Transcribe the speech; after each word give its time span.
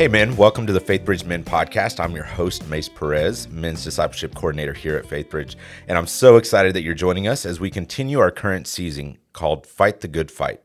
Hey, 0.00 0.08
men, 0.08 0.34
welcome 0.34 0.66
to 0.66 0.72
the 0.72 0.80
FaithBridge 0.80 1.26
Men 1.26 1.44
podcast. 1.44 2.02
I'm 2.02 2.14
your 2.14 2.24
host, 2.24 2.66
Mace 2.70 2.88
Perez, 2.88 3.50
men's 3.50 3.84
discipleship 3.84 4.34
coordinator 4.34 4.72
here 4.72 4.96
at 4.96 5.04
FaithBridge. 5.04 5.56
And 5.88 5.98
I'm 5.98 6.06
so 6.06 6.38
excited 6.38 6.72
that 6.72 6.80
you're 6.80 6.94
joining 6.94 7.28
us 7.28 7.44
as 7.44 7.60
we 7.60 7.68
continue 7.68 8.18
our 8.18 8.30
current 8.30 8.66
season 8.66 9.18
called 9.34 9.66
Fight 9.66 10.00
the 10.00 10.08
Good 10.08 10.30
Fight. 10.30 10.62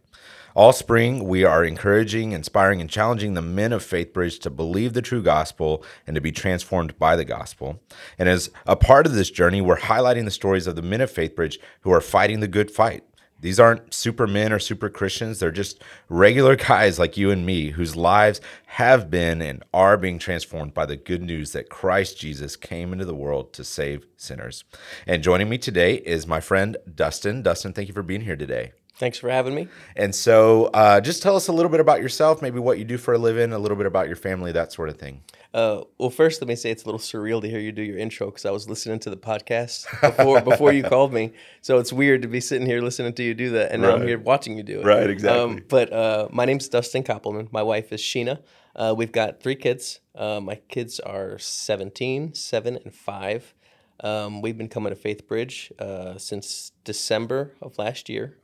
All 0.56 0.72
spring, 0.72 1.26
we 1.26 1.44
are 1.44 1.66
encouraging, 1.66 2.32
inspiring, 2.32 2.80
and 2.80 2.90
challenging 2.90 3.34
the 3.34 3.42
men 3.42 3.74
of 3.74 3.84
FaithBridge 3.84 4.40
to 4.40 4.50
believe 4.50 4.94
the 4.94 5.02
true 5.02 5.22
gospel 5.22 5.84
and 6.08 6.16
to 6.16 6.22
be 6.22 6.32
transformed 6.32 6.98
by 6.98 7.18
the 7.18 7.26
gospel. 7.26 7.82
And 8.18 8.30
as 8.30 8.52
a 8.66 8.78
part 8.78 9.06
of 9.06 9.16
this 9.16 9.30
journey, 9.30 9.60
we're 9.60 9.80
highlighting 9.80 10.24
the 10.24 10.32
stories 10.32 10.66
of 10.66 10.78
the 10.78 10.82
men 10.82 11.02
of 11.02 11.12
FaithBridge 11.12 11.58
who 11.82 11.92
are 11.92 12.00
fighting 12.00 12.40
the 12.40 12.48
good 12.48 12.72
fight. 12.72 13.04
These 13.46 13.60
aren't 13.60 13.94
supermen 13.94 14.52
or 14.52 14.58
super 14.58 14.90
Christians. 14.90 15.38
They're 15.38 15.52
just 15.52 15.84
regular 16.10 16.56
guys 16.56 16.98
like 16.98 17.16
you 17.16 17.30
and 17.30 17.46
me 17.46 17.70
whose 17.70 17.96
lives 17.96 18.42
have 18.66 19.12
been 19.12 19.40
and 19.40 19.64
are 19.72 19.98
being 19.98 20.18
transformed 20.18 20.74
by 20.74 20.88
the 20.88 20.96
good 20.96 21.22
news 21.22 21.52
that 21.52 21.70
Christ 21.70 22.20
Jesus 22.20 22.56
came 22.56 22.92
into 22.92 23.06
the 23.06 23.14
world 23.14 23.54
to 23.54 23.64
save 23.64 24.08
sinners. 24.18 24.64
And 25.06 25.22
joining 25.22 25.48
me 25.48 25.60
today 25.60 25.98
is 25.98 26.26
my 26.26 26.40
friend 26.40 26.76
Dustin. 26.92 27.44
Dustin, 27.44 27.72
thank 27.72 27.88
you 27.88 27.94
for 27.94 28.02
being 28.02 28.22
here 28.22 28.36
today. 28.36 28.72
Thanks 28.98 29.20
for 29.20 29.30
having 29.30 29.54
me. 29.54 29.68
And 29.96 30.16
so, 30.16 30.72
uh, 30.74 31.00
just 31.00 31.22
tell 31.22 31.36
us 31.36 31.48
a 31.48 31.52
little 31.52 31.70
bit 31.70 31.82
about 31.82 32.02
yourself, 32.02 32.42
maybe 32.42 32.60
what 32.60 32.80
you 32.80 32.86
do 32.86 32.98
for 32.98 33.14
a 33.14 33.18
living, 33.20 33.54
a 33.54 33.60
little 33.60 33.78
bit 33.78 33.86
about 33.86 34.08
your 34.08 34.16
family, 34.16 34.54
that 34.54 34.72
sort 34.72 34.90
of 34.90 34.98
thing. 34.98 35.22
Uh, 35.56 35.86
well, 35.98 36.10
first, 36.10 36.42
let 36.42 36.50
me 36.50 36.56
say 36.56 36.70
it's 36.70 36.84
a 36.84 36.86
little 36.86 37.00
surreal 37.00 37.40
to 37.40 37.50
hear 37.50 37.60
you 37.60 37.72
do 37.72 37.82
your 37.82 37.98
intro 37.98 38.28
because 38.28 38.44
I 38.44 38.52
was 38.52 38.68
listening 38.68 39.00
to 39.00 39.10
the 39.10 39.16
podcast 39.16 39.86
before 40.02 40.42
before 40.42 40.74
you 40.74 40.84
called 40.84 41.14
me. 41.14 41.32
So 41.62 41.80
it's 41.80 41.94
weird 41.94 42.24
to 42.24 42.28
be 42.28 42.42
sitting 42.42 42.68
here 42.68 42.82
listening 42.82 43.14
to 43.14 43.24
you 43.24 43.34
do 43.34 43.52
that, 43.52 43.72
and 43.72 43.82
now. 43.82 43.96
I'm 43.96 44.06
here 44.06 44.20
watching 44.20 44.58
you 44.58 44.64
do 44.64 44.82
it. 44.82 44.86
Right, 44.86 45.10
exactly. 45.10 45.42
Um, 45.42 45.64
but 45.70 45.94
uh, 45.94 46.28
my 46.30 46.44
name's 46.44 46.68
Dustin 46.68 47.04
Koppelman. 47.04 47.54
My 47.54 47.64
wife 47.64 47.94
is 47.94 48.02
Sheena. 48.02 48.40
Uh, 48.76 48.94
we've 48.98 49.14
got 49.14 49.42
three 49.42 49.56
kids. 49.56 50.02
Uh, 50.14 50.42
my 50.42 50.56
kids 50.68 51.00
are 51.00 51.40
17, 51.40 52.34
7, 52.34 52.80
and 52.84 52.94
5. 52.94 53.54
Um, 54.02 54.42
we've 54.42 54.58
been 54.58 54.68
coming 54.68 54.90
to 54.90 54.98
Faith 54.98 55.26
Bridge 55.26 55.72
uh, 55.80 56.18
since 56.18 56.74
December 56.84 57.54
of 57.62 57.78
last 57.78 58.10
year 58.10 58.36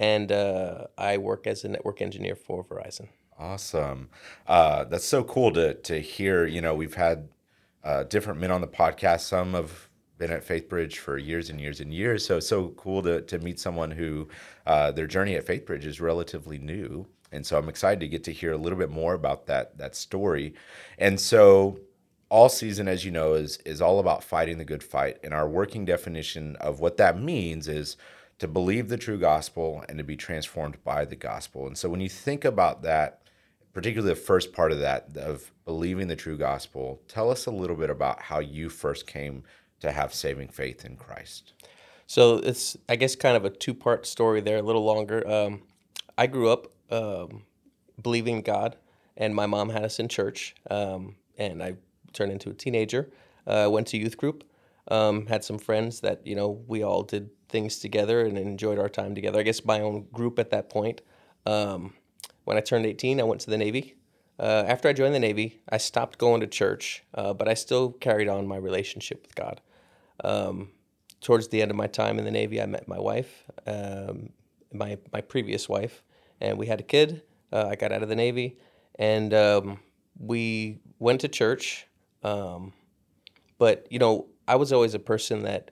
and 0.00 0.32
uh, 0.32 0.86
I 0.96 1.18
work 1.18 1.46
as 1.46 1.62
a 1.62 1.68
network 1.68 2.00
engineer 2.00 2.34
for 2.34 2.64
Verizon. 2.64 3.08
Awesome. 3.40 4.10
Uh, 4.46 4.84
that's 4.84 5.06
so 5.06 5.24
cool 5.24 5.50
to 5.52 5.74
to 5.74 6.00
hear. 6.00 6.46
You 6.46 6.60
know, 6.60 6.74
we've 6.74 6.94
had 6.94 7.30
uh, 7.82 8.04
different 8.04 8.38
men 8.40 8.50
on 8.50 8.60
the 8.60 8.68
podcast. 8.68 9.20
Some 9.20 9.54
have 9.54 9.88
been 10.18 10.30
at 10.30 10.46
FaithBridge 10.46 10.96
for 10.98 11.16
years 11.16 11.48
and 11.48 11.60
years 11.60 11.80
and 11.80 11.94
years. 11.94 12.26
So 12.26 12.36
it's 12.36 12.48
so 12.48 12.68
cool 12.76 13.02
to 13.02 13.22
to 13.22 13.38
meet 13.38 13.58
someone 13.58 13.92
who 13.92 14.28
uh, 14.66 14.92
their 14.92 15.06
journey 15.06 15.36
at 15.36 15.46
FaithBridge 15.46 15.86
is 15.86 16.00
relatively 16.02 16.58
new. 16.58 17.06
And 17.32 17.46
so 17.46 17.58
I'm 17.58 17.68
excited 17.70 18.00
to 18.00 18.08
get 18.08 18.24
to 18.24 18.32
hear 18.32 18.52
a 18.52 18.58
little 18.58 18.78
bit 18.78 18.90
more 18.90 19.14
about 19.14 19.46
that 19.46 19.78
that 19.78 19.96
story. 19.96 20.54
And 20.98 21.18
so 21.18 21.80
all 22.28 22.50
season, 22.50 22.88
as 22.88 23.06
you 23.06 23.10
know, 23.10 23.34
is 23.34 23.56
is 23.64 23.80
all 23.80 24.00
about 24.00 24.22
fighting 24.24 24.58
the 24.58 24.64
good 24.66 24.84
fight. 24.84 25.18
And 25.24 25.34
our 25.34 25.48
working 25.48 25.86
definition 25.86 26.56
of 26.56 26.80
what 26.80 26.98
that 26.98 27.18
means 27.20 27.68
is 27.68 27.96
to 28.38 28.48
believe 28.48 28.88
the 28.88 28.98
true 28.98 29.18
gospel 29.18 29.84
and 29.88 29.98
to 29.98 30.04
be 30.04 30.16
transformed 30.16 30.82
by 30.84 31.04
the 31.06 31.16
gospel. 31.16 31.66
And 31.66 31.78
so 31.78 31.88
when 31.88 32.00
you 32.00 32.08
think 32.08 32.44
about 32.44 32.82
that, 32.82 33.19
particularly 33.72 34.14
the 34.14 34.20
first 34.20 34.52
part 34.52 34.72
of 34.72 34.80
that, 34.80 35.16
of 35.16 35.52
believing 35.64 36.08
the 36.08 36.16
true 36.16 36.36
gospel, 36.36 37.00
tell 37.08 37.30
us 37.30 37.46
a 37.46 37.50
little 37.50 37.76
bit 37.76 37.90
about 37.90 38.22
how 38.22 38.38
you 38.38 38.68
first 38.68 39.06
came 39.06 39.44
to 39.80 39.92
have 39.92 40.12
saving 40.12 40.48
faith 40.48 40.84
in 40.84 40.96
Christ. 40.96 41.52
So 42.06 42.38
it's, 42.38 42.76
I 42.88 42.96
guess, 42.96 43.14
kind 43.14 43.36
of 43.36 43.44
a 43.44 43.50
two 43.50 43.74
part 43.74 44.06
story 44.06 44.40
there, 44.40 44.58
a 44.58 44.62
little 44.62 44.84
longer. 44.84 45.26
Um, 45.28 45.62
I 46.18 46.26
grew 46.26 46.50
up 46.50 46.72
um, 46.90 47.44
believing 48.02 48.42
God, 48.42 48.76
and 49.16 49.34
my 49.34 49.46
mom 49.46 49.70
had 49.70 49.84
us 49.84 49.98
in 49.98 50.08
church, 50.08 50.54
um, 50.70 51.16
and 51.38 51.62
I 51.62 51.74
turned 52.12 52.32
into 52.32 52.50
a 52.50 52.54
teenager. 52.54 53.10
Uh, 53.46 53.68
went 53.70 53.86
to 53.88 53.96
youth 53.96 54.16
group, 54.16 54.44
um, 54.88 55.26
had 55.26 55.44
some 55.44 55.58
friends 55.58 56.00
that 56.00 56.26
you 56.26 56.34
know 56.34 56.62
we 56.66 56.82
all 56.82 57.02
did 57.02 57.30
things 57.48 57.78
together 57.78 58.20
and 58.24 58.36
enjoyed 58.36 58.78
our 58.78 58.88
time 58.88 59.14
together. 59.14 59.38
I 59.38 59.42
guess 59.42 59.64
my 59.64 59.80
own 59.80 60.06
group 60.12 60.38
at 60.38 60.50
that 60.50 60.68
point. 60.68 61.00
Um, 61.46 61.94
when 62.50 62.58
I 62.58 62.62
turned 62.62 62.84
18, 62.84 63.20
I 63.20 63.22
went 63.22 63.40
to 63.42 63.50
the 63.50 63.56
Navy. 63.56 63.94
Uh, 64.36 64.64
after 64.66 64.88
I 64.88 64.92
joined 64.92 65.14
the 65.14 65.20
Navy, 65.20 65.60
I 65.68 65.76
stopped 65.76 66.18
going 66.18 66.40
to 66.40 66.48
church, 66.48 67.04
uh, 67.14 67.32
but 67.32 67.46
I 67.46 67.54
still 67.54 67.92
carried 67.92 68.26
on 68.26 68.48
my 68.48 68.56
relationship 68.56 69.22
with 69.22 69.36
God. 69.36 69.60
Um, 70.24 70.72
towards 71.20 71.46
the 71.46 71.62
end 71.62 71.70
of 71.70 71.76
my 71.76 71.86
time 71.86 72.18
in 72.18 72.24
the 72.24 72.30
Navy, 72.32 72.60
I 72.60 72.66
met 72.66 72.88
my 72.88 72.98
wife, 72.98 73.44
um, 73.68 74.30
my 74.72 74.98
my 75.12 75.20
previous 75.20 75.68
wife, 75.68 76.02
and 76.40 76.58
we 76.58 76.66
had 76.66 76.80
a 76.80 76.82
kid. 76.82 77.22
Uh, 77.52 77.68
I 77.70 77.76
got 77.76 77.92
out 77.92 78.02
of 78.02 78.08
the 78.08 78.16
Navy, 78.16 78.58
and 78.98 79.32
um, 79.32 79.78
we 80.18 80.80
went 80.98 81.20
to 81.20 81.28
church. 81.28 81.86
Um, 82.24 82.72
but 83.58 83.86
you 83.90 84.00
know, 84.00 84.26
I 84.48 84.56
was 84.56 84.72
always 84.72 84.94
a 84.94 84.98
person 84.98 85.44
that 85.44 85.70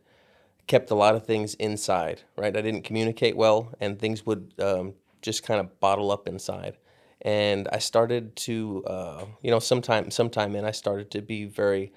kept 0.69 0.93
a 0.93 0.94
lot 0.94 1.17
of 1.17 1.27
things 1.27 1.55
inside, 1.55 2.22
right? 2.37 2.56
I 2.56 2.61
didn't 2.61 2.83
communicate 2.83 3.37
well, 3.37 3.75
and 3.81 3.99
things 3.99 4.25
would 4.25 4.55
um, 4.61 4.94
just 5.23 5.43
kind 5.43 5.61
of 5.61 5.81
bottle 5.81 6.11
up 6.11 6.29
inside. 6.29 6.77
And 7.23 7.69
I 7.73 7.79
started 7.79 8.37
to, 8.37 8.84
uh, 8.87 9.25
you 9.43 9.51
know, 9.51 9.59
sometime, 9.59 10.11
sometime 10.11 10.55
in, 10.55 10.65
I 10.65 10.71
started 10.71 11.11
to 11.12 11.23
be 11.23 11.45
very 11.47 11.93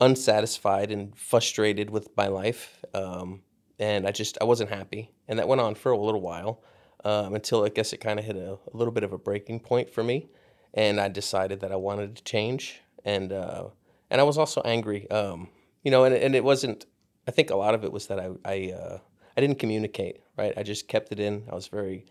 unsatisfied 0.00 0.92
and 0.92 1.16
frustrated 1.16 1.90
with 1.90 2.08
my 2.16 2.28
life. 2.28 2.84
Um, 2.94 3.42
and 3.78 4.06
I 4.06 4.12
just, 4.12 4.38
I 4.40 4.44
wasn't 4.44 4.70
happy. 4.70 5.10
And 5.26 5.38
that 5.38 5.48
went 5.48 5.60
on 5.60 5.74
for 5.74 5.92
a 5.92 5.98
little 5.98 6.20
while 6.20 6.62
um, 7.04 7.34
until 7.34 7.64
I 7.64 7.68
guess 7.68 7.92
it 7.92 7.98
kind 7.98 8.18
of 8.18 8.24
hit 8.24 8.36
a, 8.36 8.52
a, 8.52 8.76
little 8.76 8.92
bit 8.92 9.02
of 9.02 9.12
a 9.12 9.18
breaking 9.18 9.60
point 9.60 9.90
for 9.90 10.04
me. 10.04 10.28
And 10.74 11.00
I 11.00 11.08
decided 11.08 11.60
that 11.60 11.72
I 11.72 11.76
wanted 11.76 12.16
to 12.16 12.22
change. 12.22 12.80
And, 13.04 13.32
uh, 13.32 13.68
and 14.10 14.20
I 14.20 14.24
was 14.24 14.38
also 14.38 14.60
angry, 14.64 15.10
um, 15.10 15.48
you 15.82 15.90
know, 15.90 16.04
and, 16.04 16.14
and 16.14 16.36
it 16.36 16.44
wasn't, 16.44 16.86
I 17.26 17.32
think 17.32 17.50
a 17.50 17.56
lot 17.56 17.74
of 17.74 17.84
it 17.84 17.92
was 17.92 18.06
that 18.08 18.18
I 18.18 18.30
I 18.44 18.72
uh, 18.72 18.98
I 19.36 19.40
didn't 19.40 19.58
communicate 19.58 20.20
right. 20.36 20.52
I 20.56 20.62
just 20.62 20.88
kept 20.88 21.12
it 21.12 21.20
in. 21.20 21.44
I 21.50 21.54
was 21.54 21.68
very 21.68 22.06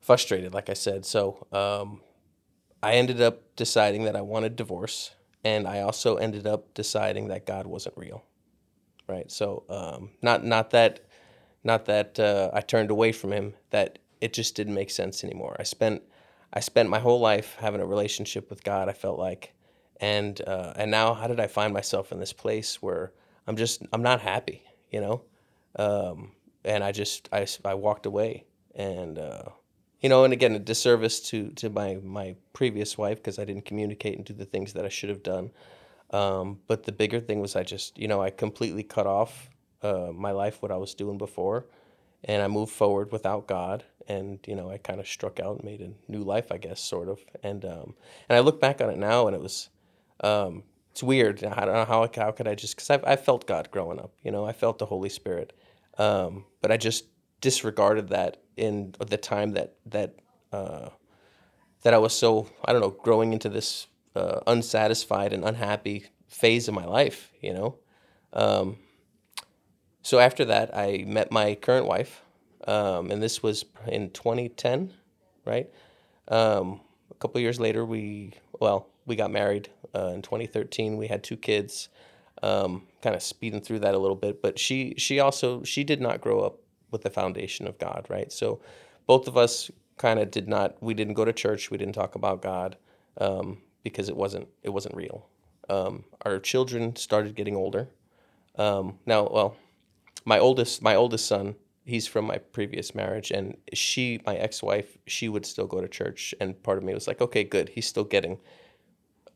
frustrated, 0.00 0.54
like 0.54 0.70
I 0.70 0.74
said. 0.74 1.04
So 1.04 1.46
um, 1.52 2.00
I 2.82 2.94
ended 2.94 3.20
up 3.20 3.56
deciding 3.56 4.04
that 4.04 4.16
I 4.16 4.20
wanted 4.20 4.56
divorce, 4.56 5.12
and 5.44 5.66
I 5.66 5.80
also 5.80 6.16
ended 6.16 6.46
up 6.46 6.74
deciding 6.74 7.28
that 7.28 7.46
God 7.46 7.66
wasn't 7.66 7.96
real. 7.96 8.24
Right. 9.06 9.30
So 9.30 9.64
um, 9.68 10.10
not 10.22 10.44
not 10.44 10.70
that 10.70 11.00
not 11.64 11.86
that 11.86 12.18
uh, 12.20 12.50
I 12.52 12.60
turned 12.60 12.90
away 12.90 13.12
from 13.12 13.32
Him. 13.32 13.54
That 13.70 13.98
it 14.20 14.32
just 14.32 14.54
didn't 14.54 14.74
make 14.74 14.90
sense 14.90 15.24
anymore. 15.24 15.56
I 15.58 15.62
spent 15.62 16.02
I 16.52 16.60
spent 16.60 16.88
my 16.88 16.98
whole 16.98 17.20
life 17.20 17.56
having 17.58 17.80
a 17.80 17.86
relationship 17.86 18.50
with 18.50 18.64
God. 18.64 18.88
I 18.88 18.92
felt 18.92 19.18
like, 19.18 19.54
and 20.00 20.40
uh, 20.46 20.72
and 20.76 20.90
now 20.90 21.14
how 21.14 21.26
did 21.26 21.40
I 21.40 21.46
find 21.46 21.72
myself 21.72 22.12
in 22.12 22.20
this 22.20 22.32
place 22.32 22.82
where 22.82 23.12
I'm 23.46 23.56
just 23.56 23.82
I'm 23.92 24.02
not 24.02 24.20
happy, 24.20 24.62
you 24.90 25.00
know, 25.00 25.22
um, 25.76 26.32
and 26.64 26.84
I 26.84 26.92
just 26.92 27.28
I, 27.32 27.46
I 27.64 27.74
walked 27.74 28.06
away, 28.06 28.44
and 28.74 29.18
uh, 29.18 29.44
you 30.00 30.08
know, 30.08 30.24
and 30.24 30.32
again 30.32 30.54
a 30.54 30.58
disservice 30.58 31.20
to 31.30 31.50
to 31.50 31.70
my 31.70 31.98
my 32.02 32.36
previous 32.52 32.96
wife 32.96 33.18
because 33.18 33.38
I 33.38 33.44
didn't 33.44 33.64
communicate 33.64 34.16
and 34.16 34.24
do 34.24 34.34
the 34.34 34.44
things 34.44 34.72
that 34.74 34.84
I 34.84 34.88
should 34.88 35.08
have 35.08 35.22
done. 35.22 35.50
Um, 36.10 36.60
but 36.66 36.84
the 36.84 36.92
bigger 36.92 37.20
thing 37.20 37.40
was 37.40 37.56
I 37.56 37.62
just 37.62 37.98
you 37.98 38.08
know 38.08 38.22
I 38.22 38.30
completely 38.30 38.82
cut 38.82 39.06
off 39.06 39.50
uh, 39.82 40.10
my 40.12 40.32
life 40.32 40.62
what 40.62 40.72
I 40.72 40.76
was 40.76 40.94
doing 40.94 41.18
before, 41.18 41.66
and 42.24 42.42
I 42.42 42.48
moved 42.48 42.72
forward 42.72 43.12
without 43.12 43.46
God, 43.46 43.84
and 44.06 44.38
you 44.46 44.54
know 44.54 44.70
I 44.70 44.78
kind 44.78 45.00
of 45.00 45.08
struck 45.08 45.40
out 45.40 45.56
and 45.56 45.64
made 45.64 45.80
a 45.80 45.90
new 46.10 46.22
life 46.22 46.52
I 46.52 46.58
guess 46.58 46.80
sort 46.80 47.08
of, 47.08 47.20
and 47.42 47.64
um, 47.64 47.94
and 48.28 48.36
I 48.36 48.40
look 48.40 48.60
back 48.60 48.80
on 48.80 48.90
it 48.90 48.98
now 48.98 49.26
and 49.26 49.34
it 49.34 49.42
was. 49.42 49.68
Um, 50.20 50.64
it's 50.90 51.02
weird. 51.04 51.44
I 51.44 51.64
don't 51.64 51.74
know 51.74 51.84
how 51.84 52.10
how 52.16 52.32
could 52.32 52.48
I 52.48 52.56
just 52.56 52.74
because 52.74 52.90
I 52.90 53.12
I 53.12 53.14
felt 53.14 53.46
God 53.46 53.70
growing 53.70 54.00
up. 54.00 54.14
You 54.24 54.32
know, 54.32 54.44
I 54.44 54.52
felt 54.52 54.78
the 54.78 54.86
Holy 54.86 55.08
Spirit, 55.08 55.52
um, 55.96 56.44
but 56.60 56.72
I 56.72 56.76
just 56.76 57.04
disregarded 57.40 58.08
that 58.08 58.38
in 58.58 58.94
the 58.98 59.16
time 59.16 59.52
that 59.52 59.76
that 59.86 60.16
uh, 60.52 60.90
that 61.82 61.94
I 61.94 61.98
was 61.98 62.12
so 62.12 62.48
I 62.64 62.72
don't 62.72 62.80
know 62.80 62.90
growing 62.90 63.32
into 63.32 63.48
this 63.48 63.86
uh, 64.14 64.40
unsatisfied 64.46 65.32
and 65.32 65.44
unhappy 65.44 66.06
phase 66.26 66.68
of 66.68 66.74
my 66.74 66.84
life. 66.84 67.32
You 67.40 67.54
know, 67.54 67.78
um, 68.32 68.76
so 70.02 70.18
after 70.18 70.44
that 70.46 70.76
I 70.76 71.04
met 71.06 71.30
my 71.30 71.54
current 71.54 71.86
wife, 71.86 72.22
um, 72.66 73.10
and 73.10 73.22
this 73.22 73.42
was 73.42 73.64
in 73.86 74.10
2010, 74.10 74.92
right? 75.44 75.70
Um, 76.28 76.80
a 77.10 77.14
couple 77.14 77.40
years 77.40 77.60
later, 77.60 77.84
we 77.84 78.34
well 78.60 78.88
we 79.06 79.16
got 79.16 79.30
married 79.30 79.70
uh, 79.94 80.08
in 80.14 80.22
2013. 80.22 80.96
We 80.96 81.06
had 81.06 81.22
two 81.22 81.36
kids. 81.36 81.88
Um, 82.40 82.86
kind 83.02 83.16
of 83.16 83.22
speeding 83.22 83.60
through 83.60 83.80
that 83.80 83.96
a 83.96 83.98
little 83.98 84.14
bit, 84.16 84.40
but 84.40 84.60
she 84.60 84.94
she 84.96 85.18
also 85.18 85.64
she 85.64 85.82
did 85.82 86.00
not 86.00 86.20
grow 86.20 86.38
up 86.38 86.60
with 86.90 87.02
the 87.02 87.10
foundation 87.10 87.66
of 87.66 87.78
God, 87.78 88.06
right? 88.08 88.32
So 88.32 88.60
both 89.06 89.28
of 89.28 89.36
us 89.36 89.70
kind 89.96 90.18
of 90.20 90.30
did 90.30 90.48
not. 90.48 90.82
We 90.82 90.94
didn't 90.94 91.14
go 91.14 91.24
to 91.24 91.32
church. 91.32 91.70
We 91.70 91.78
didn't 91.78 91.94
talk 91.94 92.14
about 92.14 92.42
God 92.42 92.76
um, 93.18 93.58
because 93.82 94.08
it 94.08 94.16
wasn't 94.16 94.48
it 94.62 94.70
wasn't 94.70 94.94
real. 94.94 95.26
Um, 95.68 96.04
our 96.22 96.38
children 96.38 96.96
started 96.96 97.34
getting 97.34 97.56
older. 97.56 97.88
Um, 98.56 98.98
now, 99.06 99.28
well, 99.30 99.56
my 100.24 100.38
oldest 100.38 100.82
my 100.82 100.94
oldest 100.94 101.26
son 101.26 101.56
he's 101.84 102.06
from 102.06 102.26
my 102.26 102.36
previous 102.36 102.94
marriage 102.94 103.30
and 103.30 103.56
she 103.72 104.20
my 104.26 104.36
ex-wife 104.36 104.98
she 105.06 105.28
would 105.28 105.46
still 105.46 105.66
go 105.66 105.80
to 105.80 105.88
church 105.88 106.34
and 106.38 106.62
part 106.62 106.76
of 106.76 106.84
me 106.84 106.92
was 106.92 107.08
like 107.08 107.20
okay 107.20 107.42
good 107.42 107.70
he's 107.70 107.86
still 107.86 108.04
getting 108.04 108.38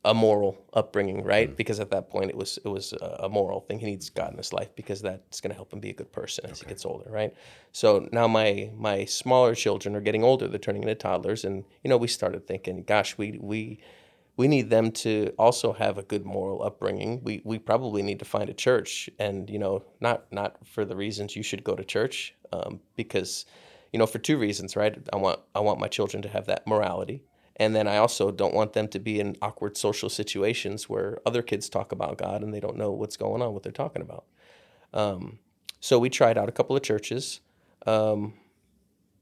a 0.04 0.12
moral 0.12 0.58
upbringing, 0.72 1.22
right? 1.22 1.56
Because 1.56 1.78
at 1.78 1.90
that 1.90 2.10
point 2.10 2.30
it 2.30 2.36
was 2.36 2.58
it 2.64 2.68
was 2.68 2.92
a 2.92 3.28
moral 3.28 3.60
thing. 3.60 3.78
He 3.78 3.86
needs 3.86 4.10
God 4.10 4.32
in 4.32 4.36
his 4.36 4.52
life 4.52 4.74
because 4.74 5.00
that's 5.00 5.40
going 5.40 5.50
to 5.50 5.54
help 5.54 5.72
him 5.72 5.78
be 5.78 5.90
a 5.90 5.94
good 5.94 6.12
person 6.12 6.46
as 6.50 6.60
he 6.60 6.66
gets 6.66 6.84
older, 6.84 7.08
right? 7.08 7.32
So 7.70 8.08
now 8.10 8.26
my 8.26 8.70
my 8.76 9.04
smaller 9.04 9.54
children 9.54 9.94
are 9.94 10.00
getting 10.00 10.24
older. 10.24 10.48
They're 10.48 10.58
turning 10.58 10.82
into 10.82 10.96
toddlers, 10.96 11.44
and 11.44 11.64
you 11.84 11.88
know 11.88 11.96
we 11.96 12.08
started 12.08 12.48
thinking, 12.48 12.82
gosh, 12.82 13.16
we 13.16 13.38
we 13.40 13.78
we 14.36 14.48
need 14.48 14.70
them 14.70 14.90
to 14.90 15.32
also 15.38 15.72
have 15.72 15.98
a 15.98 16.02
good 16.02 16.24
moral 16.24 16.64
upbringing. 16.64 17.22
We 17.22 17.40
we 17.44 17.60
probably 17.60 18.02
need 18.02 18.18
to 18.18 18.24
find 18.24 18.50
a 18.50 18.54
church, 18.54 19.08
and 19.20 19.48
you 19.48 19.60
know 19.60 19.84
not 20.00 20.24
not 20.32 20.66
for 20.66 20.84
the 20.84 20.96
reasons 20.96 21.36
you 21.36 21.44
should 21.44 21.62
go 21.62 21.76
to 21.76 21.84
church, 21.84 22.34
um, 22.52 22.80
because 22.96 23.46
you 23.92 24.00
know 24.00 24.06
for 24.06 24.18
two 24.18 24.36
reasons, 24.36 24.74
right? 24.74 24.98
I 25.12 25.16
want 25.16 25.38
I 25.54 25.60
want 25.60 25.78
my 25.78 25.88
children 25.88 26.22
to 26.24 26.28
have 26.28 26.46
that 26.46 26.66
morality 26.66 27.22
and 27.62 27.76
then 27.76 27.86
I 27.86 27.96
also 27.96 28.32
don't 28.32 28.54
want 28.54 28.72
them 28.72 28.88
to 28.88 28.98
be 28.98 29.20
in 29.20 29.36
awkward 29.40 29.76
social 29.76 30.08
situations 30.08 30.88
where 30.88 31.20
other 31.24 31.42
kids 31.42 31.68
talk 31.68 31.92
about 31.92 32.18
God 32.18 32.42
and 32.42 32.52
they 32.52 32.58
don't 32.58 32.76
know 32.76 32.90
what's 32.90 33.16
going 33.16 33.40
on, 33.40 33.54
what 33.54 33.62
they're 33.62 33.70
talking 33.70 34.02
about. 34.02 34.24
Um, 34.92 35.38
so 35.78 35.96
we 36.00 36.10
tried 36.10 36.36
out 36.36 36.48
a 36.48 36.52
couple 36.52 36.74
of 36.74 36.82
churches. 36.82 37.38
Um, 37.86 38.34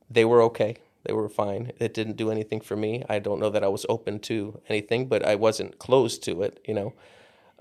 they 0.09 0.25
were 0.25 0.41
okay. 0.45 0.77
They 1.05 1.13
were 1.13 1.29
fine. 1.29 1.73
It 1.79 1.93
didn't 1.93 2.17
do 2.17 2.31
anything 2.31 2.63
for 2.63 2.77
me. 2.77 3.05
I 3.11 3.19
don't 3.19 3.41
know 3.41 3.51
that 3.51 3.63
I 3.63 3.69
was 3.69 3.85
open 3.91 4.21
to 4.21 4.59
anything, 4.71 5.07
but 5.07 5.23
I 5.23 5.35
wasn't 5.35 5.79
closed 5.79 6.23
to 6.25 6.43
it, 6.43 6.61
you 6.67 6.73
know. 6.73 6.95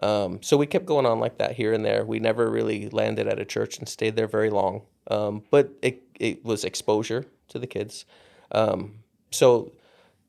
Um, 0.02 0.42
so 0.42 0.56
we 0.56 0.66
kept 0.66 0.86
going 0.86 1.06
on 1.06 1.20
like 1.20 1.40
that 1.40 1.58
here 1.58 1.74
and 1.74 1.84
there. 1.84 2.06
We 2.06 2.20
never 2.20 2.50
really 2.50 2.88
landed 2.88 3.28
at 3.28 3.38
a 3.38 3.46
church 3.46 3.80
and 3.80 3.90
stayed 3.90 4.16
there 4.16 4.28
very 4.28 4.50
long. 4.50 4.84
Um, 5.08 5.44
but 5.52 5.72
it, 5.82 6.04
it 6.20 6.46
was 6.46 6.64
exposure 6.64 7.26
to 7.50 7.60
the 7.60 7.68
kids. 7.68 8.06
Um, 8.52 9.00
so 9.30 9.74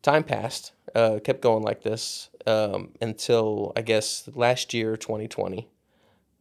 time 0.02 0.24
passed, 0.24 0.72
uh, 0.94 1.18
kept 1.22 1.40
going 1.40 1.62
like 1.62 1.82
this 1.82 2.30
um, 2.46 2.90
until 3.00 3.72
I 3.76 3.82
guess 3.82 4.28
last 4.34 4.74
year, 4.74 4.96
2020. 4.96 5.68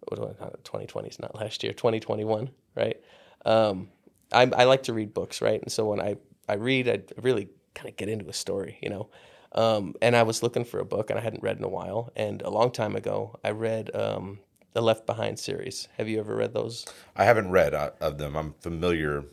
2020 0.10 1.08
is 1.08 1.20
not 1.20 1.36
last 1.36 1.64
year, 1.64 1.74
2021, 1.74 2.50
right? 2.76 3.00
Um, 3.46 3.90
I, 4.32 4.44
I 4.56 4.64
like 4.64 4.84
to 4.84 4.94
read 4.94 5.14
books, 5.14 5.42
right? 5.42 5.62
And 5.62 5.72
so 5.72 5.86
when 5.86 6.02
I, 6.02 6.16
I 6.48 6.54
read, 6.54 6.88
I 6.90 7.02
really 7.22 7.50
kind 7.76 7.90
of 7.90 7.96
get 7.96 8.10
into 8.10 8.28
a 8.28 8.34
story, 8.34 8.78
you 8.82 8.90
know. 8.90 9.10
Um, 9.52 9.96
and 10.02 10.16
I 10.16 10.24
was 10.24 10.44
looking 10.44 10.64
for 10.64 10.80
a 10.80 10.86
book 10.86 11.10
and 11.10 11.20
I 11.20 11.22
hadn't 11.22 11.44
read 11.44 11.58
in 11.58 11.64
a 11.64 11.70
while. 11.70 12.12
And 12.16 12.42
a 12.42 12.50
long 12.50 12.72
time 12.72 12.96
ago, 12.96 13.40
I 13.44 13.52
read 13.52 13.96
um, 13.96 14.40
the 14.74 14.82
Left 14.82 15.06
Behind 15.06 15.38
series. 15.40 15.88
Have 15.98 16.08
you 16.08 16.20
ever 16.20 16.36
read 16.36 16.54
those? 16.54 16.86
I 17.16 17.26
haven't 17.26 17.52
read 17.52 17.74
uh, 17.74 17.92
of 18.00 18.18
them. 18.18 18.36
I'm 18.36 18.54
familiar 18.60 19.26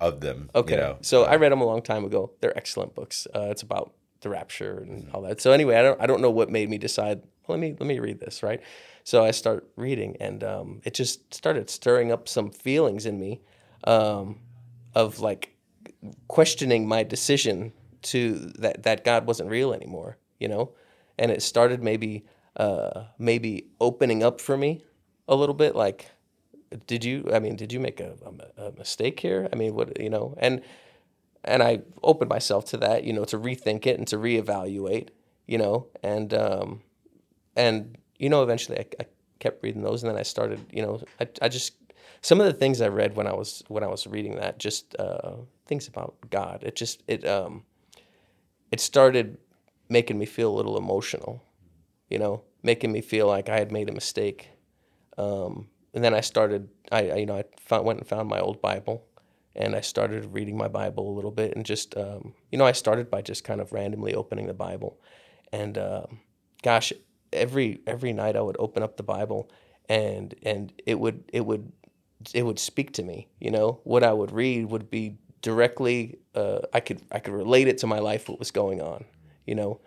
of 0.00 0.20
them. 0.20 0.50
Okay. 0.54 0.74
You 0.74 0.80
know. 0.80 0.98
So 1.00 1.24
I 1.24 1.36
read 1.36 1.52
them 1.52 1.60
a 1.60 1.66
long 1.66 1.82
time 1.82 2.04
ago. 2.04 2.32
They're 2.40 2.56
excellent 2.56 2.94
books. 2.94 3.26
Uh, 3.34 3.48
it's 3.50 3.62
about 3.62 3.94
the 4.20 4.28
rapture 4.28 4.78
and 4.78 5.08
all 5.12 5.22
that. 5.22 5.40
So 5.40 5.52
anyway, 5.52 5.76
I 5.76 5.82
don't 5.82 6.00
I 6.00 6.06
don't 6.06 6.20
know 6.20 6.30
what 6.30 6.50
made 6.50 6.68
me 6.68 6.78
decide. 6.78 7.22
Let 7.46 7.58
me 7.58 7.74
let 7.78 7.86
me 7.86 7.98
read 7.98 8.20
this, 8.20 8.42
right? 8.42 8.60
So 9.04 9.24
I 9.24 9.30
start 9.30 9.66
reading, 9.76 10.16
and 10.20 10.44
um, 10.44 10.80
it 10.84 10.92
just 10.92 11.32
started 11.32 11.70
stirring 11.70 12.12
up 12.12 12.28
some 12.28 12.50
feelings 12.50 13.06
in 13.06 13.18
me 13.18 13.40
um, 13.84 14.40
of 14.94 15.20
like 15.20 15.56
questioning 16.28 16.86
my 16.86 17.02
decision 17.04 17.72
to 18.02 18.34
that 18.58 18.82
that 18.82 19.04
God 19.04 19.26
wasn't 19.26 19.50
real 19.50 19.72
anymore, 19.72 20.18
you 20.38 20.48
know, 20.48 20.72
and 21.18 21.30
it 21.30 21.42
started 21.42 21.82
maybe 21.82 22.26
uh, 22.56 23.04
maybe 23.18 23.68
opening 23.80 24.22
up 24.22 24.40
for 24.40 24.56
me 24.56 24.82
a 25.26 25.34
little 25.34 25.54
bit, 25.54 25.74
like 25.74 26.10
did 26.86 27.04
you 27.04 27.28
i 27.32 27.38
mean 27.38 27.56
did 27.56 27.72
you 27.72 27.80
make 27.80 28.00
a, 28.00 28.14
a, 28.56 28.72
mistake 28.72 29.20
here? 29.20 29.48
I 29.52 29.56
mean 29.56 29.74
what 29.74 30.00
you 30.00 30.10
know 30.10 30.34
and 30.38 30.62
and 31.44 31.62
i 31.62 31.80
opened 32.02 32.28
myself 32.28 32.64
to 32.66 32.76
that 32.78 33.04
you 33.04 33.12
know 33.12 33.24
to 33.24 33.38
rethink 33.38 33.86
it 33.86 33.98
and 33.98 34.06
to 34.08 34.16
reevaluate 34.16 35.08
you 35.46 35.58
know 35.58 35.86
and 36.02 36.34
um 36.34 36.82
and 37.56 37.96
you 38.18 38.28
know 38.28 38.42
eventually 38.42 38.78
I, 38.78 38.86
I 39.00 39.06
kept 39.38 39.62
reading 39.62 39.82
those 39.82 40.02
and 40.02 40.10
then 40.10 40.18
i 40.18 40.22
started 40.22 40.60
you 40.70 40.82
know 40.82 41.00
I, 41.20 41.28
I 41.42 41.48
just 41.48 41.74
some 42.20 42.40
of 42.40 42.46
the 42.46 42.52
things 42.52 42.80
i 42.80 42.88
read 42.88 43.16
when 43.16 43.26
i 43.26 43.32
was 43.32 43.62
when 43.68 43.84
i 43.84 43.86
was 43.86 44.06
reading 44.06 44.36
that 44.36 44.58
just 44.58 44.94
uh 44.98 45.36
things 45.66 45.88
about 45.88 46.16
god 46.30 46.62
it 46.62 46.76
just 46.76 47.02
it 47.06 47.26
um 47.26 47.64
it 48.70 48.80
started 48.80 49.38
making 49.88 50.18
me 50.18 50.26
feel 50.26 50.52
a 50.52 50.56
little 50.56 50.76
emotional 50.76 51.42
you 52.10 52.18
know 52.18 52.42
making 52.62 52.92
me 52.92 53.00
feel 53.00 53.26
like 53.26 53.48
i 53.48 53.58
had 53.58 53.72
made 53.72 53.88
a 53.88 53.92
mistake 53.92 54.50
um 55.16 55.68
and 55.94 56.04
then 56.04 56.14
I 56.14 56.20
started. 56.20 56.68
I, 56.92 57.10
I 57.10 57.16
you 57.16 57.26
know 57.26 57.36
I 57.36 57.44
found, 57.58 57.84
went 57.84 57.98
and 58.00 58.08
found 58.08 58.28
my 58.28 58.40
old 58.40 58.60
Bible, 58.60 59.04
and 59.54 59.74
I 59.74 59.80
started 59.80 60.32
reading 60.32 60.56
my 60.56 60.68
Bible 60.68 61.10
a 61.10 61.14
little 61.14 61.30
bit, 61.30 61.56
and 61.56 61.64
just 61.64 61.96
um, 61.96 62.34
you 62.50 62.58
know 62.58 62.66
I 62.66 62.72
started 62.72 63.10
by 63.10 63.22
just 63.22 63.44
kind 63.44 63.60
of 63.60 63.72
randomly 63.72 64.14
opening 64.14 64.46
the 64.46 64.54
Bible, 64.54 65.00
and 65.52 65.76
uh, 65.78 66.06
gosh, 66.62 66.92
every 67.32 67.80
every 67.86 68.12
night 68.12 68.36
I 68.36 68.40
would 68.40 68.56
open 68.58 68.82
up 68.82 68.96
the 68.96 69.02
Bible, 69.02 69.50
and 69.88 70.34
and 70.42 70.72
it 70.86 70.98
would 70.98 71.24
it 71.32 71.44
would 71.44 71.72
it 72.34 72.44
would 72.44 72.58
speak 72.58 72.92
to 72.92 73.02
me. 73.02 73.28
You 73.40 73.50
know 73.50 73.80
what 73.84 74.02
I 74.02 74.12
would 74.12 74.32
read 74.32 74.66
would 74.66 74.90
be 74.90 75.16
directly. 75.42 76.18
Uh, 76.34 76.60
I 76.72 76.80
could 76.80 77.00
I 77.10 77.18
could 77.18 77.34
relate 77.34 77.68
it 77.68 77.78
to 77.78 77.86
my 77.86 77.98
life. 77.98 78.28
What 78.28 78.38
was 78.38 78.50
going 78.50 78.80
on, 78.80 79.04
you 79.46 79.54
know, 79.54 79.80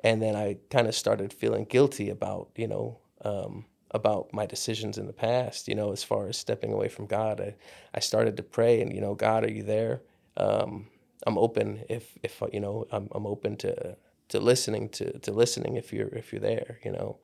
and 0.00 0.22
then 0.22 0.36
I 0.36 0.58
kind 0.70 0.86
of 0.86 0.94
started 0.94 1.32
feeling 1.32 1.64
guilty 1.64 2.10
about 2.10 2.50
you 2.56 2.68
know. 2.68 2.98
Um, 3.24 3.64
about 3.92 4.32
my 4.32 4.46
decisions 4.46 4.98
in 4.98 5.06
the 5.06 5.12
past, 5.12 5.68
you 5.68 5.74
know, 5.74 5.92
as 5.92 6.02
far 6.02 6.28
as 6.28 6.36
stepping 6.36 6.72
away 6.72 6.88
from 6.88 7.06
God. 7.06 7.40
I, 7.40 7.54
I 7.94 8.00
started 8.00 8.36
to 8.36 8.42
pray 8.42 8.80
and, 8.80 8.92
you 8.92 9.00
know, 9.00 9.14
God, 9.14 9.44
are 9.44 9.50
you 9.50 9.62
there? 9.62 10.02
Um, 10.36 10.88
I'm 11.26 11.38
open 11.38 11.84
if, 11.88 12.16
if, 12.22 12.42
you 12.52 12.60
know, 12.60 12.86
I'm, 12.92 13.08
I'm 13.12 13.26
open 13.26 13.56
to, 13.58 13.96
to 14.28 14.40
listening 14.40 14.88
to, 14.90 15.18
to 15.20 15.32
listening 15.32 15.76
if 15.76 15.92
you're, 15.92 16.08
if 16.08 16.32
you're 16.32 16.40
there, 16.40 16.78
you 16.84 16.92
know? 16.92 17.18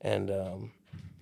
And, 0.00 0.30
um, 0.30 0.72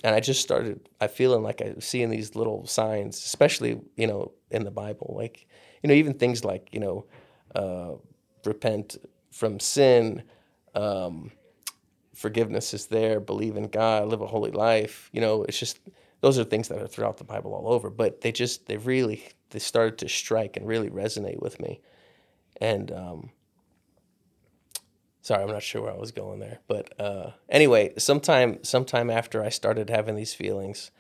and 0.03 0.15
I 0.15 0.21
just 0.21 0.41
started, 0.41 0.89
I 1.01 1.09
feeling 1.09 1.43
like 1.43 1.61
I 1.61 1.75
seeing 1.81 2.11
these 2.11 2.35
little 2.35 2.67
signs, 2.67 3.17
especially, 3.19 3.81
you 3.97 4.07
know, 4.07 4.33
in 4.51 4.65
the 4.65 4.71
Bible, 4.71 5.15
like, 5.19 5.47
you 5.83 5.89
know, 5.89 5.95
even 5.95 6.15
things 6.15 6.45
like, 6.45 6.69
you 6.73 6.81
know, 6.81 7.07
uh, 7.55 7.93
repent 8.45 8.97
from 9.31 9.61
sin, 9.61 10.23
um, 10.75 11.33
forgiveness 12.15 12.75
is 12.75 12.87
there, 12.87 13.21
believe 13.21 13.57
in 13.57 13.69
God, 13.69 14.09
live 14.09 14.21
a 14.21 14.27
holy 14.27 14.51
life. 14.51 15.09
You 15.13 15.21
know, 15.21 15.45
it's 15.45 15.59
just 15.59 15.79
those 16.21 16.39
are 16.39 16.45
things 16.45 16.69
that 16.69 16.81
are 16.81 16.87
throughout 16.87 17.17
the 17.17 17.25
Bible 17.25 17.55
all 17.55 17.73
over. 17.73 17.91
But 17.91 18.21
they 18.21 18.33
just 18.33 18.67
they 18.67 18.77
really 18.77 19.25
they 19.51 19.59
started 19.59 19.99
to 19.99 20.09
strike 20.09 20.57
and 20.57 20.67
really 20.67 20.91
resonate 20.91 21.41
with 21.41 21.61
me. 21.61 21.81
And 22.61 22.93
um, 22.93 23.31
sorry, 25.23 25.43
I'm 25.43 25.51
not 25.51 25.63
sure 25.63 25.83
where 25.83 25.93
I 25.93 25.99
was 25.99 26.13
going 26.13 26.41
there. 26.41 26.61
But 26.67 26.99
uh, 27.01 27.31
anyway, 27.49 27.95
sometime 27.99 28.63
sometime 28.65 29.11
after 29.11 29.43
I 29.43 29.49
started 29.49 29.91
having 29.91 30.17
these 30.17 30.35
feelings, 30.35 30.91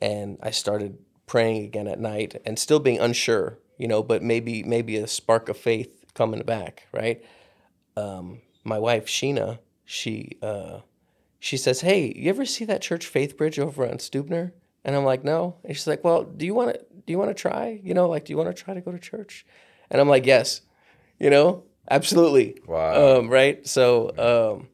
and 0.00 0.38
I 0.42 0.50
started 0.50 0.98
praying 1.26 1.64
again 1.64 1.86
at 1.86 2.00
night, 2.00 2.40
and 2.44 2.58
still 2.58 2.80
being 2.80 2.98
unsure, 2.98 3.58
you 3.78 3.88
know, 3.88 4.02
but 4.02 4.22
maybe 4.22 4.62
maybe 4.62 4.96
a 4.96 5.06
spark 5.06 5.48
of 5.48 5.56
faith 5.56 6.12
coming 6.14 6.42
back, 6.42 6.86
right? 6.92 7.24
Um, 7.96 8.42
my 8.64 8.78
wife 8.78 9.06
Sheena 9.06 9.58
she 9.90 10.38
uh, 10.40 10.80
she 11.40 11.56
says, 11.56 11.80
"Hey, 11.80 12.12
you 12.14 12.30
ever 12.30 12.46
see 12.46 12.64
that 12.64 12.80
church 12.80 13.06
Faith 13.06 13.36
Bridge 13.36 13.58
over 13.58 13.84
on 13.84 13.98
Stubner?" 13.98 14.52
And 14.84 14.94
I'm 14.94 15.04
like, 15.04 15.24
"No." 15.24 15.56
And 15.64 15.76
she's 15.76 15.88
like, 15.88 16.04
"Well, 16.04 16.22
do 16.22 16.46
you 16.46 16.54
want 16.54 16.74
to 16.74 16.78
do 16.78 17.12
you 17.12 17.18
want 17.18 17.30
to 17.30 17.34
try? 17.34 17.80
You 17.82 17.92
know, 17.92 18.08
like, 18.08 18.26
do 18.26 18.32
you 18.32 18.36
want 18.36 18.54
to 18.54 18.62
try 18.62 18.72
to 18.72 18.80
go 18.80 18.92
to 18.92 18.98
church?" 19.00 19.44
And 19.90 20.00
I'm 20.00 20.08
like, 20.08 20.26
"Yes." 20.26 20.60
You 21.18 21.28
know, 21.28 21.64
absolutely. 21.90 22.56
Wow. 22.66 23.18
Um, 23.18 23.28
right. 23.28 23.66
So 23.66 24.58
um, 24.58 24.68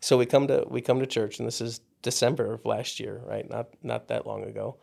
so 0.00 0.18
we 0.18 0.26
come 0.26 0.46
to 0.48 0.66
we 0.68 0.82
come 0.82 1.00
to 1.00 1.06
church, 1.06 1.38
and 1.38 1.48
this 1.48 1.62
is 1.62 1.80
December 2.02 2.52
of 2.52 2.66
last 2.66 3.00
year, 3.00 3.22
right? 3.26 3.48
Not 3.48 3.68
not 3.82 4.08
that 4.08 4.26
long 4.26 4.44
ago. 4.44 4.76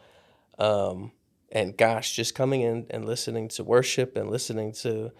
Um, 0.57 1.11
and 1.51 1.77
gosh, 1.77 2.15
just 2.15 2.33
coming 2.33 2.61
in 2.61 2.87
and 2.89 3.05
listening 3.05 3.47
to 3.49 3.63
worship 3.63 4.17
and 4.17 4.31
listening 4.31 4.73
to 4.81 5.11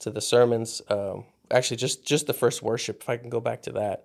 to 0.00 0.10
the 0.10 0.20
sermons. 0.20 0.82
Um, 0.88 1.26
actually 1.50 1.76
just 1.78 2.04
just 2.06 2.26
the 2.26 2.34
first 2.34 2.62
worship, 2.62 3.02
if 3.02 3.08
I 3.08 3.16
can 3.16 3.30
go 3.30 3.40
back 3.40 3.62
to 3.62 3.72
that, 3.72 4.04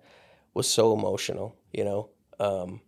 was 0.54 0.68
so 0.68 0.92
emotional. 0.94 1.56
You 1.72 1.84
know, 1.84 2.10
um, 2.40 2.80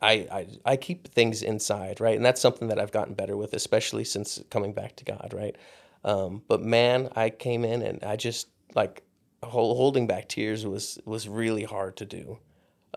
I, 0.00 0.12
I 0.32 0.46
I 0.64 0.76
keep 0.76 1.08
things 1.08 1.42
inside, 1.42 2.00
right, 2.00 2.16
and 2.16 2.24
that's 2.24 2.40
something 2.40 2.68
that 2.68 2.78
I've 2.78 2.92
gotten 2.92 3.14
better 3.14 3.36
with, 3.36 3.54
especially 3.54 4.04
since 4.04 4.42
coming 4.50 4.72
back 4.72 4.96
to 4.96 5.04
God, 5.04 5.32
right. 5.34 5.56
Um, 6.04 6.42
but 6.48 6.62
man, 6.62 7.10
I 7.14 7.30
came 7.30 7.64
in 7.64 7.82
and 7.82 8.02
I 8.02 8.16
just 8.16 8.48
like 8.74 9.02
holding 9.42 10.06
back 10.06 10.28
tears 10.28 10.66
was 10.66 10.98
was 11.04 11.28
really 11.28 11.64
hard 11.64 11.96
to 11.98 12.04
do. 12.06 12.38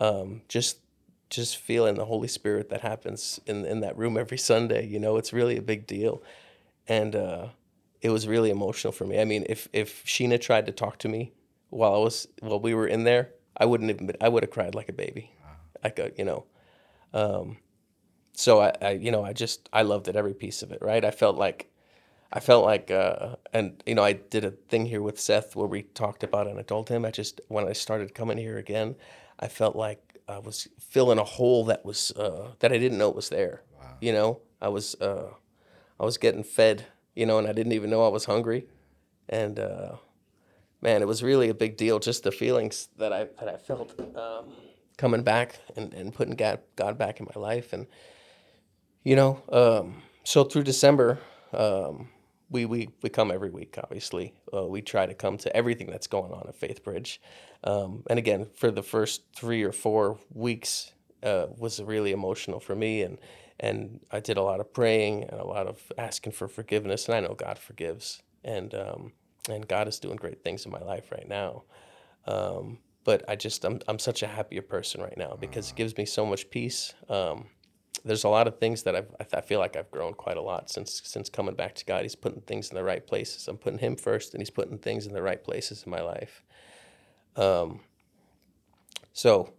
Um, 0.01 0.41
just 0.47 0.79
just 1.29 1.57
feeling 1.57 1.95
the 1.95 2.05
Holy 2.05 2.27
Spirit 2.27 2.69
that 2.69 2.81
happens 2.81 3.39
in 3.45 3.65
in 3.65 3.81
that 3.81 3.97
room 3.97 4.17
every 4.17 4.37
Sunday, 4.37 4.87
you 4.87 4.99
know, 4.99 5.17
it's 5.17 5.33
really 5.33 5.57
a 5.57 5.61
big 5.61 5.87
deal, 5.87 6.23
and. 6.87 7.15
Uh, 7.15 7.47
it 8.05 8.11
was 8.11 8.27
really 8.27 8.51
emotional 8.51 8.93
for 8.93 9.05
me. 9.05 9.19
I 9.19 9.25
mean, 9.25 9.45
if 9.49 9.67
if 9.73 10.05
Sheena 10.05 10.39
tried 10.39 10.67
to 10.67 10.71
talk 10.71 10.99
to 10.99 11.09
me 11.09 11.33
while 11.69 11.95
I 11.95 11.97
was 11.97 12.27
while 12.39 12.59
we 12.59 12.75
were 12.75 12.85
in 12.87 13.03
there, 13.03 13.31
I 13.57 13.65
wouldn't 13.65 13.89
have 13.89 13.97
been, 13.97 14.17
I 14.21 14.29
would 14.29 14.43
have 14.43 14.51
cried 14.51 14.75
like 14.75 14.89
a 14.89 14.93
baby. 14.93 15.31
I 15.83 15.89
could, 15.89 16.13
you 16.15 16.25
know. 16.25 16.45
Um, 17.13 17.57
so 18.33 18.61
I, 18.61 18.73
I, 18.79 18.91
you 18.91 19.09
know, 19.09 19.23
I 19.25 19.33
just 19.33 19.69
I 19.73 19.81
loved 19.81 20.07
it 20.07 20.15
every 20.15 20.35
piece 20.35 20.61
of 20.61 20.71
it. 20.71 20.79
Right? 20.83 21.03
I 21.03 21.09
felt 21.09 21.35
like 21.35 21.71
I 22.31 22.39
felt 22.39 22.63
like, 22.63 22.91
uh, 22.91 23.37
and 23.53 23.81
you 23.87 23.95
know, 23.95 24.03
I 24.03 24.13
did 24.13 24.45
a 24.45 24.51
thing 24.51 24.85
here 24.85 25.01
with 25.01 25.19
Seth 25.19 25.55
where 25.55 25.67
we 25.67 25.81
talked 25.81 26.23
about 26.23 26.45
it, 26.45 26.51
and 26.51 26.59
I 26.59 26.63
told 26.63 26.89
him 26.89 27.05
I 27.05 27.11
just 27.11 27.41
when 27.47 27.67
I 27.67 27.73
started 27.73 28.13
coming 28.13 28.37
here 28.37 28.59
again, 28.59 28.97
I 29.39 29.47
felt 29.47 29.75
like 29.75 30.19
I 30.27 30.37
was 30.37 30.67
filling 30.79 31.17
a 31.17 31.23
hole 31.23 31.65
that 31.65 31.83
was 31.83 32.11
uh, 32.11 32.51
that 32.59 32.71
I 32.71 32.77
didn't 32.77 32.99
know 32.99 33.09
was 33.09 33.29
there. 33.29 33.63
You 33.99 34.13
know, 34.13 34.41
I 34.61 34.67
was 34.67 34.93
uh, 35.01 35.31
I 35.99 36.05
was 36.05 36.19
getting 36.19 36.43
fed, 36.43 36.85
you 37.15 37.25
know, 37.25 37.37
and 37.37 37.47
I 37.47 37.53
didn't 37.53 37.71
even 37.71 37.89
know 37.89 38.05
I 38.05 38.09
was 38.09 38.25
hungry, 38.25 38.67
and 39.29 39.59
uh, 39.59 39.95
man, 40.81 41.01
it 41.01 41.07
was 41.07 41.23
really 41.23 41.49
a 41.49 41.53
big 41.53 41.77
deal. 41.77 41.99
Just 41.99 42.23
the 42.23 42.31
feelings 42.31 42.89
that 42.97 43.13
I 43.13 43.27
that 43.39 43.49
I 43.49 43.57
felt 43.57 43.99
um, 44.15 44.53
coming 44.97 45.23
back 45.23 45.59
and, 45.75 45.93
and 45.93 46.13
putting 46.13 46.35
God 46.35 46.59
God 46.75 46.97
back 46.97 47.19
in 47.19 47.27
my 47.33 47.39
life, 47.39 47.73
and 47.73 47.87
you 49.03 49.15
know, 49.15 49.41
um, 49.51 50.01
so 50.23 50.43
through 50.43 50.63
December, 50.63 51.19
um, 51.53 52.09
we, 52.49 52.65
we 52.65 52.89
we 53.01 53.09
come 53.09 53.31
every 53.31 53.49
week. 53.49 53.77
Obviously, 53.81 54.33
uh, 54.53 54.65
we 54.65 54.81
try 54.81 55.05
to 55.05 55.13
come 55.13 55.37
to 55.37 55.55
everything 55.55 55.87
that's 55.87 56.07
going 56.07 56.31
on 56.31 56.45
at 56.47 56.55
Faith 56.55 56.83
Bridge, 56.83 57.21
um, 57.63 58.03
and 58.09 58.19
again, 58.19 58.47
for 58.55 58.71
the 58.71 58.83
first 58.83 59.23
three 59.35 59.63
or 59.63 59.71
four 59.71 60.19
weeks, 60.33 60.91
uh, 61.23 61.47
was 61.57 61.81
really 61.81 62.11
emotional 62.11 62.59
for 62.59 62.75
me, 62.75 63.01
and 63.01 63.17
and 63.59 64.01
I 64.11 64.19
did 64.19 64.37
a 64.37 64.41
lot 64.41 64.59
of 64.59 64.73
praying 64.73 65.23
and 65.23 65.39
a 65.39 65.45
lot 65.45 65.67
of 65.67 65.81
asking 65.97 66.33
for 66.33 66.47
forgiveness, 66.47 67.07
and 67.07 67.15
I 67.15 67.19
know 67.21 67.35
God 67.35 67.57
forgives, 67.57 68.21
and 68.43 68.73
um, 68.73 69.13
and 69.49 69.67
God 69.67 69.87
is 69.87 69.99
doing 69.99 70.17
great 70.17 70.43
things 70.43 70.65
in 70.65 70.71
my 70.71 70.81
life 70.81 71.11
right 71.11 71.27
now. 71.27 71.63
Um, 72.27 72.79
but 73.03 73.23
I 73.29 73.35
just 73.35 73.63
I'm 73.63 73.79
I'm 73.87 73.99
such 73.99 74.23
a 74.23 74.27
happier 74.27 74.61
person 74.61 75.01
right 75.01 75.17
now 75.17 75.37
because 75.39 75.69
it 75.69 75.75
gives 75.75 75.95
me 75.97 76.05
so 76.05 76.25
much 76.25 76.49
peace. 76.49 76.93
Um, 77.09 77.45
there's 78.03 78.23
a 78.23 78.29
lot 78.29 78.47
of 78.47 78.59
things 78.59 78.83
that 78.83 78.95
I've, 78.95 79.15
I 79.33 79.41
feel 79.41 79.59
like 79.59 79.75
I've 79.75 79.89
grown 79.89 80.13
quite 80.13 80.37
a 80.37 80.41
lot 80.41 80.69
since 80.69 81.01
since 81.05 81.29
coming 81.29 81.55
back 81.55 81.75
to 81.75 81.85
God. 81.85 82.03
He's 82.03 82.15
putting 82.15 82.41
things 82.41 82.69
in 82.69 82.75
the 82.75 82.83
right 82.83 83.05
places. 83.05 83.47
I'm 83.47 83.57
putting 83.57 83.79
Him 83.79 83.95
first, 83.95 84.33
and 84.33 84.41
He's 84.41 84.49
putting 84.49 84.77
things 84.77 85.05
in 85.05 85.13
the 85.13 85.21
right 85.21 85.43
places 85.43 85.83
in 85.83 85.91
my 85.91 86.01
life. 86.01 86.43
Um, 87.35 87.81
so, 89.13 89.53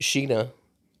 Sheena 0.00 0.50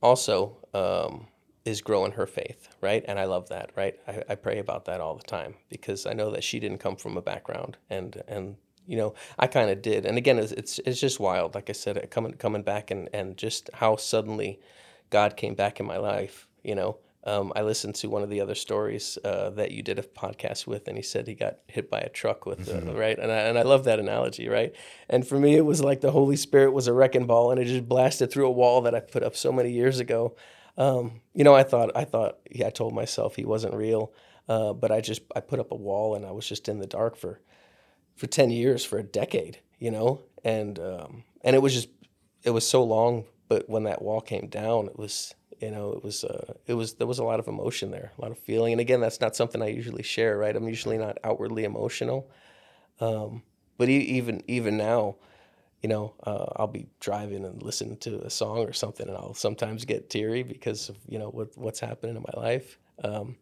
also 0.02 0.56
um, 0.74 1.28
is 1.64 1.80
growing 1.80 2.12
her 2.12 2.26
faith, 2.26 2.68
right? 2.80 3.04
And 3.06 3.18
I 3.18 3.24
love 3.24 3.48
that, 3.50 3.70
right? 3.76 3.98
I, 4.06 4.22
I 4.30 4.34
pray 4.34 4.58
about 4.58 4.86
that 4.86 5.00
all 5.00 5.16
the 5.16 5.22
time 5.22 5.54
because 5.68 6.06
I 6.06 6.12
know 6.12 6.30
that 6.32 6.44
she 6.44 6.58
didn't 6.58 6.78
come 6.78 6.96
from 6.96 7.16
a 7.16 7.22
background, 7.22 7.76
and 7.88 8.22
and 8.26 8.56
you 8.86 8.96
know 8.96 9.14
I 9.38 9.46
kind 9.46 9.70
of 9.70 9.82
did. 9.82 10.04
And 10.04 10.18
again, 10.18 10.38
it's, 10.38 10.52
it's 10.52 10.80
it's 10.80 11.00
just 11.00 11.20
wild. 11.20 11.54
Like 11.54 11.70
I 11.70 11.72
said, 11.72 12.10
coming 12.10 12.34
coming 12.34 12.62
back 12.62 12.90
and 12.90 13.08
and 13.12 13.36
just 13.36 13.70
how 13.74 13.96
suddenly 13.96 14.60
God 15.10 15.36
came 15.36 15.54
back 15.54 15.78
in 15.78 15.86
my 15.86 15.98
life. 15.98 16.48
You 16.64 16.74
know, 16.74 16.98
um, 17.24 17.52
I 17.54 17.62
listened 17.62 17.94
to 17.96 18.08
one 18.08 18.22
of 18.22 18.30
the 18.30 18.40
other 18.40 18.56
stories 18.56 19.16
uh, 19.24 19.50
that 19.50 19.70
you 19.70 19.82
did 19.82 19.98
a 19.98 20.02
podcast 20.02 20.66
with, 20.66 20.88
and 20.88 20.96
he 20.96 21.02
said 21.02 21.28
he 21.28 21.34
got 21.34 21.58
hit 21.68 21.88
by 21.88 22.00
a 22.00 22.08
truck 22.08 22.46
with 22.46 22.68
uh, 22.68 22.72
mm-hmm. 22.72 22.96
right, 22.96 23.18
and 23.18 23.30
I, 23.30 23.36
and 23.42 23.56
I 23.56 23.62
love 23.62 23.84
that 23.84 24.00
analogy, 24.00 24.48
right? 24.48 24.74
And 25.08 25.26
for 25.26 25.38
me, 25.38 25.54
it 25.54 25.64
was 25.64 25.82
like 25.84 26.00
the 26.00 26.10
Holy 26.10 26.34
Spirit 26.34 26.72
was 26.72 26.88
a 26.88 26.92
wrecking 26.92 27.26
ball, 27.26 27.52
and 27.52 27.60
it 27.60 27.66
just 27.66 27.88
blasted 27.88 28.32
through 28.32 28.48
a 28.48 28.50
wall 28.50 28.80
that 28.82 28.94
I 28.94 29.00
put 29.00 29.22
up 29.22 29.36
so 29.36 29.52
many 29.52 29.70
years 29.70 30.00
ago. 30.00 30.34
Um, 30.76 31.20
you 31.34 31.44
know, 31.44 31.54
I 31.54 31.62
thought, 31.62 31.90
I 31.94 32.04
thought, 32.04 32.38
yeah, 32.50 32.66
I 32.66 32.70
told 32.70 32.94
myself 32.94 33.36
he 33.36 33.44
wasn't 33.44 33.74
real, 33.74 34.12
uh, 34.48 34.72
but 34.72 34.90
I 34.90 35.00
just 35.00 35.22
I 35.36 35.40
put 35.40 35.60
up 35.60 35.70
a 35.70 35.76
wall, 35.76 36.14
and 36.14 36.24
I 36.24 36.32
was 36.32 36.48
just 36.48 36.68
in 36.68 36.78
the 36.78 36.86
dark 36.86 37.16
for 37.16 37.40
for 38.16 38.26
ten 38.26 38.50
years, 38.50 38.84
for 38.84 38.98
a 38.98 39.02
decade, 39.02 39.60
you 39.78 39.90
know, 39.90 40.22
and 40.44 40.78
um, 40.78 41.24
and 41.42 41.54
it 41.56 41.60
was 41.60 41.74
just 41.74 41.88
it 42.42 42.50
was 42.50 42.66
so 42.68 42.82
long, 42.82 43.24
but 43.48 43.68
when 43.68 43.84
that 43.84 44.02
wall 44.02 44.20
came 44.20 44.48
down, 44.48 44.86
it 44.86 44.98
was 44.98 45.34
you 45.60 45.70
know 45.70 45.92
it 45.92 46.02
was 46.02 46.24
uh, 46.24 46.54
it 46.66 46.74
was 46.74 46.94
there 46.94 47.06
was 47.06 47.18
a 47.18 47.24
lot 47.24 47.40
of 47.40 47.48
emotion 47.48 47.90
there, 47.90 48.12
a 48.18 48.22
lot 48.22 48.30
of 48.30 48.38
feeling, 48.38 48.72
and 48.72 48.80
again, 48.80 49.00
that's 49.00 49.20
not 49.20 49.36
something 49.36 49.62
I 49.62 49.68
usually 49.68 50.02
share, 50.02 50.38
right? 50.38 50.56
I'm 50.56 50.68
usually 50.68 50.98
not 50.98 51.18
outwardly 51.22 51.64
emotional, 51.64 52.30
um, 53.00 53.42
but 53.78 53.88
even 53.88 54.42
even 54.48 54.76
now 54.76 55.16
you 55.82 55.88
know, 55.88 56.14
uh, 56.24 56.46
I'll 56.56 56.68
be 56.68 56.86
driving 57.00 57.44
and 57.44 57.62
listening 57.62 57.96
to 57.98 58.20
a 58.24 58.30
song 58.30 58.58
or 58.58 58.72
something, 58.72 59.08
and 59.08 59.16
I'll 59.16 59.34
sometimes 59.34 59.84
get 59.84 60.08
teary 60.08 60.42
because 60.42 60.88
of 60.88 60.96
you 61.08 61.18
know 61.18 61.28
what 61.28 61.56
what's 61.56 61.80
happening 61.80 62.16
in 62.16 62.22
my 62.22 62.40
life. 62.40 62.78
Um, 63.02 63.36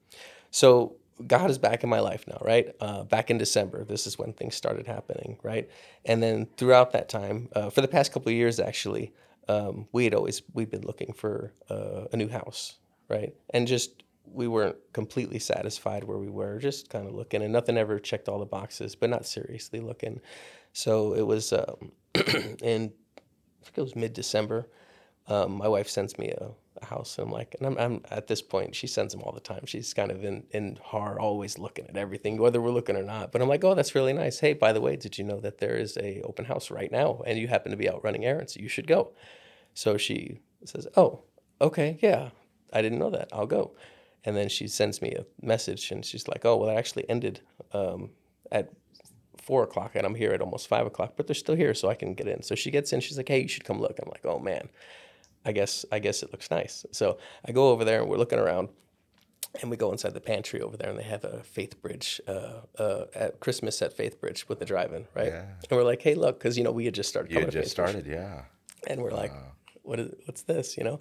so 0.50 0.96
God 1.26 1.50
is 1.50 1.58
back 1.58 1.84
in 1.84 1.90
my 1.90 2.00
life 2.00 2.24
now, 2.26 2.38
right? 2.40 2.74
Uh, 2.80 3.04
back 3.04 3.30
in 3.30 3.36
December, 3.36 3.84
this 3.84 4.06
is 4.06 4.18
when 4.18 4.32
things 4.32 4.54
started 4.54 4.86
happening, 4.86 5.38
right? 5.42 5.68
And 6.06 6.22
then 6.22 6.46
throughout 6.56 6.92
that 6.92 7.08
time, 7.08 7.50
uh, 7.54 7.68
for 7.68 7.82
the 7.82 7.88
past 7.88 8.10
couple 8.12 8.30
of 8.30 8.36
years, 8.36 8.58
actually, 8.58 9.12
um, 9.48 9.86
we 9.92 10.04
had 10.04 10.14
always 10.14 10.42
we've 10.54 10.70
been 10.70 10.86
looking 10.86 11.12
for 11.12 11.52
uh, 11.68 12.06
a 12.12 12.16
new 12.16 12.28
house, 12.28 12.78
right? 13.08 13.34
And 13.50 13.66
just 13.66 14.02
we 14.32 14.46
weren't 14.46 14.76
completely 14.92 15.38
satisfied 15.38 16.04
where 16.04 16.18
we 16.18 16.30
were, 16.30 16.58
just 16.58 16.88
kind 16.88 17.06
of 17.06 17.14
looking, 17.14 17.42
and 17.42 17.52
nothing 17.52 17.76
ever 17.76 17.98
checked 17.98 18.28
all 18.28 18.38
the 18.38 18.46
boxes, 18.46 18.94
but 18.94 19.10
not 19.10 19.26
seriously 19.26 19.80
looking. 19.80 20.20
So 20.72 21.14
it 21.14 21.26
was 21.26 21.52
um, 21.52 21.92
in 22.62 22.92
I 23.60 23.64
think 23.64 23.78
it 23.78 23.82
was 23.82 23.96
mid 23.96 24.12
December. 24.12 24.68
Um, 25.26 25.52
my 25.52 25.68
wife 25.68 25.88
sends 25.88 26.18
me 26.18 26.30
a, 26.30 26.50
a, 26.80 26.84
house, 26.86 27.18
and 27.18 27.26
I'm 27.26 27.32
like, 27.32 27.54
and 27.58 27.66
I'm, 27.66 27.78
I'm, 27.78 28.02
at 28.10 28.26
this 28.26 28.42
point, 28.42 28.74
she 28.74 28.86
sends 28.88 29.12
them 29.12 29.22
all 29.22 29.32
the 29.32 29.40
time. 29.40 29.64
She's 29.66 29.94
kind 29.94 30.10
of 30.10 30.24
in 30.24 30.44
in 30.50 30.78
har, 30.82 31.20
always 31.20 31.58
looking 31.58 31.86
at 31.86 31.96
everything, 31.96 32.38
whether 32.38 32.60
we're 32.60 32.70
looking 32.70 32.96
or 32.96 33.02
not. 33.02 33.30
But 33.30 33.42
I'm 33.42 33.48
like, 33.48 33.62
oh, 33.62 33.74
that's 33.74 33.94
really 33.94 34.12
nice. 34.12 34.40
Hey, 34.40 34.54
by 34.54 34.72
the 34.72 34.80
way, 34.80 34.96
did 34.96 35.18
you 35.18 35.24
know 35.24 35.38
that 35.40 35.58
there 35.58 35.76
is 35.76 35.96
a 35.98 36.22
open 36.22 36.46
house 36.46 36.70
right 36.70 36.90
now, 36.90 37.22
and 37.26 37.38
you 37.38 37.48
happen 37.48 37.70
to 37.70 37.76
be 37.76 37.88
out 37.88 38.02
running 38.02 38.24
errands? 38.24 38.56
You 38.56 38.68
should 38.68 38.86
go. 38.86 39.12
So 39.74 39.96
she 39.96 40.40
says, 40.64 40.88
oh, 40.96 41.22
okay, 41.60 41.98
yeah, 42.02 42.30
I 42.72 42.82
didn't 42.82 42.98
know 42.98 43.10
that. 43.10 43.28
I'll 43.32 43.46
go. 43.46 43.76
And 44.24 44.36
then 44.36 44.48
she 44.48 44.66
sends 44.68 45.00
me 45.00 45.12
a 45.12 45.26
message, 45.44 45.92
and 45.92 46.04
she's 46.04 46.26
like, 46.26 46.44
oh, 46.44 46.56
well, 46.56 46.70
it 46.70 46.78
actually 46.78 47.08
ended 47.08 47.40
um, 47.72 48.10
at 48.50 48.70
four 49.36 49.62
o'clock 49.62 49.92
and 49.94 50.06
I'm 50.06 50.14
here 50.14 50.32
at 50.32 50.40
almost 50.40 50.68
five 50.68 50.86
o'clock, 50.86 51.14
but 51.16 51.26
they're 51.26 51.34
still 51.34 51.56
here, 51.56 51.74
so 51.74 51.88
I 51.88 51.94
can 51.94 52.14
get 52.14 52.28
in. 52.28 52.42
So 52.42 52.54
she 52.54 52.70
gets 52.70 52.92
in. 52.92 53.00
She's 53.00 53.16
like, 53.16 53.28
"Hey, 53.28 53.42
you 53.42 53.48
should 53.48 53.64
come 53.64 53.80
look." 53.80 53.98
I'm 54.00 54.08
like, 54.08 54.24
"Oh 54.24 54.38
man, 54.38 54.68
I 55.44 55.52
guess 55.52 55.84
I 55.90 55.98
guess 55.98 56.22
it 56.22 56.32
looks 56.32 56.50
nice." 56.50 56.86
So 56.92 57.18
I 57.44 57.52
go 57.52 57.70
over 57.70 57.84
there 57.84 58.00
and 58.00 58.10
we're 58.10 58.18
looking 58.18 58.38
around, 58.38 58.68
and 59.60 59.70
we 59.70 59.76
go 59.76 59.92
inside 59.92 60.14
the 60.14 60.20
pantry 60.20 60.60
over 60.60 60.76
there, 60.76 60.90
and 60.90 60.98
they 60.98 61.04
have 61.04 61.24
a 61.24 61.42
Faith 61.42 61.80
Bridge 61.82 62.20
uh, 62.28 62.60
uh, 62.78 63.06
at 63.14 63.40
Christmas 63.40 63.80
at 63.82 63.92
Faith 63.92 64.20
Bridge 64.20 64.48
with 64.48 64.58
the 64.58 64.64
drive-in, 64.64 65.06
right? 65.14 65.28
Yeah. 65.28 65.44
And 65.68 65.78
we're 65.78 65.84
like, 65.84 66.02
"Hey, 66.02 66.14
look," 66.14 66.38
because 66.38 66.56
you 66.58 66.64
know 66.64 66.72
we 66.72 66.84
had 66.84 66.94
just 66.94 67.08
started. 67.08 67.32
You 67.32 67.40
had 67.40 67.50
just 67.50 67.70
started, 67.70 68.04
Bridge. 68.04 68.16
yeah. 68.16 68.42
And 68.86 69.02
we're 69.02 69.10
wow. 69.10 69.16
like, 69.16 69.32
"What 69.82 70.00
is 70.00 70.14
what's 70.26 70.42
this?" 70.42 70.76
You 70.76 70.84
know. 70.84 70.98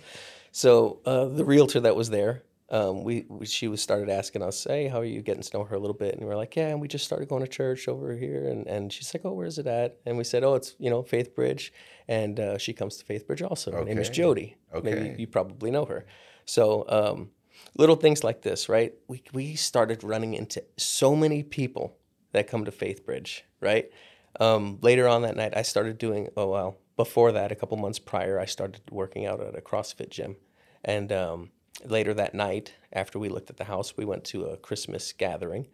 So 0.51 0.99
uh, 1.05 1.25
the 1.25 1.45
realtor 1.45 1.79
that 1.81 1.95
was 1.95 2.09
there 2.09 2.43
um, 2.71 3.03
we, 3.03 3.25
we, 3.27 3.45
she 3.45 3.67
was 3.67 3.81
started 3.81 4.09
asking 4.09 4.43
us, 4.43 4.63
hey, 4.63 4.87
how 4.87 4.99
are 4.99 5.05
you 5.05 5.21
getting 5.21 5.41
to 5.41 5.57
know 5.57 5.63
her 5.63 5.75
a 5.75 5.79
little 5.79 5.95
bit? 5.95 6.15
And 6.15 6.25
we 6.25 6.31
are 6.31 6.37
like, 6.37 6.55
yeah, 6.55 6.67
and 6.67 6.79
we 6.79 6.87
just 6.87 7.05
started 7.05 7.27
going 7.27 7.41
to 7.41 7.47
church 7.47 7.87
over 7.87 8.15
here. 8.15 8.45
And, 8.47 8.67
and 8.67 8.93
she's 8.93 9.11
like, 9.13 9.25
oh, 9.25 9.33
where's 9.33 9.57
it 9.57 9.65
at? 9.65 9.97
And 10.05 10.17
we 10.17 10.23
said, 10.23 10.43
oh, 10.43 10.53
it's, 10.53 10.75
you 10.77 10.89
know, 10.89 11.01
Faith 11.01 11.33
Bridge. 11.33 11.73
And 12.07 12.39
uh, 12.39 12.57
she 12.57 12.73
comes 12.73 12.97
to 12.97 13.05
Faith 13.05 13.25
Bridge 13.25 13.41
also. 13.41 13.71
Her 13.71 13.83
name 13.83 13.97
is 13.97 14.09
Jody. 14.09 14.55
Okay. 14.73 14.93
Maybe 14.93 15.19
you 15.19 15.27
probably 15.27 15.71
know 15.71 15.85
her. 15.85 16.05
So 16.45 16.85
um, 16.89 17.29
little 17.75 17.95
things 17.95 18.23
like 18.23 18.43
this, 18.43 18.69
right? 18.69 18.93
We, 19.07 19.23
we 19.33 19.55
started 19.55 20.03
running 20.03 20.35
into 20.35 20.63
so 20.77 21.15
many 21.15 21.41
people 21.41 21.97
that 22.33 22.47
come 22.47 22.65
to 22.65 22.71
Faith 22.71 23.03
Bridge, 23.03 23.45
right? 23.61 23.89
Um, 24.39 24.77
later 24.81 25.07
on 25.07 25.23
that 25.23 25.35
night, 25.35 25.53
I 25.57 25.63
started 25.63 25.97
doing, 25.97 26.29
oh, 26.37 26.49
well, 26.49 26.77
before 26.95 27.31
that, 27.31 27.51
a 27.51 27.55
couple 27.55 27.77
months 27.77 27.97
prior, 27.97 28.39
I 28.39 28.45
started 28.45 28.81
working 28.91 29.25
out 29.25 29.41
at 29.41 29.57
a 29.57 29.61
CrossFit 29.61 30.09
gym. 30.09 30.35
And, 30.83 31.11
um, 31.11 31.49
later 31.85 32.13
that 32.13 32.33
night, 32.33 32.73
after 32.93 33.19
we 33.19 33.29
looked 33.29 33.49
at 33.49 33.57
the 33.57 33.65
house, 33.65 33.95
we 33.97 34.05
went 34.05 34.23
to 34.25 34.45
a 34.45 34.57
Christmas 34.57 35.13
gathering, 35.13 35.67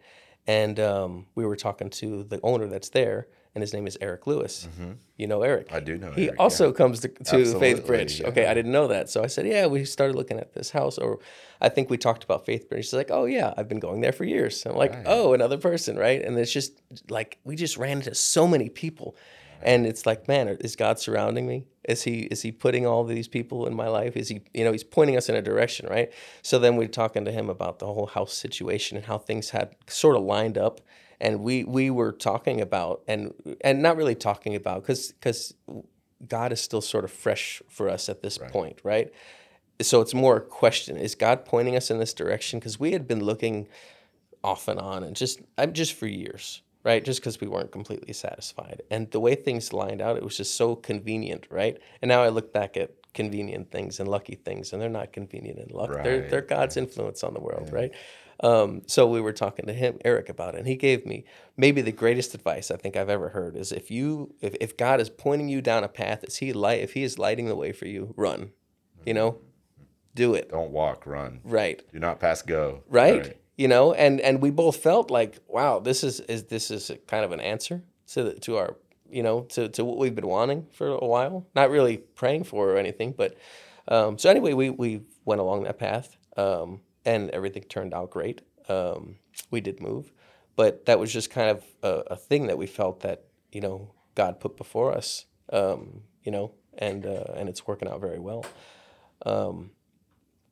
and 0.46 0.78
um, 0.78 1.26
we 1.34 1.44
were 1.44 1.56
talking 1.56 1.90
to 1.90 2.24
the 2.24 2.40
owner 2.42 2.66
that's 2.66 2.90
there, 2.90 3.28
and 3.54 3.62
his 3.62 3.72
name 3.72 3.86
is 3.86 3.96
Eric 4.00 4.26
Lewis. 4.26 4.68
Mm-hmm. 4.68 4.92
You 5.16 5.26
know 5.26 5.42
Eric. 5.42 5.72
I 5.72 5.80
do 5.80 5.96
know. 5.96 6.12
He 6.12 6.28
Eric, 6.28 6.38
also 6.38 6.68
yeah. 6.68 6.74
comes 6.74 7.00
to, 7.00 7.08
to 7.08 7.58
Faith 7.58 7.86
Bridge. 7.86 8.20
Yeah. 8.20 8.28
Okay, 8.28 8.46
I 8.46 8.54
didn't 8.54 8.72
know 8.72 8.88
that, 8.88 9.08
so 9.08 9.22
I 9.22 9.26
said, 9.28 9.46
"Yeah, 9.46 9.66
we 9.66 9.84
started 9.84 10.14
looking 10.14 10.38
at 10.38 10.52
this 10.52 10.70
house," 10.70 10.98
or 10.98 11.18
I 11.60 11.68
think 11.68 11.88
we 11.88 11.96
talked 11.96 12.22
about 12.22 12.44
Faith 12.44 12.68
Bridge. 12.68 12.84
She's 12.84 12.92
like, 12.92 13.10
"Oh 13.10 13.24
yeah, 13.24 13.54
I've 13.56 13.68
been 13.68 13.80
going 13.80 14.02
there 14.02 14.12
for 14.12 14.24
years." 14.24 14.64
I'm 14.66 14.76
like, 14.76 14.92
right. 14.92 15.04
"Oh, 15.06 15.32
another 15.32 15.58
person, 15.58 15.96
right?" 15.96 16.22
And 16.22 16.38
it's 16.38 16.52
just 16.52 16.80
like 17.08 17.38
we 17.44 17.56
just 17.56 17.76
ran 17.76 17.98
into 17.98 18.14
so 18.14 18.46
many 18.46 18.68
people 18.68 19.16
and 19.62 19.86
it's 19.86 20.06
like 20.06 20.28
man 20.28 20.48
is 20.48 20.76
god 20.76 20.98
surrounding 20.98 21.46
me? 21.46 21.66
Is 21.84 22.02
he 22.02 22.20
is 22.22 22.42
he 22.42 22.52
putting 22.52 22.86
all 22.86 23.04
these 23.04 23.28
people 23.28 23.66
in 23.66 23.74
my 23.74 23.88
life? 23.88 24.16
Is 24.16 24.28
he 24.28 24.42
you 24.54 24.64
know 24.64 24.72
he's 24.72 24.84
pointing 24.84 25.16
us 25.16 25.28
in 25.28 25.36
a 25.36 25.42
direction 25.42 25.88
right? 25.88 26.12
So 26.42 26.58
then 26.58 26.76
we're 26.76 26.88
talking 26.88 27.24
to 27.24 27.32
him 27.32 27.48
about 27.48 27.78
the 27.78 27.86
whole 27.86 28.06
house 28.06 28.34
situation 28.34 28.96
and 28.96 29.06
how 29.06 29.18
things 29.18 29.50
had 29.50 29.74
sort 29.86 30.16
of 30.16 30.22
lined 30.22 30.58
up. 30.58 30.80
And 31.20 31.40
we 31.40 31.64
we 31.64 31.90
were 31.90 32.12
talking 32.12 32.60
about 32.60 33.02
and 33.08 33.32
and 33.62 33.82
not 33.82 33.96
really 33.96 34.14
talking 34.14 34.54
about 34.54 34.82
because 34.82 35.12
because 35.12 35.54
god 36.26 36.52
is 36.52 36.60
still 36.60 36.80
sort 36.80 37.04
of 37.04 37.12
fresh 37.12 37.62
for 37.68 37.88
us 37.88 38.08
at 38.08 38.22
this 38.22 38.38
right. 38.38 38.50
point 38.50 38.80
right? 38.82 39.12
So 39.82 40.00
it's 40.00 40.14
more 40.14 40.36
a 40.38 40.40
question 40.40 40.96
is 40.96 41.14
god 41.14 41.44
pointing 41.44 41.76
us 41.76 41.90
in 41.90 41.98
this 41.98 42.14
direction? 42.14 42.58
Because 42.58 42.80
we 42.80 42.92
had 42.92 43.06
been 43.06 43.22
looking 43.22 43.68
off 44.46 44.68
and 44.68 44.78
on 44.78 45.02
and 45.02 45.16
just 45.16 45.40
i'm 45.58 45.72
just 45.72 45.92
for 45.92 46.06
years 46.06 46.62
right? 46.86 47.04
Just 47.04 47.20
because 47.20 47.40
we 47.40 47.48
weren't 47.48 47.72
completely 47.72 48.12
satisfied. 48.12 48.80
And 48.92 49.10
the 49.10 49.18
way 49.18 49.34
things 49.34 49.72
lined 49.72 50.00
out, 50.00 50.16
it 50.16 50.22
was 50.22 50.36
just 50.36 50.54
so 50.54 50.76
convenient, 50.76 51.48
right? 51.50 51.76
And 52.00 52.08
now 52.08 52.22
I 52.22 52.28
look 52.28 52.52
back 52.52 52.76
at 52.76 52.92
convenient 53.12 53.72
things 53.72 53.98
and 53.98 54.08
lucky 54.08 54.36
things, 54.36 54.72
and 54.72 54.80
they're 54.80 54.88
not 54.88 55.12
convenient 55.12 55.58
and 55.58 55.72
luck. 55.72 55.90
Right. 55.90 56.04
They're, 56.04 56.28
they're 56.28 56.42
God's 56.42 56.76
influence 56.76 57.24
on 57.24 57.34
the 57.34 57.40
world, 57.40 57.70
yeah. 57.72 57.74
right? 57.74 57.92
Um, 58.38 58.82
so 58.86 59.08
we 59.08 59.20
were 59.20 59.32
talking 59.32 59.66
to 59.66 59.72
him, 59.72 59.98
Eric, 60.04 60.28
about 60.28 60.54
it, 60.54 60.58
and 60.58 60.68
he 60.68 60.76
gave 60.76 61.04
me 61.04 61.24
maybe 61.56 61.82
the 61.82 61.90
greatest 61.90 62.34
advice 62.34 62.70
I 62.70 62.76
think 62.76 62.96
I've 62.96 63.08
ever 63.08 63.30
heard 63.30 63.56
is 63.56 63.72
if 63.72 63.90
you 63.90 64.34
if, 64.40 64.54
if 64.60 64.76
God 64.76 65.00
is 65.00 65.10
pointing 65.10 65.48
you 65.48 65.60
down 65.60 65.82
a 65.82 65.88
path, 65.88 66.22
is 66.22 66.36
he 66.36 66.52
light 66.52 66.82
if 66.82 66.92
he 66.92 67.02
is 67.02 67.18
lighting 67.18 67.46
the 67.46 67.56
way 67.56 67.72
for 67.72 67.86
you, 67.88 68.14
run. 68.16 68.52
You 69.04 69.14
know? 69.14 69.38
Do 70.14 70.34
it. 70.34 70.50
Don't 70.50 70.70
walk, 70.70 71.04
run. 71.04 71.40
Right. 71.42 71.82
Do 71.92 71.98
not 71.98 72.20
pass 72.20 72.42
go. 72.42 72.84
Right. 72.88 73.38
You 73.56 73.68
know, 73.68 73.94
and 73.94 74.20
and 74.20 74.42
we 74.42 74.50
both 74.50 74.76
felt 74.76 75.10
like, 75.10 75.38
wow, 75.48 75.78
this 75.78 76.04
is 76.04 76.20
is 76.20 76.44
this 76.44 76.70
is 76.70 76.90
kind 77.06 77.24
of 77.24 77.32
an 77.32 77.40
answer 77.40 77.82
to 78.08 78.24
the, 78.24 78.34
to 78.40 78.56
our 78.58 78.76
you 79.10 79.22
know 79.22 79.42
to, 79.42 79.68
to 79.70 79.84
what 79.84 79.98
we've 79.98 80.14
been 80.14 80.26
wanting 80.26 80.66
for 80.72 80.88
a 80.88 81.06
while. 81.06 81.46
Not 81.54 81.70
really 81.70 81.96
praying 81.96 82.44
for 82.44 82.70
or 82.70 82.76
anything, 82.76 83.14
but 83.16 83.36
um, 83.88 84.18
so 84.18 84.30
anyway, 84.30 84.52
we 84.52 84.70
we 84.70 85.02
went 85.24 85.40
along 85.40 85.64
that 85.64 85.78
path, 85.78 86.16
um, 86.36 86.80
and 87.04 87.30
everything 87.30 87.62
turned 87.64 87.94
out 87.94 88.10
great. 88.10 88.42
Um, 88.68 89.16
we 89.50 89.60
did 89.60 89.80
move, 89.80 90.12
but 90.56 90.86
that 90.86 90.98
was 90.98 91.12
just 91.12 91.30
kind 91.30 91.50
of 91.50 91.64
a, 91.82 92.14
a, 92.14 92.16
thing 92.16 92.48
that 92.48 92.58
we 92.58 92.66
felt 92.66 93.00
that 93.00 93.24
you 93.52 93.60
know 93.60 93.92
God 94.16 94.40
put 94.40 94.56
before 94.56 94.92
us, 94.92 95.26
um, 95.52 96.02
you 96.24 96.32
know, 96.32 96.52
and 96.76 97.06
uh, 97.06 97.32
and 97.36 97.48
it's 97.48 97.66
working 97.66 97.88
out 97.88 98.00
very 98.00 98.18
well. 98.18 98.44
Um, 99.24 99.70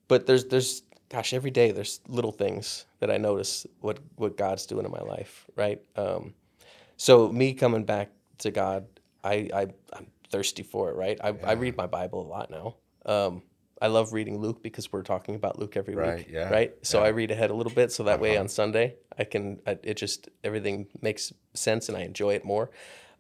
but 0.09 0.27
there's 0.27 0.47
there's 0.47 0.83
gosh 1.09 1.33
every 1.33 1.51
day 1.51 1.71
there's 1.71 2.01
little 2.09 2.33
things 2.33 2.87
that 3.01 3.11
I 3.11 3.19
notice 3.19 3.67
what 3.81 3.99
what 4.17 4.37
God's 4.37 4.67
doing 4.67 4.85
in 4.85 4.91
my 4.91 5.01
life, 5.01 5.47
right? 5.57 5.81
Um, 5.97 6.35
so 6.97 7.31
me 7.31 7.55
coming 7.55 7.85
back 7.85 8.11
to 8.39 8.51
God, 8.51 8.87
I, 9.23 9.49
I 9.55 9.67
I'm 9.93 10.07
thirsty 10.31 10.63
for 10.63 10.91
it, 10.91 10.97
right? 10.97 11.19
I, 11.23 11.31
yeah. 11.31 11.37
I 11.45 11.53
read 11.53 11.77
my 11.77 11.87
Bible 11.87 12.23
a 12.23 12.29
lot 12.29 12.51
now. 12.51 12.77
Um, 13.07 13.43
I 13.83 13.89
love 13.89 14.13
reading 14.13 14.39
Luke 14.39 14.63
because 14.63 14.93
we're 14.93 15.03
talking 15.03 15.35
about 15.35 15.59
Luke 15.59 15.77
every 15.77 15.95
right, 15.95 16.19
week, 16.19 16.29
yeah, 16.31 16.49
right? 16.49 16.75
So 16.83 17.01
yeah. 17.01 17.07
I 17.07 17.09
read 17.09 17.31
ahead 17.31 17.51
a 17.51 17.55
little 17.55 17.73
bit, 17.73 17.93
so 17.93 18.05
that 18.05 18.15
uh-huh. 18.15 18.23
way 18.23 18.37
on 18.37 18.49
Sunday 18.49 18.97
I 19.19 19.25
can. 19.25 19.61
I, 19.67 19.79
it 19.83 19.97
just 19.97 20.29
everything 20.43 20.87
makes 21.03 21.33
sense 21.55 21.89
and 21.89 21.99
I 21.99 22.03
enjoy 22.03 22.35
it 22.35 22.45
more. 22.45 22.71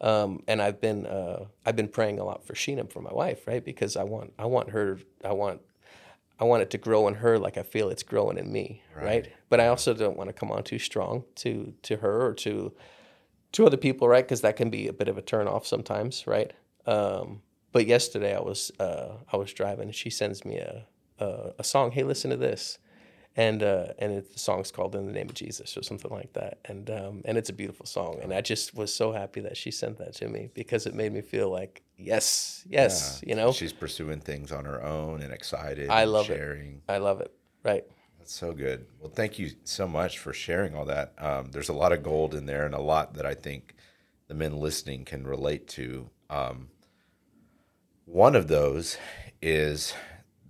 Um, 0.01 0.43
and 0.49 0.61
I've 0.61 0.81
been 0.81 1.07
uh, 1.07 1.47
I've 1.67 1.77
been 1.77 1.89
praying 1.89 2.19
a 2.19 2.25
lot 2.25 2.47
for 2.47 2.55
Sheena 2.55 2.91
for 2.91 3.01
my 3.01 3.13
wife, 3.13 3.47
right? 3.47 3.65
Because 3.65 3.97
I 3.97 4.05
want 4.05 4.33
I 4.39 4.47
want 4.47 4.71
her 4.71 4.99
I 5.25 5.33
want 5.33 5.61
I 6.39 6.45
want 6.45 6.63
it 6.63 6.71
to 6.71 6.79
grow 6.79 7.07
in 7.09 7.15
her 7.15 7.39
like 7.39 7.57
I 7.57 7.63
feel 7.63 7.89
it's 7.89 8.03
growing 8.03 8.39
in 8.39 8.51
me, 8.53 8.83
right? 8.95 9.05
right? 9.05 9.33
But 9.49 9.61
I 9.61 9.69
also 9.69 9.95
don't 9.95 10.17
want 10.17 10.29
to 10.29 10.33
come 10.33 10.51
on 10.51 10.65
too 10.65 10.79
strong 10.79 11.25
to 11.37 11.75
to 11.83 11.97
her 11.97 12.27
or 12.27 12.35
to 12.35 12.73
to 13.53 13.67
other 13.67 13.77
people, 13.77 14.09
right? 14.09 14.25
Because 14.25 14.41
that 14.41 14.57
can 14.57 14.69
be 14.69 14.89
a 14.89 14.93
bit 14.93 15.09
of 15.09 15.17
a 15.17 15.23
turn 15.23 15.47
off 15.47 15.67
sometimes, 15.67 16.27
right? 16.27 16.53
Um, 16.87 17.43
but 17.71 17.87
yesterday 17.87 18.37
I 18.37 18.41
was 18.41 18.73
uh, 18.81 19.17
I 19.33 19.37
was 19.37 19.53
driving 19.53 19.87
and 19.87 19.95
she 19.95 20.11
sends 20.11 20.45
me 20.45 20.59
a, 20.59 20.87
a, 21.19 21.53
a 21.59 21.65
song. 21.65 21.93
Hey, 21.93 22.03
listen 22.03 22.31
to 22.31 22.37
this, 22.37 22.79
and 23.37 23.63
uh, 23.63 23.89
and 23.99 24.13
it, 24.13 24.33
the 24.33 24.39
song's 24.39 24.71
called 24.71 24.95
"In 24.95 25.07
the 25.07 25.13
Name 25.13 25.29
of 25.29 25.35
Jesus" 25.35 25.77
or 25.77 25.83
something 25.83 26.11
like 26.11 26.33
that. 26.35 26.59
And 26.65 26.89
um, 26.91 27.23
and 27.25 27.37
it's 27.37 27.51
a 27.51 27.53
beautiful 27.53 27.87
song. 27.87 28.19
And 28.23 28.33
I 28.33 28.41
just 28.41 28.75
was 28.75 28.95
so 28.95 29.13
happy 29.13 29.41
that 29.41 29.57
she 29.57 29.71
sent 29.71 29.99
that 29.99 30.15
to 30.17 30.29
me 30.29 30.51
because 30.55 30.87
it 30.87 30.95
made 30.95 31.13
me 31.13 31.21
feel 31.21 31.51
like 31.51 31.83
yes, 31.97 32.65
yes, 32.69 33.21
yeah. 33.23 33.29
you 33.29 33.35
know, 33.35 33.53
she's 33.53 33.73
pursuing 33.73 34.21
things 34.21 34.53
on 34.53 34.65
her 34.65 34.83
own 34.83 35.21
and 35.23 35.33
excited. 35.33 35.91
I 35.91 36.05
love 36.05 36.27
sharing. 36.27 36.75
it. 36.75 36.93
I 36.93 36.99
love 36.99 37.21
it. 37.21 37.33
Right. 37.65 37.85
That's 38.19 38.33
so 38.33 38.53
good. 38.53 38.87
Well, 39.01 39.11
thank 39.11 39.39
you 39.39 39.51
so 39.65 39.87
much 39.87 40.19
for 40.19 40.33
sharing 40.33 40.75
all 40.75 40.87
that. 40.87 41.13
Um, 41.19 41.51
there's 41.51 41.69
a 41.69 41.75
lot 41.75 41.93
of 41.93 42.03
gold 42.03 42.35
in 42.35 42.47
there 42.47 42.65
and 42.65 42.75
a 42.75 42.81
lot 42.81 43.15
that 43.15 43.27
I 43.27 43.35
think 43.35 43.75
the 44.29 44.35
men 44.35 44.57
listening 44.57 45.05
can 45.05 45.27
relate 45.27 45.69
to. 45.69 46.09
Um, 46.31 46.69
one 48.07 48.35
of 48.35 48.49
those 48.49 48.97
is 49.43 49.93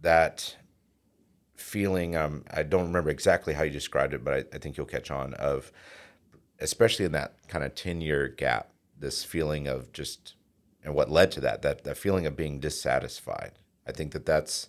that 0.02 0.56
feeling. 1.64 2.14
Um, 2.14 2.44
I 2.50 2.62
don't 2.62 2.86
remember 2.86 3.10
exactly 3.10 3.54
how 3.54 3.62
you 3.62 3.70
described 3.70 4.12
it, 4.12 4.22
but 4.22 4.34
I, 4.34 4.44
I 4.54 4.58
think 4.58 4.76
you'll 4.76 4.86
catch 4.86 5.10
on. 5.10 5.34
Of 5.34 5.72
especially 6.60 7.04
in 7.04 7.12
that 7.12 7.34
kind 7.48 7.64
of 7.64 7.74
ten 7.74 8.00
year 8.00 8.28
gap, 8.28 8.70
this 8.98 9.24
feeling 9.24 9.66
of 9.66 9.92
just 9.92 10.34
and 10.84 10.94
what 10.94 11.10
led 11.10 11.32
to 11.32 11.40
that 11.40 11.62
that 11.62 11.84
that 11.84 11.96
feeling 11.96 12.26
of 12.26 12.36
being 12.36 12.60
dissatisfied. 12.60 13.52
I 13.86 13.92
think 13.92 14.12
that 14.12 14.26
that's 14.26 14.68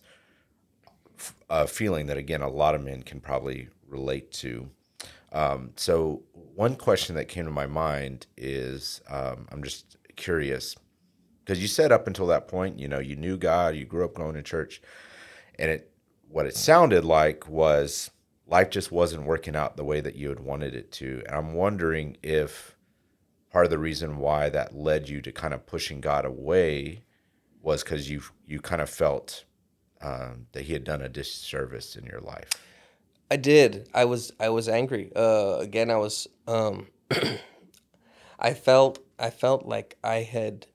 a 1.50 1.68
feeling 1.68 2.08
that 2.08 2.18
again 2.18 2.42
a 2.42 2.50
lot 2.50 2.76
of 2.76 2.84
men 2.84 3.04
can 3.04 3.20
probably 3.20 3.68
relate 3.88 4.32
to. 4.32 4.70
Um, 5.34 5.72
so 5.76 6.24
one 6.34 6.76
question 6.76 7.16
that 7.16 7.28
came 7.28 7.44
to 7.44 7.52
my 7.52 7.66
mind 7.68 8.26
is 8.38 9.02
um, 9.10 9.48
I'm 9.52 9.64
just 9.64 9.98
curious 10.16 10.76
because 11.44 11.62
you 11.62 11.68
said 11.68 11.92
up 11.92 12.08
until 12.08 12.28
that 12.28 12.48
point, 12.48 12.80
you 12.80 12.88
know, 12.88 13.00
you 13.00 13.16
knew 13.18 13.38
God, 13.38 13.76
you 13.76 13.86
grew 13.86 14.06
up 14.06 14.16
going 14.16 14.36
to 14.36 14.42
church, 14.42 14.82
and 15.60 15.70
it 15.70 15.92
what 16.30 16.46
it 16.46 16.56
sounded 16.56 17.06
like 17.06 17.48
was 17.48 18.12
life 18.48 18.70
just 18.70 18.92
wasn't 18.92 19.26
working 19.26 19.56
out 19.56 19.78
the 19.78 19.84
way 19.84 20.02
that 20.02 20.16
you 20.16 20.30
had 20.30 20.40
wanted 20.40 20.76
it 20.76 20.92
to. 20.94 21.24
And 21.28 21.36
I'm 21.36 21.54
wondering 21.54 22.18
if 22.22 22.76
part 23.52 23.66
of 23.66 23.72
the 23.72 23.80
reason 23.80 24.18
why 24.18 24.50
that 24.50 24.76
led 24.76 25.10
you 25.10 25.22
to 25.22 25.32
kind 25.32 25.54
of 25.54 25.66
pushing 25.66 26.02
God 26.02 26.26
away 26.26 27.04
was 27.62 27.84
because 27.84 28.10
you 28.10 28.22
you 28.46 28.60
kind 28.60 28.82
of 28.82 28.90
felt 28.90 29.46
um, 30.02 30.48
that 30.52 30.64
He 30.64 30.74
had 30.74 30.84
done 30.84 31.02
a 31.02 31.10
disservice 31.10 31.96
in 31.96 32.06
your 32.06 32.20
life. 32.20 32.50
I 33.32 33.38
did. 33.38 33.90
I 33.94 34.06
was 34.06 34.32
I 34.40 34.50
was 34.50 34.70
angry. 34.70 35.12
Uh, 35.16 35.58
again, 35.60 35.90
I 35.90 35.98
was. 35.98 36.28
Um, 36.48 36.88
I 38.40 38.54
felt 38.54 39.00
I 39.18 39.30
felt 39.30 39.66
like 39.66 39.98
I 40.04 40.18
had 40.18 40.68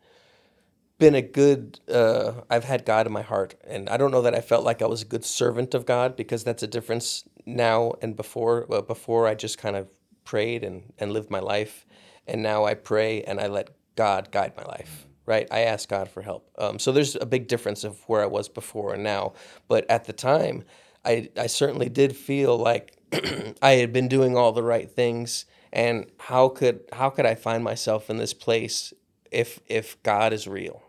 been 1.01 1.17
a 1.17 1.23
good 1.23 1.81
uh, 1.91 2.33
i've 2.51 2.65
had 2.65 2.85
god 2.85 3.07
in 3.07 3.13
my 3.13 3.23
heart 3.23 3.55
and 3.67 3.89
i 3.89 3.97
don't 3.97 4.13
know 4.13 4.23
that 4.23 4.35
i 4.35 4.41
felt 4.41 4.65
like 4.65 4.83
i 4.83 4.87
was 4.87 5.03
a 5.03 5.07
good 5.07 5.25
servant 5.25 5.75
of 5.75 5.87
god 5.87 6.15
because 6.15 6.45
that's 6.45 6.63
a 6.63 6.69
difference 6.69 7.25
now 7.47 7.95
and 8.03 8.15
before 8.17 8.67
well, 8.69 8.83
before 8.83 9.27
i 9.27 9.35
just 9.35 9.59
kind 9.59 9.77
of 9.77 9.91
prayed 10.25 10.63
and, 10.63 10.93
and 10.99 11.13
lived 11.13 11.31
my 11.31 11.41
life 11.41 11.87
and 12.27 12.43
now 12.43 12.65
i 12.65 12.75
pray 12.75 13.23
and 13.23 13.41
i 13.41 13.47
let 13.49 13.71
god 13.97 14.31
guide 14.31 14.53
my 14.57 14.65
life 14.65 15.07
right? 15.27 15.47
I 15.53 15.61
ask 15.61 15.89
god 15.89 16.11
for 16.11 16.23
help. 16.23 16.51
Um, 16.59 16.81
so 16.81 16.91
there's 16.91 17.15
a 17.15 17.27
big 17.27 17.47
difference 17.47 17.85
of 17.85 18.01
where 18.09 18.23
i 18.23 18.27
was 18.27 18.49
before 18.49 18.95
and 18.95 19.03
now 19.05 19.33
but 19.69 19.89
at 19.91 20.05
the 20.05 20.13
time 20.13 20.65
i, 21.05 21.29
I 21.37 21.47
certainly 21.47 21.89
did 21.89 22.17
feel 22.17 22.59
like 22.59 22.97
i 23.63 23.73
had 23.73 23.93
been 23.93 24.09
doing 24.09 24.37
all 24.37 24.53
the 24.53 24.63
right 24.63 24.91
things 24.91 25.47
and 25.73 26.11
how 26.19 26.49
could 26.49 26.81
how 26.93 27.11
could 27.11 27.27
i 27.27 27.35
find 27.35 27.63
myself 27.65 28.11
in 28.11 28.19
this 28.19 28.35
place 28.35 28.93
if 29.31 29.61
if 29.67 30.03
god 30.03 30.33
is 30.33 30.49
real 30.49 30.83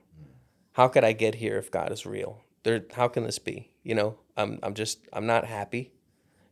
how 0.73 0.87
could 0.87 1.03
I 1.03 1.13
get 1.13 1.35
here 1.35 1.57
if 1.57 1.71
God 1.71 1.91
is 1.91 2.05
real? 2.05 2.43
There, 2.63 2.85
how 2.93 3.07
can 3.07 3.23
this 3.23 3.39
be? 3.39 3.71
You 3.83 3.95
know, 3.95 4.17
I'm, 4.37 4.59
I'm 4.63 4.73
just, 4.73 4.99
I'm 5.11 5.25
not 5.25 5.45
happy. 5.45 5.91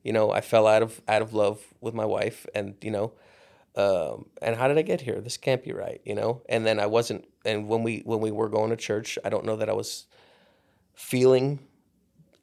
You 0.04 0.14
know, 0.14 0.32
I 0.32 0.42
fell 0.42 0.68
out 0.68 0.82
of, 0.82 1.02
out 1.08 1.22
of 1.22 1.34
love 1.34 1.62
with 1.82 1.94
my 1.94 2.06
wife, 2.06 2.46
and 2.56 2.76
you 2.82 2.92
know, 2.92 3.14
um, 3.76 4.28
and 4.42 4.56
how 4.56 4.68
did 4.68 4.78
I 4.78 4.82
get 4.82 5.02
here? 5.02 5.22
This 5.22 5.38
can't 5.38 5.64
be 5.64 5.72
right. 5.72 6.02
You 6.06 6.16
know, 6.16 6.42
and 6.50 6.66
then 6.66 6.80
I 6.80 6.86
wasn't. 6.86 7.26
And 7.46 7.68
when 7.68 7.84
we, 7.84 8.00
when 8.06 8.20
we 8.20 8.32
were 8.32 8.50
going 8.50 8.70
to 8.70 8.76
church, 8.76 9.18
I 9.24 9.30
don't 9.30 9.46
know 9.46 9.56
that 9.58 9.70
I 9.70 9.74
was 9.74 10.06
feeling 10.94 11.60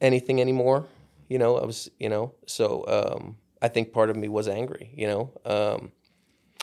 anything 0.00 0.40
anymore. 0.40 0.86
You 1.28 1.38
know, 1.38 1.58
I 1.58 1.64
was, 1.64 1.90
you 1.98 2.08
know, 2.08 2.34
so 2.46 2.84
um, 2.86 3.36
I 3.60 3.68
think 3.68 3.92
part 3.92 4.10
of 4.10 4.16
me 4.16 4.28
was 4.28 4.48
angry. 4.48 4.90
You 4.94 5.06
know, 5.08 5.30
um, 5.44 5.92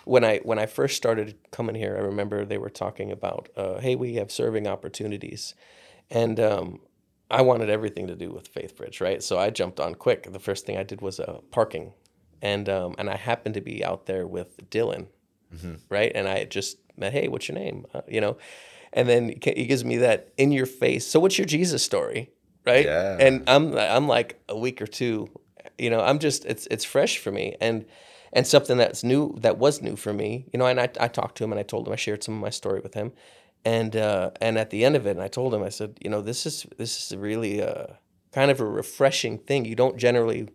when 0.06 0.24
I 0.24 0.39
when 0.39 0.60
I 0.60 0.66
first 0.66 0.98
started 0.98 1.36
coming 1.52 1.76
here, 1.76 1.96
I 1.98 2.02
remember 2.02 2.46
they 2.46 2.58
were 2.58 2.70
talking 2.70 3.12
about, 3.12 3.50
uh, 3.56 3.80
hey, 3.80 3.96
we 3.96 4.16
have 4.16 4.32
serving 4.32 4.68
opportunities, 4.68 5.56
and 6.10 6.39
um, 6.39 6.82
I 7.30 7.42
wanted 7.42 7.70
everything 7.70 8.08
to 8.08 8.16
do 8.16 8.32
with 8.32 8.54
FaithBridge, 8.54 9.02
right? 9.02 9.24
So 9.24 9.38
I 9.39 9.50
jumped 9.50 9.80
on 9.80 9.96
quick. 9.96 10.32
The 10.32 10.39
first 10.39 10.66
thing 10.66 10.78
I 10.78 10.84
did 10.84 11.02
was 11.02 11.20
uh, 11.20 11.39
parking, 11.52 11.94
and 12.42 12.68
um, 12.70 12.96
and 12.98 13.10
I 13.10 13.16
happened 13.16 13.56
to 13.56 13.62
be 13.62 13.84
out 13.84 14.06
there 14.06 14.28
with 14.28 14.70
Dylan, 14.70 15.08
mm-hmm. 15.54 15.76
right? 15.89 16.12
And 16.13 16.28
I 16.28 16.46
just 16.46 16.78
met, 16.98 17.13
hey, 17.13 17.28
what's 17.28 17.48
your 17.48 17.58
name? 17.58 17.86
Uh, 17.94 18.02
you 18.08 18.22
know, 18.22 18.38
and 18.92 19.08
then 19.08 19.30
he 19.44 19.66
gives 19.66 19.86
me 19.86 19.98
that 19.98 20.34
in 20.38 20.52
your 20.52 20.66
face. 20.66 21.08
So 21.08 21.20
what's 21.20 21.38
your 21.38 21.48
Jesus 21.48 21.84
story, 21.84 22.32
right? 22.66 22.86
Yeah. 22.86 23.18
And 23.20 23.44
I'm 23.50 23.78
I'm 23.78 24.08
like 24.08 24.42
a 24.50 24.58
week 24.58 24.82
or 24.82 24.88
two, 24.88 25.30
you 25.78 25.89
know, 25.89 26.02
I'm 26.02 26.20
just 26.20 26.46
it's 26.46 26.68
it's 26.70 26.84
fresh 26.84 27.18
for 27.18 27.32
me, 27.32 27.56
and 27.62 27.86
and 28.34 28.46
something 28.46 28.78
that's 28.78 29.04
new 29.04 29.36
that 29.39 29.58
was 29.58 29.82
new 29.82 29.96
for 29.96 30.13
me 30.13 30.46
you 30.52 30.60
know 30.60 30.65
and 30.65 30.80
i, 30.80 30.89
I 31.00 31.08
talked 31.08 31.38
to 31.38 31.43
him 31.43 31.52
and 31.52 31.60
i 31.60 31.63
told 31.63 31.88
him 31.88 31.93
i 31.93 31.98
shared 31.98 32.24
some 32.24 32.36
of 32.36 32.41
my 32.41 32.50
story 32.50 32.82
with 32.82 32.93
him 32.93 33.13
and 33.65 33.96
uh, 33.96 34.32
and 34.41 34.58
at 34.58 34.72
the 34.72 34.84
end 34.84 34.96
of 34.96 35.08
it 35.08 35.12
and 35.12 35.22
i 35.22 35.28
told 35.28 35.54
him 35.54 35.63
i 35.63 35.69
said 35.69 35.98
you 36.04 36.10
know 36.10 36.22
this 36.22 36.46
is 36.46 36.65
this 36.78 37.12
is 37.12 37.17
really 37.17 37.60
a, 37.60 38.00
kind 38.32 38.52
of 38.52 38.60
a 38.60 38.65
refreshing 38.65 39.38
thing 39.38 39.63
you 39.63 39.76
don't 39.76 39.98
generally 39.98 40.50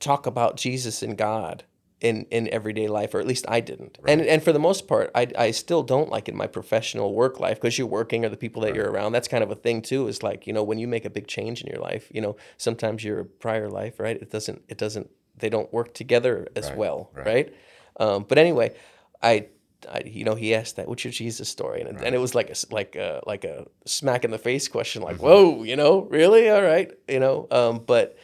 talk 0.00 0.26
about 0.26 0.56
jesus 0.56 1.02
and 1.02 1.16
god 1.16 1.64
in, 2.00 2.26
in 2.30 2.48
everyday 2.50 2.86
life, 2.86 3.14
or 3.14 3.20
at 3.20 3.26
least 3.26 3.44
I 3.48 3.60
didn't. 3.60 3.98
Right. 4.00 4.12
And 4.12 4.22
and 4.22 4.42
for 4.42 4.52
the 4.52 4.58
most 4.58 4.86
part, 4.86 5.10
I, 5.14 5.26
I 5.36 5.50
still 5.50 5.82
don't 5.82 6.10
like 6.10 6.28
in 6.28 6.36
my 6.36 6.46
professional 6.46 7.14
work 7.14 7.40
life 7.40 7.60
because 7.60 7.76
you're 7.76 7.86
working 7.86 8.24
or 8.24 8.28
the 8.28 8.36
people 8.36 8.62
that 8.62 8.68
right. 8.68 8.76
you're 8.76 8.90
around. 8.90 9.12
That's 9.12 9.28
kind 9.28 9.42
of 9.42 9.50
a 9.50 9.56
thing 9.56 9.82
too. 9.82 10.06
Is 10.06 10.22
like 10.22 10.46
you 10.46 10.52
know 10.52 10.62
when 10.62 10.78
you 10.78 10.86
make 10.86 11.04
a 11.04 11.10
big 11.10 11.26
change 11.26 11.60
in 11.60 11.66
your 11.66 11.80
life, 11.80 12.08
you 12.12 12.20
know 12.20 12.36
sometimes 12.56 13.02
your 13.04 13.24
prior 13.24 13.68
life, 13.68 13.98
right? 13.98 14.16
It 14.16 14.30
doesn't 14.30 14.62
it 14.68 14.78
doesn't 14.78 15.10
they 15.38 15.48
don't 15.48 15.72
work 15.72 15.94
together 15.94 16.48
as 16.56 16.68
right, 16.68 16.78
well, 16.78 17.10
right? 17.14 17.26
right? 17.26 17.54
Um, 17.98 18.24
but 18.28 18.38
anyway, 18.38 18.74
I, 19.22 19.48
I, 19.90 20.02
you 20.04 20.24
know, 20.24 20.34
he 20.34 20.54
asked 20.54 20.76
that, 20.76 20.88
"What's 20.88 21.04
your 21.04 21.12
Jesus 21.12 21.48
story?" 21.48 21.80
And, 21.80 21.96
right. 21.96 22.06
and 22.06 22.14
it 22.14 22.18
was 22.18 22.34
like 22.34 22.50
a 22.50 22.54
like 22.74 22.96
a 22.96 23.22
like 23.26 23.44
a 23.44 23.66
smack 23.86 24.24
in 24.24 24.30
the 24.30 24.38
face 24.38 24.68
question, 24.68 25.02
like, 25.02 25.16
mm-hmm. 25.16 25.24
"Whoa, 25.24 25.62
you 25.64 25.76
know, 25.76 26.02
really? 26.02 26.48
All 26.50 26.62
right, 26.62 26.90
you 27.08 27.20
know." 27.20 27.46
Um, 27.50 27.82
but 27.86 28.16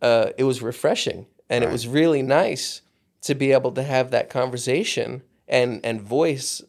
uh, 0.00 0.30
it 0.38 0.44
was 0.44 0.62
refreshing, 0.62 1.26
and 1.48 1.62
it 1.64 1.70
was 1.70 1.86
really 1.86 2.22
nice 2.22 2.82
to 3.22 3.34
be 3.34 3.52
able 3.52 3.72
to 3.72 3.82
have 3.82 4.10
that 4.10 4.30
conversation 4.30 5.22
and 5.48 5.80
and 5.84 6.00
voice 6.00 6.62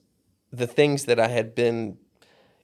the 0.52 0.68
things 0.68 1.06
that 1.06 1.20
I 1.20 1.28
had 1.30 1.56
been 1.56 1.98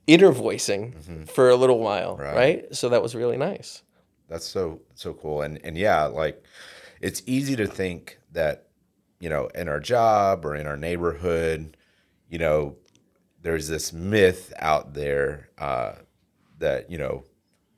inner 0.05 0.31
voicing 0.31 1.25
for 1.27 1.49
a 1.49 1.55
little 1.55 1.79
while, 1.79 2.17
right. 2.17 2.73
So 2.75 2.89
that 2.89 3.01
was 3.01 3.15
really 3.15 3.37
nice. 3.37 3.83
That's 4.27 4.45
so 4.45 4.81
so 4.93 5.13
cool. 5.13 5.41
And 5.41 5.59
and 5.63 5.77
yeah, 5.77 6.05
like 6.05 6.43
it's 6.99 7.21
easy 7.25 7.55
to 7.55 7.67
think 7.67 8.19
that, 8.31 8.67
you 9.19 9.29
know, 9.29 9.47
in 9.55 9.67
our 9.69 9.79
job 9.79 10.45
or 10.45 10.55
in 10.55 10.67
our 10.67 10.77
neighborhood, 10.77 11.77
you 12.29 12.38
know, 12.38 12.75
there's 13.41 13.67
this 13.67 13.93
myth 13.93 14.53
out 14.59 14.93
there 14.93 15.49
uh, 15.57 15.93
that, 16.57 16.89
you 16.91 16.97
know, 16.97 17.23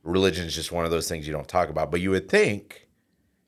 religion 0.04 0.46
is 0.46 0.56
just 0.56 0.72
one 0.72 0.86
of 0.86 0.92
those 0.92 1.08
things 1.08 1.28
you 1.28 1.34
don't 1.34 1.48
talk 1.48 1.70
about. 1.70 1.92
But 1.92 2.02
you 2.02 2.12
would 2.12 2.30
think, 2.30 2.88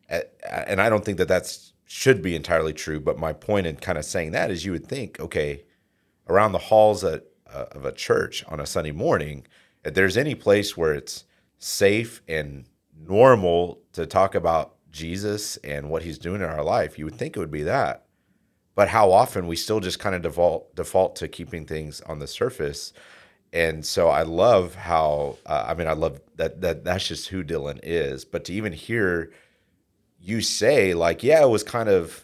and 0.10 0.80
I 0.80 0.90
don't 0.90 1.04
think 1.04 1.18
that 1.18 1.28
that's 1.28 1.74
should 1.86 2.22
be 2.22 2.36
entirely 2.36 2.74
true. 2.74 3.00
But 3.00 3.20
my 3.20 3.34
point 3.34 3.68
in 3.68 3.76
kind 3.76 3.98
of 3.98 4.06
saying 4.06 4.32
that 4.32 4.52
is, 4.52 4.66
you 4.66 4.72
would 4.72 4.88
think, 4.88 5.20
okay, 5.20 5.64
around 6.28 6.52
the 6.52 6.58
halls 6.58 7.04
uh, 7.04 7.20
of 7.52 7.86
a 7.86 7.92
church 7.92 8.44
on 8.48 8.60
a 8.60 8.66
Sunday 8.66 8.92
morning, 8.92 9.46
if 9.84 9.94
there's 9.94 10.18
any 10.18 10.36
place 10.36 10.78
where 10.78 10.94
it's 10.94 11.26
safe 11.60 12.22
and 12.28 12.66
normal 12.96 13.82
to 13.94 14.06
talk 14.06 14.36
about 14.36 14.73
Jesus 14.94 15.58
and 15.58 15.90
what 15.90 16.04
He's 16.04 16.18
doing 16.18 16.42
in 16.42 16.50
our 16.50 16.64
life, 16.64 16.98
you 16.98 17.04
would 17.04 17.16
think 17.16 17.36
it 17.36 17.40
would 17.40 17.52
be 17.52 17.64
that. 17.64 18.06
But 18.76 18.88
how 18.88 19.12
often 19.12 19.48
we 19.48 19.58
still 19.58 19.82
just 19.82 20.00
kind 20.00 20.16
of 20.16 20.22
default 20.22 20.74
default 20.76 21.18
to 21.18 21.28
keeping 21.28 21.66
things 21.66 22.00
on 22.02 22.20
the 22.20 22.28
surface, 22.28 22.94
and 23.52 23.86
so 23.86 24.08
I 24.08 24.24
love 24.24 24.76
how 24.76 25.38
uh, 25.46 25.66
I 25.68 25.74
mean 25.74 25.88
I 25.88 25.94
love 25.94 26.22
that 26.38 26.62
that 26.62 26.86
that's 26.86 27.08
just 27.08 27.28
who 27.28 27.44
Dylan 27.44 27.80
is. 27.84 28.24
But 28.24 28.46
to 28.46 28.54
even 28.54 28.72
hear 28.72 29.32
you 30.20 30.40
say 30.40 30.94
like, 30.94 31.22
yeah, 31.22 31.44
it 31.44 31.50
was 31.50 31.64
kind 31.64 31.90
of 31.90 32.24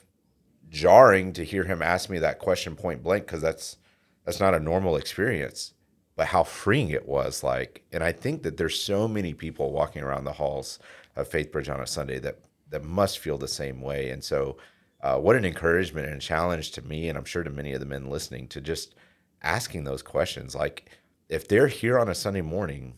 jarring 0.69 1.34
to 1.34 1.43
hear 1.43 1.63
him 1.63 1.82
ask 1.82 2.10
me 2.10 2.19
that 2.19 2.39
question 2.39 2.75
point 2.75 3.03
blank 3.03 3.25
because 3.25 3.41
that's 3.41 3.77
that's 4.25 4.39
not 4.39 4.53
a 4.53 4.60
normal 4.60 4.95
experience 4.95 5.73
but 6.15 6.27
how 6.27 6.43
freeing 6.43 6.89
it 6.89 7.08
was 7.08 7.43
like 7.43 7.84
and 7.91 8.03
i 8.03 8.12
think 8.12 8.43
that 8.43 8.58
there's 8.58 8.79
so 8.79 9.08
many 9.08 9.34
people 9.34 9.71
walking 9.71 10.03
around 10.03 10.23
the 10.23 10.34
halls 10.34 10.79
of 11.15 11.29
faithbridge 11.29 11.73
on 11.73 11.82
a 11.82 11.88
sunday 11.88 12.19
that 12.19 12.38
that 12.69 12.84
must 12.84 13.19
feel 13.19 13.38
the 13.38 13.47
same 13.47 13.82
way 13.82 14.10
and 14.10 14.23
so 14.23 14.58
uh, 15.01 15.17
what 15.17 15.36
an 15.36 15.45
encouragement 15.45 16.08
and 16.08 16.21
challenge 16.21 16.71
to 16.71 16.82
me 16.82 17.10
and 17.10 17.17
i'm 17.17 17.25
sure 17.25 17.43
to 17.43 17.49
many 17.49 17.73
of 17.73 17.79
the 17.79 17.86
men 17.86 18.10
listening 18.10 18.47
to 18.47 18.62
just 18.62 18.95
asking 19.41 19.84
those 19.84 20.01
questions 20.01 20.55
like 20.55 20.89
if 21.29 21.47
they're 21.47 21.67
here 21.67 21.97
on 21.99 22.10
a 22.10 22.15
sunday 22.15 22.41
morning 22.41 22.95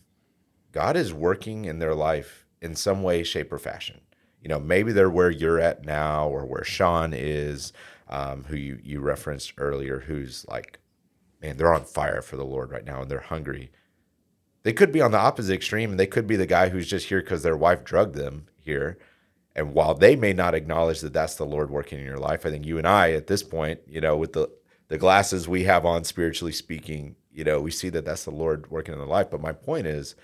God 0.72 0.96
is 0.96 1.12
working 1.12 1.66
in 1.66 1.78
their 1.78 1.94
life 1.94 2.46
in 2.60 2.74
some 2.74 3.02
way, 3.02 3.22
shape, 3.22 3.52
or 3.52 3.58
fashion. 3.58 4.00
You 4.40 4.48
know, 4.48 4.58
maybe 4.58 4.90
they're 4.92 5.10
where 5.10 5.30
you're 5.30 5.60
at 5.60 5.84
now, 5.84 6.28
or 6.28 6.46
where 6.46 6.64
Sean 6.64 7.12
is, 7.14 7.72
um, 8.08 8.44
who 8.44 8.56
you 8.56 8.80
you 8.82 9.00
referenced 9.00 9.52
earlier, 9.58 10.00
who's 10.00 10.44
like, 10.48 10.80
man, 11.40 11.56
they're 11.56 11.74
on 11.74 11.84
fire 11.84 12.22
for 12.22 12.36
the 12.36 12.44
Lord 12.44 12.70
right 12.70 12.84
now, 12.84 13.02
and 13.02 13.10
they're 13.10 13.20
hungry. 13.20 13.70
They 14.64 14.72
could 14.72 14.92
be 14.92 15.00
on 15.00 15.10
the 15.10 15.18
opposite 15.18 15.54
extreme, 15.54 15.90
and 15.90 16.00
they 16.00 16.06
could 16.06 16.26
be 16.26 16.36
the 16.36 16.46
guy 16.46 16.70
who's 16.70 16.88
just 16.88 17.08
here 17.08 17.20
because 17.20 17.42
their 17.42 17.56
wife 17.56 17.84
drugged 17.84 18.14
them 18.14 18.46
here. 18.58 18.98
And 19.54 19.74
while 19.74 19.94
they 19.94 20.16
may 20.16 20.32
not 20.32 20.54
acknowledge 20.54 21.00
that 21.00 21.12
that's 21.12 21.34
the 21.34 21.44
Lord 21.44 21.70
working 21.70 21.98
in 21.98 22.06
your 22.06 22.18
life, 22.18 22.46
I 22.46 22.50
think 22.50 22.64
you 22.64 22.78
and 22.78 22.86
I, 22.86 23.12
at 23.12 23.26
this 23.26 23.42
point, 23.42 23.80
you 23.86 24.00
know, 24.00 24.16
with 24.16 24.32
the 24.32 24.48
the 24.88 24.98
glasses 24.98 25.48
we 25.48 25.64
have 25.64 25.86
on, 25.86 26.04
spiritually 26.04 26.52
speaking, 26.52 27.16
you 27.32 27.44
know, 27.44 27.60
we 27.60 27.70
see 27.70 27.88
that 27.88 28.04
that's 28.04 28.24
the 28.24 28.30
Lord 28.30 28.70
working 28.70 28.92
in 28.92 28.98
their 28.98 29.08
life. 29.08 29.30
But 29.30 29.40
my 29.40 29.52
point 29.52 29.86
is, 29.86 30.14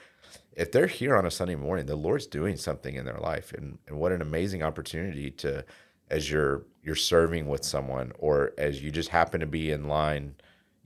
if 0.52 0.72
they're 0.72 0.86
here 0.86 1.16
on 1.16 1.24
a 1.24 1.30
Sunday 1.30 1.54
morning, 1.54 1.86
the 1.86 1.96
Lord's 1.96 2.26
doing 2.26 2.56
something 2.56 2.94
in 2.94 3.04
their 3.04 3.18
life, 3.18 3.52
and 3.52 3.78
and 3.86 3.98
what 3.98 4.12
an 4.12 4.22
amazing 4.22 4.62
opportunity 4.62 5.30
to, 5.32 5.64
as 6.10 6.30
you're 6.30 6.64
you're 6.82 6.94
serving 6.94 7.46
with 7.48 7.64
someone, 7.64 8.12
or 8.18 8.52
as 8.58 8.82
you 8.82 8.90
just 8.90 9.10
happen 9.10 9.40
to 9.40 9.46
be 9.46 9.70
in 9.70 9.88
line, 9.88 10.34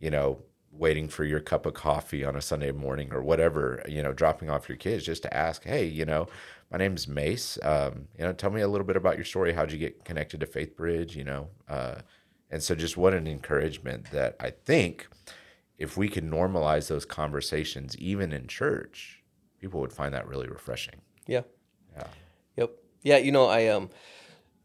you 0.00 0.11
know, 0.11 0.42
waiting 0.72 1.06
for 1.06 1.24
your 1.24 1.40
cup 1.40 1.66
of 1.66 1.74
coffee 1.74 2.24
on 2.24 2.35
a 2.35 2.40
Sunday 2.40 2.72
morning 2.72 3.12
or 3.12 3.22
whatever, 3.22 3.82
you 3.87 4.02
know, 4.02 4.12
dropping 4.12 4.48
off 4.50 4.68
your 4.68 4.78
kids, 4.78 5.04
just 5.04 5.22
to 5.22 5.37
ask, 5.37 5.64
hey, 5.64 5.85
you 5.85 6.04
know, 6.04 6.26
my 6.70 6.78
name's 6.78 7.06
Mace. 7.06 7.58
Um, 7.62 8.08
you 8.18 8.24
know, 8.24 8.32
tell 8.32 8.50
me 8.50 8.62
a 8.62 8.68
little 8.68 8.87
bit 8.87 8.96
about 8.96 9.16
your 9.16 9.26
story. 9.26 9.52
How'd 9.52 9.70
you 9.70 9.78
get 9.78 10.04
connected 10.04 10.40
to 10.40 10.46
Faith 10.46 10.76
Bridge? 10.76 11.14
You 11.14 11.24
know, 11.24 11.48
uh, 11.68 11.96
and 12.50 12.62
so 12.62 12.74
just 12.74 12.96
what 12.96 13.14
an 13.14 13.26
encouragement 13.26 14.11
that 14.12 14.37
I 14.40 14.50
think 14.50 15.08
if 15.78 15.96
we 15.96 16.08
could 16.08 16.24
normalize 16.24 16.88
those 16.88 17.04
conversations, 17.04 17.96
even 17.98 18.32
in 18.32 18.46
church, 18.46 19.22
people 19.61 19.80
would 19.80 19.92
find 19.92 20.14
that 20.14 20.26
really 20.26 20.48
refreshing. 20.48 21.00
Yeah. 21.26 21.42
Yeah. 21.94 22.06
Yep. 22.56 22.70
Yeah. 23.02 23.16
You 23.18 23.32
know, 23.32 23.46
I 23.46 23.68
um, 23.68 23.90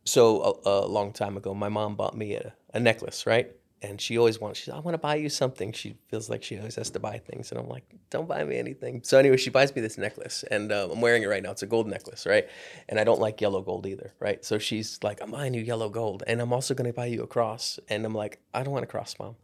so 0.05 0.59
a, 0.65 0.69
a 0.69 0.87
long 0.87 1.11
time 1.11 1.35
ago, 1.35 1.53
my 1.53 1.69
mom 1.69 1.95
bought 1.95 2.15
me 2.15 2.35
a, 2.35 2.53
a 2.73 2.79
necklace, 2.79 3.25
right? 3.25 3.51
And 3.81 4.01
she 4.01 4.17
always 4.17 4.39
wants. 4.41 4.59
She's, 4.59 4.73
I 4.73 4.79
want 4.79 4.95
to 4.95 4.99
buy 4.99 5.15
you 5.15 5.29
something. 5.29 5.71
She 5.71 5.97
feels 6.09 6.29
like 6.29 6.43
she 6.43 6.57
always 6.57 6.75
has 6.75 6.89
to 6.91 6.99
buy 6.99 7.19
things, 7.19 7.51
and 7.51 7.59
I'm 7.59 7.69
like, 7.69 7.83
don't 8.09 8.27
buy 8.27 8.43
me 8.43 8.57
anything. 8.57 9.01
So 9.03 9.19
anyway, 9.19 9.37
she 9.37 9.51
buys 9.51 9.75
me 9.75 9.81
this 9.81 9.99
necklace, 9.99 10.43
and 10.49 10.71
uh, 10.71 10.89
I'm 10.91 10.99
wearing 10.99 11.21
it 11.21 11.27
right 11.27 11.43
now. 11.43 11.51
It's 11.51 11.61
a 11.61 11.67
gold 11.67 11.87
necklace, 11.87 12.25
right? 12.25 12.47
And 12.89 12.99
I 12.99 13.03
don't 13.03 13.19
like 13.19 13.39
yellow 13.39 13.61
gold 13.61 13.85
either, 13.85 14.13
right? 14.19 14.43
So 14.43 14.57
she's 14.57 14.97
like, 15.03 15.21
I'm 15.21 15.29
buying 15.29 15.53
you 15.53 15.61
yellow 15.61 15.89
gold, 15.89 16.23
and 16.25 16.41
I'm 16.41 16.53
also 16.53 16.73
going 16.73 16.89
to 16.89 16.93
buy 16.93 17.05
you 17.05 17.21
a 17.21 17.27
cross. 17.27 17.79
And 17.87 18.03
I'm 18.03 18.15
like, 18.15 18.39
I 18.53 18.63
don't 18.63 18.73
want 18.73 18.83
a 18.83 18.87
cross, 18.87 19.15
mom 19.19 19.35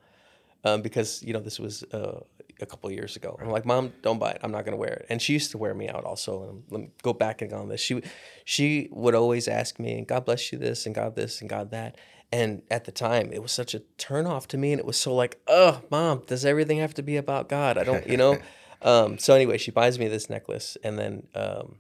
um, 0.63 0.81
because 0.81 1.21
you 1.23 1.33
know 1.33 1.39
this 1.39 1.59
was 1.59 1.83
uh, 1.93 2.19
a 2.61 2.65
couple 2.65 2.91
years 2.91 3.15
ago. 3.15 3.37
I'm 3.41 3.49
like, 3.49 3.65
Mom, 3.65 3.93
don't 4.01 4.19
buy 4.19 4.31
it. 4.31 4.39
I'm 4.43 4.51
not 4.51 4.65
gonna 4.65 4.77
wear 4.77 4.93
it. 4.93 5.05
And 5.09 5.21
she 5.21 5.33
used 5.33 5.51
to 5.51 5.57
wear 5.57 5.73
me 5.73 5.89
out 5.89 6.05
also. 6.05 6.43
And 6.43 6.63
let 6.69 6.81
me 6.81 6.89
go 7.01 7.13
back 7.13 7.41
and 7.41 7.51
on 7.53 7.69
this. 7.69 7.81
She 7.81 8.01
she 8.45 8.87
would 8.91 9.15
always 9.15 9.47
ask 9.47 9.79
me, 9.79 9.97
and 9.97 10.07
God 10.07 10.25
bless 10.25 10.51
you 10.51 10.57
this, 10.57 10.85
and 10.85 10.95
God 10.95 11.15
this, 11.15 11.41
and 11.41 11.49
God 11.49 11.71
that. 11.71 11.97
And 12.33 12.63
at 12.71 12.85
the 12.85 12.91
time, 12.91 13.29
it 13.31 13.43
was 13.43 13.51
such 13.51 13.75
a 13.75 13.83
turnoff 13.99 14.47
to 14.47 14.57
me, 14.57 14.71
and 14.71 14.79
it 14.79 14.87
was 14.87 14.97
so 14.97 15.13
like, 15.13 15.39
oh, 15.47 15.83
Mom, 15.91 16.23
does 16.25 16.45
everything 16.45 16.79
have 16.79 16.95
to 16.95 17.03
be 17.03 17.15
about 17.15 17.47
God? 17.47 17.77
I 17.77 17.83
don't, 17.83 18.07
you 18.07 18.17
know. 18.17 18.39
um, 18.81 19.19
so 19.19 19.35
anyway, 19.35 19.59
she 19.59 19.69
buys 19.69 19.99
me 19.99 20.07
this 20.07 20.31
necklace, 20.31 20.75
and 20.83 20.97
then 20.97 21.27
um, 21.35 21.75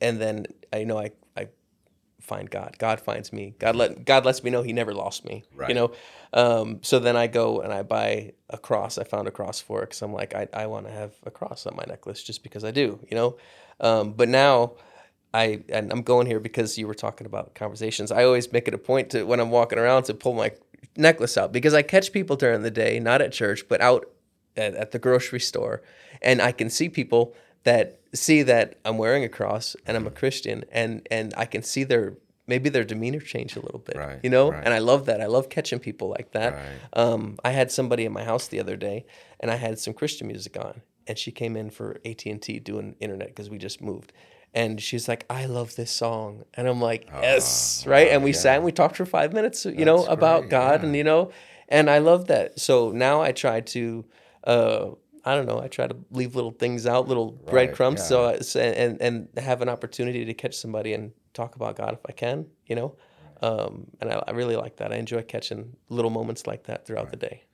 and 0.00 0.18
then 0.22 0.46
I 0.72 0.84
know 0.84 0.98
I 0.98 1.10
I 1.36 1.48
find 2.18 2.48
God. 2.48 2.76
God 2.78 2.98
finds 2.98 3.30
me. 3.30 3.56
God 3.58 3.76
let 3.76 4.06
God 4.06 4.24
lets 4.24 4.42
me 4.42 4.50
know 4.50 4.62
He 4.62 4.72
never 4.72 4.94
lost 4.94 5.26
me. 5.26 5.44
Right. 5.54 5.68
You 5.68 5.74
know. 5.74 5.92
Um, 6.32 6.78
so 6.82 6.98
then 6.98 7.18
I 7.18 7.26
go 7.26 7.60
and 7.60 7.70
I 7.70 7.82
buy 7.82 8.32
a 8.48 8.56
cross. 8.56 8.96
I 8.96 9.04
found 9.04 9.28
a 9.28 9.30
cross 9.30 9.60
for 9.60 9.82
it 9.82 9.90
because 9.90 10.00
I'm 10.00 10.14
like 10.14 10.34
I 10.34 10.48
I 10.54 10.66
want 10.66 10.86
to 10.86 10.92
have 10.92 11.12
a 11.26 11.30
cross 11.30 11.66
on 11.66 11.76
my 11.76 11.84
necklace 11.86 12.22
just 12.22 12.42
because 12.42 12.64
I 12.64 12.70
do. 12.70 13.00
You 13.10 13.16
know. 13.16 13.36
Um, 13.80 14.14
but 14.14 14.30
now. 14.30 14.76
I 15.34 15.60
and 15.68 15.92
I'm 15.92 16.02
going 16.02 16.26
here 16.26 16.40
because 16.40 16.78
you 16.78 16.86
were 16.86 16.94
talking 16.94 17.26
about 17.26 17.54
conversations. 17.54 18.10
I 18.10 18.24
always 18.24 18.50
make 18.52 18.66
it 18.68 18.74
a 18.74 18.78
point 18.78 19.10
to 19.10 19.24
when 19.24 19.40
I'm 19.40 19.50
walking 19.50 19.78
around 19.78 20.04
to 20.04 20.14
pull 20.14 20.34
my 20.34 20.52
necklace 20.96 21.36
out 21.36 21.52
because 21.52 21.74
I 21.74 21.82
catch 21.82 22.12
people 22.12 22.36
during 22.36 22.62
the 22.62 22.70
day, 22.70 22.98
not 22.98 23.20
at 23.20 23.32
church, 23.32 23.68
but 23.68 23.80
out 23.80 24.10
at, 24.56 24.74
at 24.74 24.90
the 24.92 24.98
grocery 24.98 25.40
store, 25.40 25.82
and 26.22 26.40
I 26.40 26.52
can 26.52 26.70
see 26.70 26.88
people 26.88 27.34
that 27.64 28.00
see 28.14 28.42
that 28.42 28.78
I'm 28.84 28.96
wearing 28.96 29.22
a 29.24 29.28
cross 29.28 29.76
and 29.86 29.96
I'm 29.96 30.06
a 30.06 30.10
Christian, 30.10 30.64
and 30.72 31.06
and 31.10 31.34
I 31.36 31.44
can 31.44 31.62
see 31.62 31.84
their 31.84 32.14
maybe 32.46 32.70
their 32.70 32.84
demeanor 32.84 33.20
change 33.20 33.56
a 33.56 33.60
little 33.60 33.78
bit, 33.80 33.96
Right, 33.96 34.20
you 34.22 34.30
know. 34.30 34.50
right. 34.50 34.64
And 34.64 34.72
I 34.72 34.78
love 34.78 35.04
that. 35.04 35.20
I 35.20 35.26
love 35.26 35.50
catching 35.50 35.78
people 35.78 36.08
like 36.08 36.32
that. 36.32 36.54
Right. 36.54 36.64
Um, 36.94 37.38
I 37.44 37.50
had 37.50 37.70
somebody 37.70 38.06
in 38.06 38.12
my 38.12 38.24
house 38.24 38.48
the 38.48 38.58
other 38.58 38.74
day, 38.74 39.04
and 39.40 39.50
I 39.50 39.56
had 39.56 39.78
some 39.78 39.92
Christian 39.92 40.28
music 40.28 40.56
on, 40.58 40.80
and 41.06 41.18
she 41.18 41.30
came 41.30 41.56
in 41.58 41.68
for 41.68 41.98
AT 42.06 42.24
and 42.24 42.40
T 42.40 42.58
doing 42.58 42.96
internet 43.00 43.28
because 43.28 43.50
we 43.50 43.58
just 43.58 43.82
moved. 43.82 44.14
And 44.60 44.80
she's 44.86 45.06
like, 45.08 45.24
"I 45.30 45.42
love 45.46 45.70
this 45.76 45.90
song," 45.90 46.44
and 46.54 46.66
I'm 46.68 46.80
like, 46.90 47.02
"Yes, 47.22 47.84
right." 47.86 48.08
And 48.12 48.22
we 48.24 48.32
sat 48.32 48.56
and 48.56 48.64
we 48.64 48.72
talked 48.72 48.96
for 48.96 49.06
five 49.06 49.30
minutes, 49.32 49.64
you 49.64 49.84
know, 49.84 50.00
Ah, 50.06 50.12
about 50.12 50.40
great, 50.42 50.50
God, 50.50 50.80
yeah. 50.80 50.86
and 50.86 50.96
you 50.96 51.04
know, 51.04 51.30
and 51.68 51.88
I 51.88 51.98
love 51.98 52.26
that. 52.32 52.58
So 52.58 52.90
now 52.90 53.16
I 53.28 53.30
try 53.32 53.60
to, 53.74 54.04
uh, 54.44 54.86
I 55.24 55.34
don't 55.36 55.46
know, 55.46 55.60
I 55.60 55.68
try 55.68 55.86
to 55.86 55.96
leave 56.10 56.34
little 56.34 56.50
things 56.62 56.86
out, 56.86 57.06
little 57.08 57.30
breadcrumbs, 57.52 58.00
so 58.10 58.16
I, 58.30 58.38
so- 58.40 58.60
and 58.60 59.00
and 59.00 59.28
have 59.36 59.62
an 59.62 59.68
opportunity 59.68 60.24
to 60.24 60.34
catch 60.34 60.56
somebody 60.56 60.92
and 60.92 61.12
talk 61.34 61.54
about 61.56 61.76
God 61.76 61.92
if 61.94 62.00
I 62.08 62.12
can, 62.12 62.46
you 62.66 62.74
know. 62.76 62.96
Um, 63.40 63.86
and 64.00 64.10
I, 64.12 64.16
I 64.28 64.30
really 64.32 64.56
like 64.56 64.76
that. 64.78 64.92
I 64.92 64.96
enjoy 64.96 65.22
catching 65.22 65.76
little 65.88 66.10
moments 66.10 66.46
like 66.50 66.64
that 66.64 66.84
throughout 66.86 67.10
the 67.10 67.16
day. 67.28 67.44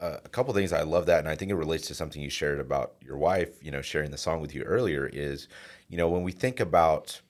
uh, 0.00 0.16
a 0.24 0.28
couple 0.30 0.52
things 0.54 0.72
I 0.72 0.82
love 0.82 1.04
that, 1.06 1.18
and 1.20 1.28
I 1.28 1.36
think 1.36 1.50
it 1.52 1.56
relates 1.66 1.86
to 1.88 1.94
something 1.94 2.20
you 2.22 2.30
shared 2.30 2.58
about 2.58 2.94
your 3.08 3.18
wife. 3.18 3.62
You 3.62 3.70
know, 3.70 3.82
sharing 3.82 4.10
the 4.10 4.18
song 4.26 4.40
with 4.40 4.52
you 4.54 4.62
earlier 4.62 5.04
is, 5.12 5.46
you 5.90 5.96
know, 5.96 6.08
when 6.08 6.22
we 6.22 6.30
think 6.30 6.60
about, 6.60 7.20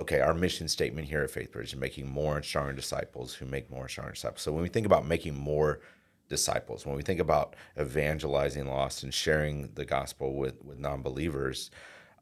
okay, 0.00 0.20
our 0.20 0.32
mission 0.32 0.68
statement 0.68 1.06
here 1.06 1.22
at 1.22 1.30
FaithBridge 1.30 1.64
is 1.64 1.76
making 1.76 2.10
more 2.10 2.36
and 2.36 2.44
stronger 2.44 2.72
disciples 2.72 3.34
who 3.34 3.44
make 3.44 3.70
more 3.70 3.82
and 3.82 3.90
stronger 3.90 4.12
disciples. 4.12 4.40
So 4.40 4.52
when 4.52 4.62
we 4.62 4.70
think 4.70 4.86
about 4.86 5.06
making 5.06 5.34
more 5.34 5.80
disciples, 6.28 6.86
when 6.86 6.96
we 6.96 7.02
think 7.02 7.20
about 7.20 7.54
evangelizing 7.78 8.66
lost 8.66 9.02
and 9.02 9.12
sharing 9.12 9.70
the 9.74 9.84
gospel 9.84 10.34
with 10.34 10.64
with 10.64 10.78
non-believers, 10.78 11.70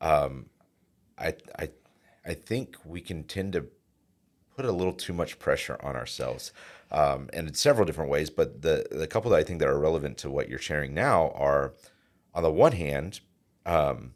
um, 0.01 0.47
I 1.17 1.35
I 1.59 1.71
I 2.27 2.35
think 2.35 2.77
we 2.85 3.01
can 3.01 3.23
tend 3.23 3.53
to 3.53 3.67
put 4.57 4.65
a 4.65 4.73
little 4.73 4.93
too 4.93 5.13
much 5.13 5.39
pressure 5.39 5.79
on 5.81 5.95
ourselves 5.95 6.53
um, 6.91 7.29
and 7.33 7.49
in 7.49 7.55
several 7.55 7.85
different 7.85 8.09
ways 8.11 8.31
but 8.31 8.63
the 8.63 8.87
the 8.93 9.09
couple 9.09 9.29
that 9.29 9.37
i 9.37 9.43
think 9.43 9.59
that 9.59 9.69
are 9.69 9.81
relevant 9.81 10.17
to 10.17 10.31
what 10.31 10.49
you're 10.49 10.61
sharing 10.61 10.95
now 10.95 11.31
are 11.35 11.75
on 12.35 12.45
the 12.45 12.53
one 12.53 12.71
hand 12.71 13.19
um, 13.67 14.15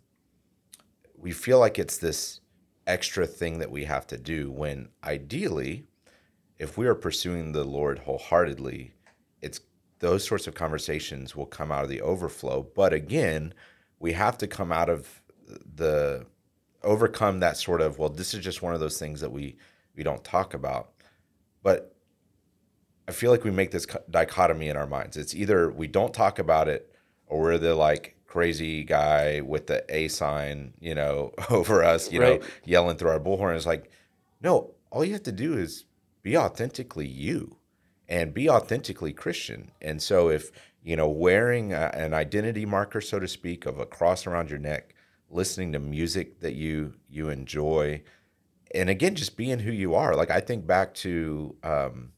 we 1.21 1.33
feel 1.33 1.59
like 1.59 1.79
it's 1.79 1.99
this 1.99 2.41
extra 2.87 3.27
thing 3.27 3.59
that 3.59 3.71
we 3.71 3.85
have 3.85 4.07
to 4.07 4.17
do 4.17 4.51
when 4.51 4.89
ideally 5.05 5.85
if 6.59 6.77
we 6.77 6.87
are 6.87 6.95
pursuing 6.95 7.53
the 7.53 7.65
Lord 7.65 8.01
wholeheartedly, 8.01 8.93
it's 9.41 9.61
those 10.01 10.25
sorts 10.27 10.47
of 10.47 10.55
conversations 10.55 11.37
will 11.37 11.47
come 11.47 11.71
out 11.71 11.85
of 11.85 11.91
the 11.91 12.01
overflow. 12.01 12.67
But 12.75 12.93
again, 12.93 13.55
we 14.01 14.13
have 14.13 14.39
to 14.39 14.47
come 14.47 14.73
out 14.73 14.89
of 14.89 15.23
the 15.75 16.27
overcome 16.83 17.41
that 17.41 17.57
sort 17.57 17.81
of 17.81 17.99
well, 17.99 18.09
this 18.09 18.35
is 18.35 18.45
just 18.45 18.63
one 18.63 18.75
of 18.75 18.81
those 18.81 18.99
things 18.99 19.21
that 19.21 19.31
we 19.31 19.57
we 19.97 20.03
don't 20.03 20.23
talk 20.25 20.55
about. 20.55 20.91
But 21.63 21.95
I 23.09 23.13
feel 23.13 23.31
like 23.31 23.45
we 23.45 23.51
make 23.51 23.71
this 23.71 23.87
dichotomy 24.11 24.69
in 24.69 24.77
our 24.77 24.87
minds. 24.87 25.17
It's 25.17 25.35
either 25.35 25.71
we 25.71 25.87
don't 25.87 26.13
talk 26.13 26.39
about 26.39 26.69
it 26.69 26.93
or 27.27 27.41
we're 27.41 27.59
the 27.59 27.75
like 27.75 28.17
crazy 28.29 28.85
guy 28.85 29.41
with 29.41 29.67
the 29.67 29.85
A 29.89 30.07
sign, 30.07 30.75
you 30.79 30.95
know, 30.95 31.33
over 31.51 31.83
us, 31.83 32.13
you 32.13 32.21
right. 32.21 32.41
know, 32.41 32.47
yelling 32.65 32.97
through 32.97 33.11
our 33.11 33.19
bullhorn. 33.19 33.57
It's 33.57 33.67
like, 33.67 33.91
no, 34.41 34.75
all 34.91 35.05
you 35.05 35.15
have 35.15 35.25
to 35.25 35.33
do 35.33 35.59
is 35.59 35.87
be 36.23 36.37
authentically 36.37 37.09
you 37.09 37.57
and 38.09 38.33
be 38.33 38.49
authentically 38.49 39.13
Christian. 39.13 39.73
And 39.81 40.01
so 40.01 40.29
if, 40.29 40.53
you 40.85 40.95
know, 40.95 41.09
wearing 41.09 41.73
a, 41.73 41.91
an 41.95 42.15
identity 42.15 42.65
marker, 42.65 43.01
so 43.01 43.19
to 43.19 43.27
speak, 43.27 43.67
of 43.67 43.79
a 43.79 43.87
cross 43.87 44.27
around 44.27 44.51
your 44.51 44.59
neck, 44.59 44.95
listening 45.31 45.73
to 45.73 45.79
music 45.79 46.41
that 46.41 46.55
you 46.55 46.95
you 47.11 47.29
enjoy, 47.29 48.03
and 48.75 48.89
again, 48.89 49.15
just 49.15 49.37
being 49.37 49.59
who 49.59 49.73
you 49.73 49.95
are. 49.95 50.15
Like 50.15 50.31
I 50.31 50.41
think 50.41 50.67
back 50.67 50.95
to 50.95 51.57
um, 51.63 52.13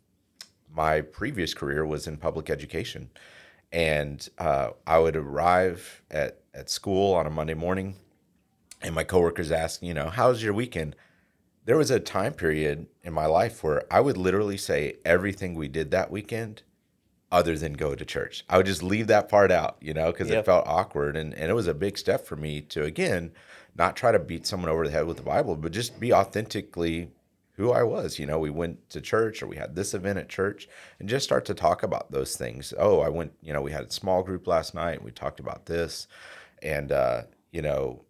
my 0.72 1.00
previous 1.00 1.54
career 1.54 1.84
was 1.84 2.06
in 2.06 2.16
public 2.16 2.50
education, 2.50 3.10
and 3.72 4.28
uh, 4.38 4.70
I 4.87 4.98
would 4.98 5.16
arrive 5.16 6.02
at 6.11 6.40
at 6.52 6.68
school 6.68 7.14
on 7.14 7.26
a 7.26 7.30
Monday 7.30 7.54
morning, 7.54 7.96
and 8.83 8.94
my 8.94 9.04
coworkers 9.04 9.52
ask, 9.52 9.83
you 9.83 9.94
know, 9.94 10.11
how's 10.11 10.42
your 10.42 10.52
weekend? 10.52 10.96
There 11.64 11.76
was 11.76 11.90
a 11.90 12.00
time 12.00 12.33
period 12.33 12.87
in 13.02 13.12
my 13.12 13.26
life 13.26 13.62
where 13.62 13.85
I 13.90 14.00
would 14.00 14.16
literally 14.16 14.56
say 14.56 14.96
everything 15.04 15.54
we 15.54 15.68
did 15.68 15.90
that 15.90 16.11
weekend 16.11 16.62
other 17.30 17.56
than 17.56 17.74
go 17.74 17.94
to 17.94 18.04
church. 18.04 18.44
I 18.48 18.56
would 18.56 18.66
just 18.66 18.83
leave 18.83 19.06
that 19.06 19.28
part 19.28 19.52
out, 19.52 19.76
you 19.80 19.94
know, 19.94 20.11
because 20.11 20.30
yep. 20.30 20.40
it 20.40 20.46
felt 20.46 20.66
awkward. 20.66 21.16
And, 21.16 21.33
and 21.35 21.50
it 21.50 21.54
was 21.54 21.68
a 21.68 21.74
big 21.74 21.96
step 21.96 22.26
for 22.26 22.35
me 22.35 22.61
to, 22.62 22.83
again, 22.83 23.33
not 23.76 23.94
try 23.94 24.11
to 24.11 24.18
beat 24.18 24.46
someone 24.46 24.70
over 24.70 24.87
the 24.87 24.92
head 24.92 25.06
with 25.06 25.18
the 25.18 25.22
Bible, 25.22 25.54
but 25.54 25.70
just 25.72 26.00
be 26.00 26.12
authentically 26.12 27.11
who 27.60 27.72
I 27.72 27.82
was. 27.82 28.18
You 28.18 28.26
know, 28.26 28.38
we 28.38 28.50
went 28.50 28.88
to 28.90 29.00
church 29.00 29.42
or 29.42 29.46
we 29.46 29.56
had 29.56 29.74
this 29.74 29.92
event 29.92 30.18
at 30.18 30.30
church 30.30 30.66
and 30.98 31.08
just 31.08 31.24
start 31.24 31.44
to 31.44 31.54
talk 31.54 31.82
about 31.82 32.10
those 32.10 32.34
things. 32.34 32.72
Oh, 32.78 33.00
I 33.00 33.10
went, 33.10 33.32
you 33.42 33.52
know, 33.52 33.60
we 33.60 33.70
had 33.70 33.84
a 33.84 33.90
small 33.90 34.22
group 34.22 34.46
last 34.46 34.74
night 34.74 34.96
and 34.96 35.04
we 35.04 35.10
talked 35.10 35.40
about 35.40 35.66
this. 35.66 36.08
And, 36.62 36.90
uh, 36.90 37.22
you 37.52 37.60
know, 37.60 38.04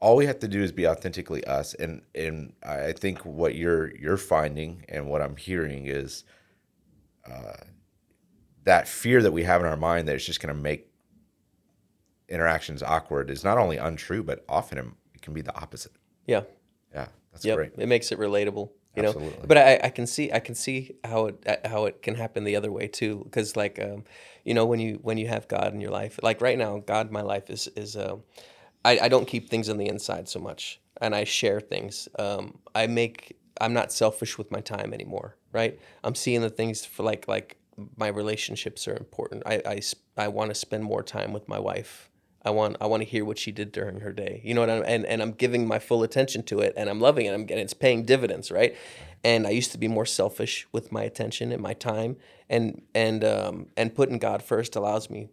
all 0.00 0.16
we 0.16 0.24
have 0.26 0.38
to 0.38 0.48
do 0.48 0.62
is 0.62 0.72
be 0.72 0.88
authentically 0.88 1.44
us. 1.44 1.74
And, 1.74 2.00
and 2.14 2.54
I 2.62 2.92
think 2.92 3.24
what 3.26 3.54
you're, 3.54 3.94
you're 3.96 4.16
finding 4.16 4.84
and 4.88 5.08
what 5.08 5.20
I'm 5.20 5.36
hearing 5.36 5.86
is, 5.86 6.24
uh, 7.30 7.64
that 8.64 8.88
fear 8.88 9.22
that 9.22 9.32
we 9.32 9.42
have 9.42 9.60
in 9.60 9.66
our 9.66 9.76
mind 9.76 10.08
that 10.08 10.14
it's 10.14 10.24
just 10.24 10.40
going 10.40 10.54
to 10.54 10.60
make 10.60 10.88
interactions 12.30 12.82
awkward 12.82 13.28
is 13.28 13.44
not 13.44 13.58
only 13.58 13.76
untrue, 13.76 14.22
but 14.22 14.44
often 14.48 14.78
it 15.14 15.20
can 15.20 15.34
be 15.34 15.42
the 15.42 15.54
opposite. 15.54 15.92
Yeah. 16.26 16.42
Yeah. 16.92 17.08
That's 17.32 17.44
yep. 17.44 17.56
great. 17.56 17.72
It 17.76 17.88
makes 17.88 18.12
it 18.12 18.18
relatable. 18.18 18.70
You 18.96 19.02
Absolutely. 19.02 19.38
know, 19.38 19.44
but 19.48 19.58
I, 19.58 19.80
I 19.84 19.90
can 19.90 20.06
see 20.06 20.30
I 20.30 20.38
can 20.38 20.54
see 20.54 20.94
how 21.02 21.26
it 21.26 21.60
how 21.64 21.86
it 21.86 22.00
can 22.00 22.14
happen 22.14 22.44
the 22.44 22.54
other 22.54 22.70
way 22.70 22.86
too. 22.86 23.22
Because 23.24 23.56
like, 23.56 23.82
um, 23.82 24.04
you 24.44 24.54
know, 24.54 24.66
when 24.66 24.78
you 24.78 25.00
when 25.02 25.18
you 25.18 25.26
have 25.26 25.48
God 25.48 25.74
in 25.74 25.80
your 25.80 25.90
life, 25.90 26.20
like 26.22 26.40
right 26.40 26.56
now, 26.56 26.78
God 26.78 27.08
in 27.08 27.12
my 27.12 27.22
life 27.22 27.50
is 27.50 27.66
is 27.74 27.96
uh, 27.96 28.16
I 28.84 29.00
I 29.00 29.08
don't 29.08 29.26
keep 29.26 29.50
things 29.50 29.68
on 29.68 29.78
the 29.78 29.88
inside 29.88 30.28
so 30.28 30.38
much, 30.38 30.80
and 31.00 31.12
I 31.12 31.24
share 31.24 31.60
things. 31.60 32.08
Um, 32.20 32.58
I 32.72 32.86
make 32.86 33.36
I'm 33.60 33.72
not 33.72 33.92
selfish 33.92 34.38
with 34.38 34.52
my 34.52 34.60
time 34.60 34.94
anymore. 34.94 35.36
Right. 35.50 35.80
I'm 36.04 36.14
seeing 36.14 36.40
the 36.40 36.50
things 36.50 36.84
for 36.84 37.02
like 37.02 37.26
like 37.26 37.56
my 37.96 38.08
relationships 38.08 38.86
are 38.86 38.96
important. 38.96 39.42
I 39.44 39.60
I, 39.66 39.80
I 40.16 40.28
want 40.28 40.50
to 40.50 40.54
spend 40.54 40.84
more 40.84 41.02
time 41.02 41.32
with 41.32 41.48
my 41.48 41.58
wife 41.58 42.10
I 42.44 42.50
want 42.50 42.76
I 42.80 42.86
want 42.86 43.02
to 43.02 43.08
hear 43.08 43.24
what 43.24 43.38
she 43.38 43.52
did 43.52 43.72
during 43.72 44.00
her 44.00 44.12
day. 44.12 44.42
You 44.44 44.54
know 44.54 44.60
what 44.60 44.70
I'm 44.70 44.84
and, 44.86 45.06
and 45.06 45.22
I'm 45.22 45.32
giving 45.32 45.66
my 45.66 45.78
full 45.78 46.02
attention 46.02 46.42
to 46.44 46.60
it 46.60 46.74
and 46.76 46.90
I'm 46.90 47.00
loving 47.00 47.26
it. 47.26 47.32
I'm 47.32 47.46
getting 47.46 47.64
it's 47.64 47.74
paying 47.74 48.04
dividends, 48.04 48.50
right? 48.50 48.76
And 49.22 49.46
I 49.46 49.50
used 49.50 49.72
to 49.72 49.78
be 49.78 49.88
more 49.88 50.04
selfish 50.04 50.66
with 50.70 50.92
my 50.92 51.02
attention 51.02 51.52
and 51.52 51.62
my 51.62 51.72
time 51.72 52.16
and 52.50 52.82
and 52.94 53.24
um 53.24 53.66
and 53.76 53.94
putting 53.94 54.18
God 54.18 54.42
first 54.42 54.76
allows 54.76 55.08
me 55.08 55.28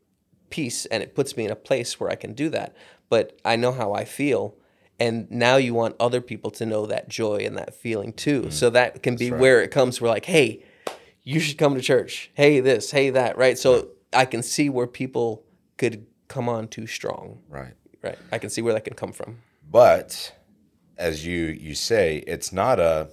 peace 0.49 0.85
and 0.85 1.03
it 1.03 1.15
puts 1.15 1.35
me 1.35 1.45
in 1.45 1.51
a 1.51 1.55
place 1.55 1.99
where 1.99 2.09
I 2.09 2.15
can 2.15 2.33
do 2.33 2.49
that. 2.49 2.75
But 3.09 3.39
I 3.43 3.57
know 3.57 3.73
how 3.73 3.93
I 3.93 4.05
feel 4.05 4.55
and 4.99 5.29
now 5.31 5.57
you 5.57 5.73
want 5.73 5.95
other 5.99 6.21
people 6.21 6.51
to 6.51 6.65
know 6.65 6.85
that 6.85 7.09
joy 7.09 7.37
and 7.37 7.57
that 7.57 7.73
feeling 7.73 8.13
too. 8.13 8.43
Mm. 8.43 8.53
So 8.53 8.69
that 8.69 9.03
can 9.03 9.15
be 9.15 9.31
right. 9.31 9.41
where 9.41 9.61
it 9.61 9.71
comes 9.71 9.99
we're 9.99 10.09
like, 10.09 10.25
"Hey, 10.25 10.63
you 11.23 11.39
should 11.39 11.57
come 11.57 11.75
to 11.75 11.81
church. 11.81 12.31
Hey, 12.35 12.59
this, 12.59 12.91
hey 12.91 13.09
that," 13.09 13.37
right? 13.37 13.57
So 13.57 13.89
I 14.13 14.25
can 14.25 14.43
see 14.43 14.69
where 14.69 14.87
people 14.87 15.43
could 15.77 16.05
come 16.31 16.47
on 16.47 16.67
too 16.69 16.87
strong. 16.87 17.39
Right. 17.49 17.73
Right. 18.01 18.17
I 18.31 18.37
can 18.37 18.49
see 18.49 18.61
where 18.61 18.73
that 18.73 18.85
can 18.85 18.95
come 18.95 19.11
from. 19.11 19.39
But 19.69 20.33
as 20.97 21.25
you 21.25 21.45
you 21.47 21.75
say, 21.75 22.23
it's 22.25 22.51
not 22.53 22.79
a 22.79 23.09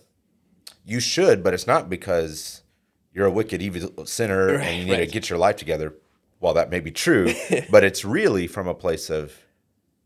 you 0.85 1.01
should, 1.01 1.43
but 1.43 1.53
it's 1.53 1.67
not 1.67 1.91
because 1.91 2.63
you're 3.13 3.27
a 3.27 3.31
wicked 3.31 3.61
evil 3.61 4.07
sinner 4.07 4.47
right, 4.47 4.67
and 4.67 4.79
you 4.79 4.85
need 4.85 4.93
right. 4.93 5.07
to 5.09 5.13
get 5.13 5.29
your 5.29 5.39
life 5.39 5.57
together. 5.57 5.95
While 6.39 6.55
that 6.55 6.71
may 6.71 6.79
be 6.79 6.93
true, 6.93 7.35
but 7.71 7.83
it's 7.83 8.05
really 8.05 8.47
from 8.47 8.69
a 8.69 8.75
place 8.75 9.11
of 9.11 9.35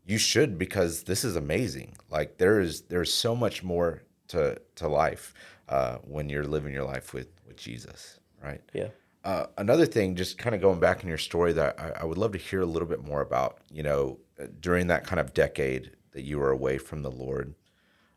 you 0.03 0.17
should 0.17 0.57
because 0.57 1.03
this 1.03 1.23
is 1.23 1.35
amazing. 1.35 1.95
Like 2.09 2.39
there 2.39 2.59
is 2.59 2.81
there's 2.81 3.13
so 3.13 3.35
much 3.35 3.63
more 3.63 4.01
to 4.29 4.59
to 4.75 4.87
life 4.87 5.35
uh, 5.69 5.97
when 5.97 6.29
you're 6.29 6.45
living 6.45 6.73
your 6.73 6.85
life 6.85 7.13
with 7.13 7.29
with 7.47 7.57
Jesus, 7.57 8.19
right? 8.41 8.61
Yeah. 8.73 8.89
Uh, 9.23 9.45
another 9.57 9.85
thing, 9.85 10.15
just 10.15 10.37
kind 10.37 10.53
of 10.53 10.61
going 10.61 10.79
back 10.79 11.01
in 11.01 11.09
your 11.09 11.17
story, 11.17 11.53
that 11.53 11.79
I, 11.79 12.01
I, 12.01 12.05
would 12.05 12.17
love 12.17 12.33
to 12.33 12.37
hear 12.37 12.59
a 12.61 12.65
little 12.65 12.87
bit 12.87 13.03
more 13.03 13.21
about. 13.21 13.59
You 13.71 13.83
know, 13.83 14.19
during 14.59 14.87
that 14.87 15.05
kind 15.05 15.19
of 15.19 15.33
decade 15.33 15.91
that 16.11 16.23
you 16.23 16.39
were 16.39 16.51
away 16.51 16.77
from 16.77 17.03
the 17.03 17.11
Lord. 17.11 17.55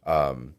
Um, 0.04 0.54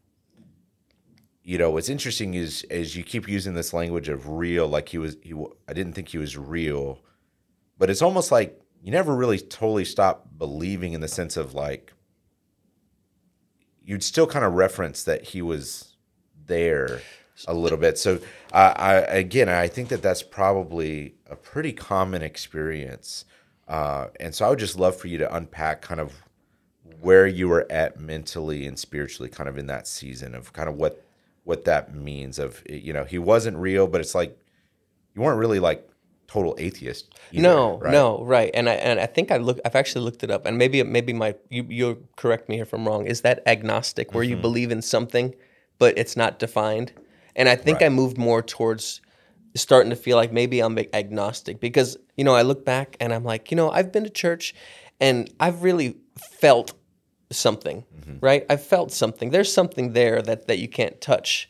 you 1.42 1.58
know, 1.58 1.70
what's 1.70 1.88
interesting 1.88 2.34
is 2.34 2.64
as 2.70 2.96
you 2.96 3.02
keep 3.02 3.28
using 3.28 3.54
this 3.54 3.72
language 3.72 4.08
of 4.08 4.28
real, 4.28 4.66
like 4.66 4.88
he 4.88 4.98
was. 4.98 5.16
He, 5.22 5.34
I 5.68 5.72
didn't 5.72 5.92
think 5.92 6.08
he 6.08 6.18
was 6.18 6.36
real, 6.36 7.00
but 7.76 7.90
it's 7.90 8.02
almost 8.02 8.32
like 8.32 8.60
you 8.82 8.90
never 8.90 9.14
really 9.14 9.38
totally 9.38 9.84
stopped 9.84 10.38
believing 10.38 10.92
in 10.92 11.00
the 11.00 11.08
sense 11.08 11.36
of 11.36 11.54
like 11.54 11.92
you'd 13.82 14.02
still 14.02 14.26
kind 14.26 14.44
of 14.44 14.52
reference 14.52 15.02
that 15.04 15.24
he 15.24 15.42
was 15.42 15.96
there 16.46 17.00
a 17.46 17.54
little 17.54 17.78
bit. 17.78 17.98
So, 17.98 18.20
uh, 18.52 18.74
I 18.76 18.94
again, 18.94 19.48
I 19.48 19.68
think 19.68 19.88
that 19.88 20.02
that's 20.02 20.22
probably 20.22 21.14
a 21.28 21.36
pretty 21.36 21.72
common 21.72 22.22
experience, 22.22 23.24
uh, 23.68 24.08
and 24.18 24.34
so 24.34 24.46
I 24.46 24.50
would 24.50 24.58
just 24.58 24.78
love 24.78 24.96
for 24.96 25.08
you 25.08 25.18
to 25.18 25.34
unpack 25.34 25.82
kind 25.82 26.00
of 26.00 26.12
where 27.00 27.26
you 27.26 27.48
were 27.48 27.66
at 27.70 28.00
mentally 28.00 28.66
and 28.66 28.78
spiritually, 28.78 29.28
kind 29.28 29.48
of 29.48 29.58
in 29.58 29.66
that 29.66 29.86
season 29.86 30.34
of 30.34 30.52
kind 30.52 30.68
of 30.68 30.76
what 30.76 31.04
what 31.44 31.64
that 31.64 31.94
means. 31.94 32.38
Of 32.38 32.62
you 32.68 32.92
know, 32.92 33.04
he 33.04 33.18
wasn't 33.18 33.56
real, 33.56 33.86
but 33.86 34.00
it's 34.00 34.14
like 34.14 34.36
you 35.14 35.22
weren't 35.22 35.38
really 35.38 35.60
like 35.60 35.88
total 36.28 36.54
atheist. 36.58 37.14
Either, 37.32 37.42
no, 37.42 37.78
right? 37.78 37.90
no, 37.92 38.22
right. 38.24 38.50
And 38.54 38.68
I 38.68 38.74
and 38.74 39.00
I 39.00 39.06
think 39.06 39.30
I 39.30 39.38
look. 39.38 39.58
I've 39.64 39.74
actually 39.74 40.04
looked 40.04 40.22
it 40.22 40.30
up, 40.30 40.46
and 40.46 40.56
maybe 40.56 40.82
maybe 40.82 41.12
my 41.12 41.34
you 41.48 41.66
you 41.68 42.06
correct 42.16 42.48
me 42.48 42.60
if 42.60 42.72
I'm 42.72 42.86
wrong. 42.86 43.06
Is 43.06 43.22
that 43.22 43.42
agnostic, 43.46 44.14
where 44.14 44.22
mm-hmm. 44.22 44.36
you 44.36 44.36
believe 44.36 44.70
in 44.70 44.82
something, 44.82 45.34
but 45.78 45.96
it's 45.98 46.16
not 46.16 46.38
defined? 46.38 46.92
And 47.38 47.48
I 47.48 47.56
think 47.56 47.80
right. 47.80 47.86
I 47.86 47.88
moved 47.88 48.18
more 48.18 48.42
towards 48.42 49.00
starting 49.54 49.90
to 49.90 49.96
feel 49.96 50.16
like 50.16 50.32
maybe 50.32 50.60
I'm 50.60 50.76
agnostic 50.92 51.60
because, 51.60 51.96
you 52.16 52.24
know, 52.24 52.34
I 52.34 52.42
look 52.42 52.64
back 52.64 52.96
and 53.00 53.14
I'm 53.14 53.24
like, 53.24 53.50
you 53.50 53.56
know, 53.56 53.70
I've 53.70 53.92
been 53.92 54.04
to 54.04 54.10
church 54.10 54.54
and 55.00 55.32
I've 55.38 55.62
really 55.62 55.96
felt 56.18 56.74
something, 57.30 57.84
mm-hmm. 57.96 58.18
right? 58.20 58.44
I've 58.50 58.64
felt 58.64 58.90
something. 58.90 59.30
There's 59.30 59.52
something 59.52 59.92
there 59.92 60.20
that, 60.20 60.48
that 60.48 60.58
you 60.58 60.68
can't 60.68 61.00
touch. 61.00 61.48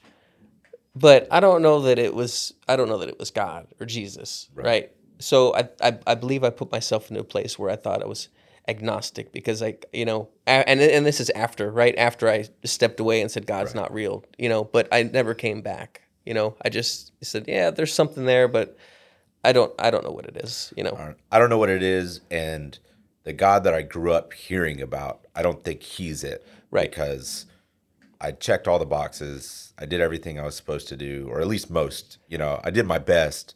But 0.95 1.27
I 1.31 1.41
don't 1.41 1.63
know 1.63 1.81
that 1.83 1.99
it 1.99 2.15
was 2.15 2.55
I 2.69 2.77
don't 2.77 2.89
know 2.89 2.99
that 2.99 3.09
it 3.09 3.19
was 3.19 3.31
God 3.31 3.69
or 3.79 3.87
Jesus, 3.87 4.49
right? 4.55 4.67
right? 4.67 4.93
So 5.21 5.55
I, 5.55 5.69
I 5.81 5.99
I 6.09 6.15
believe 6.17 6.43
I 6.43 6.51
put 6.51 6.73
myself 6.73 7.09
into 7.09 7.21
a 7.21 7.25
place 7.25 7.59
where 7.59 7.71
I 7.71 7.77
thought 7.77 8.03
I 8.03 8.07
was 8.07 8.29
agnostic 8.69 9.33
because 9.33 9.63
I, 9.63 9.79
you 9.93 10.05
know, 10.05 10.29
and 10.47 10.81
and 10.81 11.07
this 11.07 11.21
is 11.21 11.31
after, 11.31 11.71
right 11.71 11.97
after 11.97 12.29
I 12.29 12.45
stepped 12.65 13.01
away 13.01 13.21
and 13.21 13.31
said 13.31 13.47
God's 13.47 13.75
right. 13.75 13.83
not 13.83 13.93
real, 13.93 14.25
you 14.37 14.49
know, 14.49 14.65
but 14.65 14.89
I 14.93 15.03
never 15.03 15.35
came 15.35 15.63
back. 15.63 16.03
You 16.27 16.35
know, 16.35 16.57
I 16.63 16.69
just 16.69 17.13
said, 17.25 17.47
yeah, 17.49 17.71
there's 17.71 17.93
something 17.93 18.27
there, 18.27 18.49
but 18.49 18.77
I 19.43 19.53
don't, 19.53 19.73
I 19.79 19.91
don't 19.91 20.05
know 20.05 20.11
what 20.11 20.27
it 20.27 20.37
is. 20.37 20.73
You 20.77 20.85
know, 20.85 21.15
I 21.33 21.39
don't 21.39 21.49
know 21.49 21.59
what 21.59 21.71
it 21.71 21.83
is, 21.83 22.21
and 22.31 22.79
the 23.25 23.33
God 23.33 23.65
that 23.65 23.75
I 23.75 23.83
grew 23.83 24.13
up 24.13 24.33
hearing 24.35 24.83
about, 24.83 25.27
I 25.35 25.43
don't 25.43 25.65
think 25.65 25.83
He's 25.83 26.23
it, 26.23 26.47
right? 26.71 26.91
Because 26.91 27.47
I 28.21 28.33
checked 28.33 28.69
all 28.69 28.79
the 28.79 28.87
boxes, 28.87 29.73
I 29.79 29.87
did 29.87 30.01
everything 30.01 30.39
I 30.39 30.45
was 30.45 30.57
supposed 30.57 30.89
to 30.89 30.97
do, 30.97 31.29
or 31.31 31.41
at 31.41 31.47
least 31.47 31.71
most. 31.71 32.19
You 32.29 32.39
know, 32.39 32.61
I 32.63 32.71
did 32.71 32.87
my 32.87 32.99
best, 32.99 33.55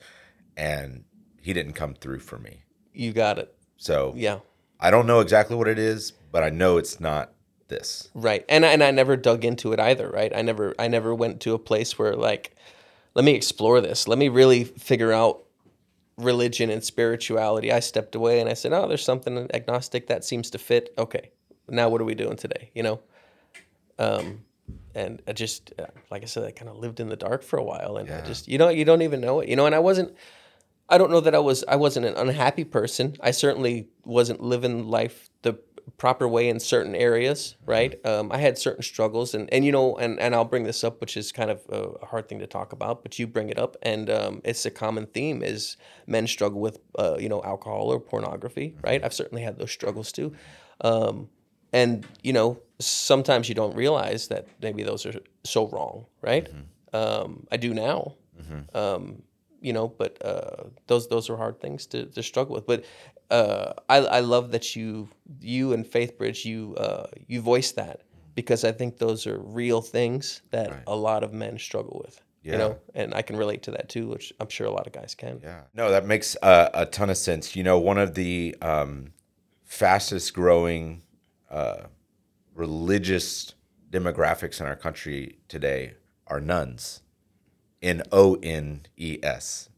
and 0.57 1.05
He 1.41 1.53
didn't 1.53 1.75
come 1.75 1.95
through 1.95 2.21
for 2.21 2.39
me. 2.39 2.65
You 2.95 3.13
got 3.13 3.39
it. 3.39 3.55
So 3.77 4.15
yeah, 4.17 4.39
I 4.83 4.91
don't 4.91 5.07
know 5.07 5.21
exactly 5.21 5.55
what 5.55 5.69
it 5.69 5.79
is, 5.79 6.11
but 6.11 6.43
I 6.43 6.51
know 6.51 6.77
it's 6.77 6.99
not 6.99 7.33
this. 7.69 8.11
Right. 8.15 8.45
And 8.49 8.65
and 8.65 8.83
I 8.83 8.91
never 8.91 9.17
dug 9.17 9.45
into 9.45 9.73
it 9.73 9.79
either, 9.79 10.11
right? 10.11 10.33
I 10.35 10.43
never 10.43 10.75
I 10.79 10.89
never 10.89 11.15
went 11.15 11.41
to 11.43 11.55
a 11.55 11.59
place 11.59 11.99
where 11.99 12.15
like 12.15 12.57
let 13.15 13.25
me 13.25 13.33
explore 13.35 13.81
this. 13.81 14.09
Let 14.09 14.19
me 14.19 14.29
really 14.29 14.65
figure 14.65 15.13
out 15.13 15.45
religion 16.19 16.69
and 16.69 16.83
spirituality. 16.83 17.71
I 17.71 17.81
stepped 17.81 18.15
away 18.17 18.41
and 18.41 18.49
I 18.49 18.55
said, 18.55 18.73
"Oh, 18.73 18.89
there's 18.89 19.05
something 19.05 19.49
agnostic 19.55 20.09
that 20.09 20.25
seems 20.25 20.51
to 20.51 20.59
fit." 20.59 20.93
Okay. 20.99 21.31
Now 21.69 21.89
what 21.89 22.01
are 22.01 22.05
we 22.05 22.17
doing 22.17 22.37
today, 22.37 22.71
you 22.75 22.83
know? 22.83 23.01
Um 24.01 24.41
and 24.95 25.23
I 25.29 25.33
just 25.33 25.73
uh, 25.79 25.87
like 26.11 26.23
I 26.23 26.27
said 26.27 26.45
I 26.45 26.51
kind 26.51 26.69
of 26.69 26.77
lived 26.77 26.99
in 26.99 27.09
the 27.09 27.17
dark 27.17 27.45
for 27.45 27.57
a 27.57 27.65
while 27.65 27.99
and 27.99 28.11
I 28.11 28.21
just 28.23 28.49
you 28.49 28.59
know 28.59 28.69
you 28.69 28.85
don't 28.85 29.03
even 29.03 29.21
know 29.21 29.39
it. 29.41 29.49
You 29.49 29.55
know, 29.55 29.67
and 29.67 29.77
I 29.77 29.79
wasn't 29.79 30.17
I 30.93 30.99
don't 30.99 31.11
know 31.11 31.21
that 31.21 31.35
I 31.35 31.39
was 31.39 31.65
I 31.67 31.77
wasn't 31.77 32.05
an 32.07 32.15
unhappy 32.17 32.65
person. 32.65 33.17
I 33.21 33.31
certainly 33.31 33.89
wasn't 34.05 34.43
living 34.43 34.87
life 34.87 35.31
the 35.41 35.59
proper 35.97 36.29
way 36.29 36.49
in 36.49 36.61
certain 36.61 36.95
areas, 36.95 37.57
right? 37.65 37.95
Um, 38.07 38.31
I 38.31 38.39
had 38.39 38.59
certain 38.59 38.83
struggles, 38.83 39.35
and 39.35 39.53
and 39.53 39.65
you 39.65 39.73
know, 39.73 39.97
and 39.97 40.21
and 40.21 40.35
I'll 40.35 40.45
bring 40.45 40.65
this 40.65 40.85
up, 40.85 41.01
which 41.01 41.17
is 41.17 41.33
kind 41.33 41.51
of 41.51 41.63
a 41.71 42.07
hard 42.07 42.29
thing 42.29 42.41
to 42.41 42.47
talk 42.47 42.75
about, 42.75 43.03
but 43.03 43.19
you 43.19 43.27
bring 43.27 43.49
it 43.49 43.59
up, 43.59 43.77
and 43.83 44.11
um, 44.11 44.43
it's 44.45 44.67
a 44.67 44.71
common 44.71 45.07
theme 45.07 45.43
is 45.43 45.79
men 46.07 46.27
struggle 46.27 46.61
with 46.61 46.79
uh, 46.99 47.17
you 47.19 47.29
know 47.31 47.43
alcohol 47.43 47.91
or 47.93 47.99
pornography, 47.99 48.77
right? 48.85 49.03
I've 49.03 49.15
certainly 49.15 49.43
had 49.43 49.59
those 49.59 49.73
struggles 49.73 50.13
too, 50.13 50.35
um, 50.83 51.31
and 51.73 52.07
you 52.23 52.35
know 52.35 52.61
sometimes 52.81 53.49
you 53.49 53.55
don't 53.55 53.75
realize 53.75 54.29
that 54.29 54.47
maybe 54.61 54.83
those 54.83 55.07
are 55.07 55.15
so 55.45 55.69
wrong, 55.69 56.05
right? 56.21 56.49
Um, 56.93 57.47
I 57.51 57.57
do 57.57 57.73
now. 57.73 58.17
Um, 58.75 59.23
you 59.63 59.73
know, 59.73 59.89
but 59.89 60.19
uh, 60.25 60.65
those 60.89 61.09
those 61.09 61.31
are 61.31 61.37
hard 61.37 61.61
things 61.61 61.87
to, 61.87 62.07
to 62.07 62.23
struggle 62.23 62.55
with. 62.55 62.67
But 62.67 62.85
uh, 63.31 63.73
I 63.89 63.99
I 63.99 64.21
love 64.21 64.51
that 64.53 64.77
you 64.77 65.09
you 65.41 65.73
and 65.73 65.85
FaithBridge 65.87 66.45
you 66.45 66.75
uh, 66.77 67.07
you 67.29 67.41
voice 67.41 67.73
that 67.73 68.03
because 68.35 68.65
I 68.65 68.73
think 68.73 68.99
those 68.99 69.27
are 69.27 69.39
real 69.39 69.81
things 69.81 70.43
that 70.51 70.71
Right. 70.71 70.83
a 70.87 70.97
lot 70.97 71.23
of 71.23 71.33
men 71.33 71.59
struggle 71.59 72.01
with. 72.05 72.21
Yeah. 72.43 72.53
You 72.53 72.59
know, 72.59 72.79
and 72.95 73.15
I 73.15 73.23
can 73.23 73.37
relate 73.37 73.63
to 73.65 73.71
that 73.71 73.89
too, 73.89 74.09
which 74.09 74.33
I'm 74.41 74.49
sure 74.49 74.67
a 74.67 74.71
lot 74.71 74.87
of 74.89 74.93
guys 74.93 75.15
can. 75.15 75.39
Yeah. 75.43 75.61
No, 75.75 75.91
that 75.91 76.07
makes 76.07 76.37
uh, 76.43 76.71
a 76.75 76.87
ton 76.87 77.09
of 77.09 77.17
sense. 77.17 77.55
You 77.55 77.63
know, 77.63 77.79
one 77.79 77.99
of 77.99 78.15
the 78.15 78.57
um, 78.61 79.13
fastest 79.65 80.35
growing 80.35 81.03
uh, 81.51 81.83
religious 82.55 83.55
demographics 83.91 84.61
in 84.61 84.67
our 84.67 84.75
country 84.77 85.39
today 85.49 85.95
are 86.27 86.41
nones. 86.41 87.02
N 87.83 88.03
O 88.13 88.37
N 88.43 88.83
E 88.97 89.19
S. 89.23 89.69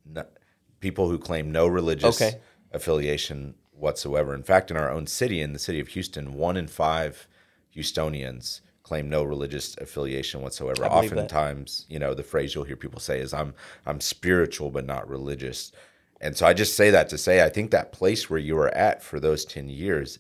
People 0.81 1.09
who 1.09 1.19
claim 1.19 1.51
no 1.51 1.67
religious 1.67 2.21
Okay. 2.21 2.39
affiliation 2.73 3.55
whatsoever. 3.73 4.35
In 4.35 4.43
fact, 4.43 4.71
in 4.71 4.77
our 4.77 4.91
own 4.91 5.07
city, 5.07 5.41
in 5.41 5.53
the 5.53 5.59
city 5.59 5.81
of 5.81 5.89
Houston, 5.89 6.35
one 6.35 6.57
in 6.57 6.69
five 6.69 7.27
Houstonians 7.75 8.61
claim 8.83 9.09
no 9.09 9.23
religious 9.25 9.77
affiliation 9.79 10.43
whatsoever. 10.43 10.89
Believe 10.89 11.11
that. 11.11 11.17
Oftentimes, 11.17 11.87
you 11.89 11.99
know, 11.99 12.15
the 12.15 12.23
phrase 12.23 12.55
you'll 12.55 12.65
hear 12.65 12.77
people 12.77 13.01
say 13.01 13.19
is 13.21 13.33
I'm 13.33 13.55
I'm 13.87 14.01
spiritual 14.01 14.71
but 14.71 14.85
not 14.87 15.09
religious. 15.09 15.73
And 16.21 16.37
so 16.37 16.47
I 16.47 16.53
just 16.55 16.77
say 16.77 16.91
that 16.91 17.09
to 17.11 17.19
say 17.19 17.43
I 17.45 17.49
think 17.49 17.71
that 17.71 17.93
place 17.93 18.29
where 18.31 18.39
you 18.39 18.55
were 18.57 18.75
at 18.75 19.03
for 19.03 19.19
those 19.21 19.45
10 19.45 19.69
years 19.71 20.19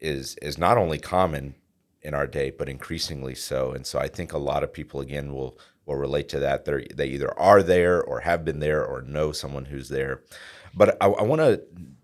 is 0.00 0.36
is 0.42 0.58
not 0.58 0.78
only 0.78 0.98
common 0.98 1.54
in 2.02 2.14
our 2.14 2.26
day 2.26 2.50
but 2.50 2.68
increasingly 2.68 3.34
so. 3.34 3.72
And 3.72 3.86
so 3.86 3.98
I 3.98 4.08
think 4.08 4.32
a 4.32 4.38
lot 4.38 4.62
of 4.62 4.72
people 4.72 5.00
again 5.00 5.32
will 5.34 5.58
will 5.88 5.96
relate 5.96 6.28
to 6.28 6.38
that. 6.40 6.66
They 6.66 6.86
they 6.94 7.06
either 7.08 7.36
are 7.38 7.62
there 7.62 8.02
or 8.02 8.20
have 8.20 8.44
been 8.44 8.60
there 8.60 8.84
or 8.84 9.02
know 9.02 9.32
someone 9.32 9.64
who's 9.64 9.88
there. 9.88 10.22
But 10.74 10.96
I, 11.00 11.06
I 11.06 11.22
want 11.22 11.40
to 11.40 11.62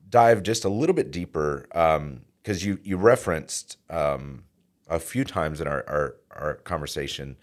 dive 0.08 0.42
just 0.42 0.64
a 0.64 0.68
little 0.68 0.94
bit 0.94 1.10
deeper 1.10 1.66
because 1.68 2.64
you 2.64 2.78
you 2.82 2.96
referenced 2.96 3.78
um, 3.90 4.44
a 4.88 4.98
few 4.98 5.24
times 5.24 5.60
in 5.60 5.68
our 5.68 5.84
our, 5.86 6.16
our 6.30 6.54
conversation. 6.56 7.36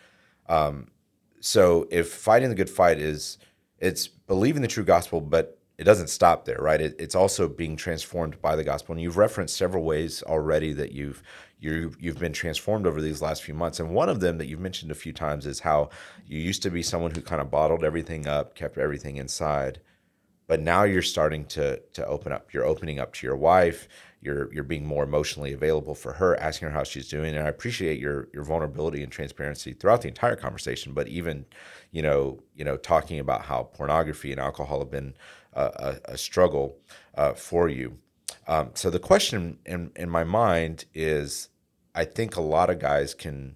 Um, 0.50 0.92
so 1.40 1.88
if 1.92 2.12
fighting 2.12 2.50
the 2.50 2.56
good 2.56 2.70
fight 2.70 3.00
is 3.00 3.38
it's 3.78 4.08
believing 4.08 4.62
the 4.62 4.68
true 4.68 4.84
gospel, 4.84 5.22
but 5.22 5.61
it 5.78 5.84
doesn't 5.84 6.10
stop 6.10 6.46
there, 6.46 6.60
right? 6.60 6.80
It, 6.80 6.96
it's 7.00 7.16
also 7.16 7.48
being 7.48 7.76
transformed 7.76 8.42
by 8.42 8.56
the 8.56 8.64
gospel, 8.64 8.94
and 8.94 9.02
you've 9.02 9.18
referenced 9.18 9.58
several 9.58 9.84
ways 9.84 10.22
already 10.24 10.74
that 10.74 10.92
you've 10.92 11.24
you 11.60 11.94
you've 12.00 12.20
been 12.20 12.34
transformed 12.34 12.86
over 12.86 13.02
these 13.02 13.22
last 13.22 13.44
few 13.44 13.54
months. 13.54 13.80
And 13.80 13.92
one 13.92 14.10
of 14.10 14.20
them 14.20 14.38
that 14.38 14.48
you've 14.48 14.60
mentioned 14.60 14.92
a 14.92 14.96
few 14.96 15.14
times 15.14 15.46
is 15.46 15.60
how 15.60 15.90
you 16.26 16.40
used 16.40 16.64
to 16.64 16.70
be 16.70 16.84
someone 16.84 17.12
who 17.12 17.22
kind 17.22 17.42
of 17.42 17.52
bottled 17.52 17.84
everything 17.84 18.28
up, 18.28 18.56
kept 18.56 18.78
everything 18.78 19.18
inside, 19.18 19.80
but 20.48 20.60
now 20.60 20.84
you're 20.84 21.02
starting 21.02 21.46
to 21.46 21.80
to 21.94 22.06
open 22.06 22.32
up. 22.32 22.54
You're 22.54 22.66
opening 22.66 23.00
up 23.00 23.14
to 23.14 23.28
your 23.28 23.38
wife. 23.38 23.88
You're 24.22 24.54
you're 24.54 24.64
being 24.64 24.86
more 24.86 25.04
emotionally 25.04 25.54
available 25.54 25.96
for 25.96 26.14
her, 26.14 26.36
asking 26.40 26.70
her 26.70 26.74
how 26.74 26.84
she's 26.84 27.08
doing. 27.08 27.36
And 27.36 27.46
I 27.46 27.50
appreciate 27.50 28.00
your 28.00 28.28
your 28.34 28.44
vulnerability 28.44 29.02
and 29.02 29.12
transparency 29.12 29.74
throughout 29.74 30.02
the 30.02 30.10
entire 30.10 30.36
conversation. 30.36 30.94
But 30.94 31.08
even, 31.08 31.46
you 31.92 32.02
know, 32.02 32.44
you 32.56 32.66
know, 32.66 32.78
talking 32.78 33.20
about 33.20 33.44
how 33.44 33.64
pornography 33.64 34.32
and 34.32 34.42
alcohol 34.42 34.80
have 34.80 34.92
been 34.92 35.14
a, 35.54 35.98
a, 36.06 36.18
struggle 36.18 36.78
uh, 37.16 37.34
for 37.34 37.68
you. 37.70 37.98
Um, 38.48 38.72
so 38.74 38.90
the 38.90 39.00
question 39.00 39.60
in 39.66 39.92
in 39.96 40.10
my 40.10 40.24
mind 40.24 40.86
is, 40.94 41.50
I 41.94 42.06
think 42.06 42.36
a 42.36 42.42
lot 42.42 42.70
of 42.70 42.80
guys 42.80 43.14
can, 43.14 43.56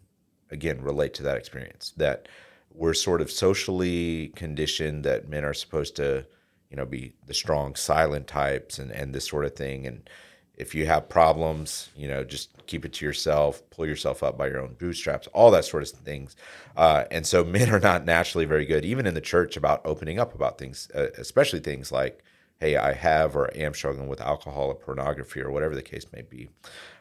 again, 0.52 0.82
relate 0.82 1.14
to 1.16 1.24
that 1.24 1.38
experience 1.38 1.94
that 1.98 2.28
we're 2.74 2.94
sort 2.94 3.22
of 3.22 3.32
socially 3.32 4.34
conditioned 4.36 5.04
that 5.06 5.30
men 5.30 5.46
are 5.46 5.54
supposed 5.54 5.96
to, 5.96 6.26
you 6.70 6.78
know, 6.78 6.86
be 6.86 7.14
the 7.26 7.34
strong, 7.34 7.76
silent 7.76 8.28
types 8.28 8.80
and, 8.80 8.92
and 8.92 9.14
this 9.14 9.28
sort 9.28 9.46
of 9.46 9.56
thing. 9.56 9.88
And 9.88 10.10
if 10.58 10.74
you 10.74 10.86
have 10.86 11.10
problems, 11.10 11.90
you 11.96 12.08
know, 12.08 12.24
just 12.24 12.66
keep 12.68 12.86
it 12.86 12.94
to 12.94 13.06
yourself, 13.06 13.62
pull 13.70 13.86
yourself 13.86 14.24
up 14.24 14.38
by 14.38 14.48
your 14.48 14.60
own 14.60 14.76
bootstraps, 14.76 15.28
all 15.28 15.52
that 15.52 15.66
sort 15.66 15.84
of 15.84 15.90
things. 15.90 16.36
Uh, 16.76 17.06
and 17.12 17.26
so 17.26 17.44
men 17.44 17.70
are 17.70 17.80
not 17.80 18.06
naturally 18.06 18.46
very 18.46 18.66
good, 18.66 18.86
even 18.86 19.06
in 19.06 19.14
the 19.14 19.22
church, 19.22 19.58
about 19.58 19.82
opening 19.86 20.20
up 20.20 20.34
about 20.34 20.58
things, 20.58 20.90
uh, 20.96 21.08
especially 21.18 21.60
things 21.60 21.92
like, 21.92 22.24
hey, 22.60 22.78
I 22.78 22.94
have 22.94 23.36
or 23.36 23.56
am 23.56 23.74
struggling 23.74 24.08
with 24.08 24.22
alcohol 24.22 24.68
or 24.68 24.76
pornography 24.76 25.42
or 25.42 25.52
whatever 25.52 25.76
the 25.76 25.82
case 25.82 26.06
may 26.14 26.22
be. 26.22 26.50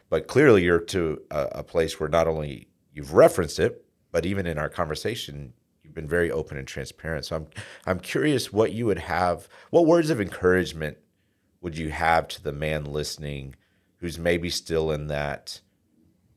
But 0.09 0.27
clearly, 0.27 0.63
you're 0.63 0.79
to 0.79 1.21
a, 1.31 1.47
a 1.53 1.63
place 1.63 1.99
where 1.99 2.09
not 2.09 2.27
only 2.27 2.67
you've 2.93 3.13
referenced 3.13 3.59
it, 3.59 3.85
but 4.11 4.25
even 4.25 4.45
in 4.45 4.57
our 4.57 4.69
conversation, 4.69 5.53
you've 5.83 5.95
been 5.95 6.07
very 6.07 6.29
open 6.29 6.57
and 6.57 6.67
transparent. 6.67 7.25
So 7.25 7.37
I'm 7.37 7.47
I'm 7.85 7.99
curious 7.99 8.53
what 8.53 8.73
you 8.73 8.85
would 8.85 8.99
have, 8.99 9.47
what 9.71 9.85
words 9.85 10.09
of 10.09 10.21
encouragement 10.21 10.97
would 11.65 11.79
you 11.79 11.89
have 11.89 12.27
to 12.27 12.43
the 12.43 12.51
man 12.51 12.85
listening 12.85 13.55
who's 13.97 14.19
maybe 14.19 14.51
still 14.51 14.91
in 14.91 15.07
that 15.07 15.61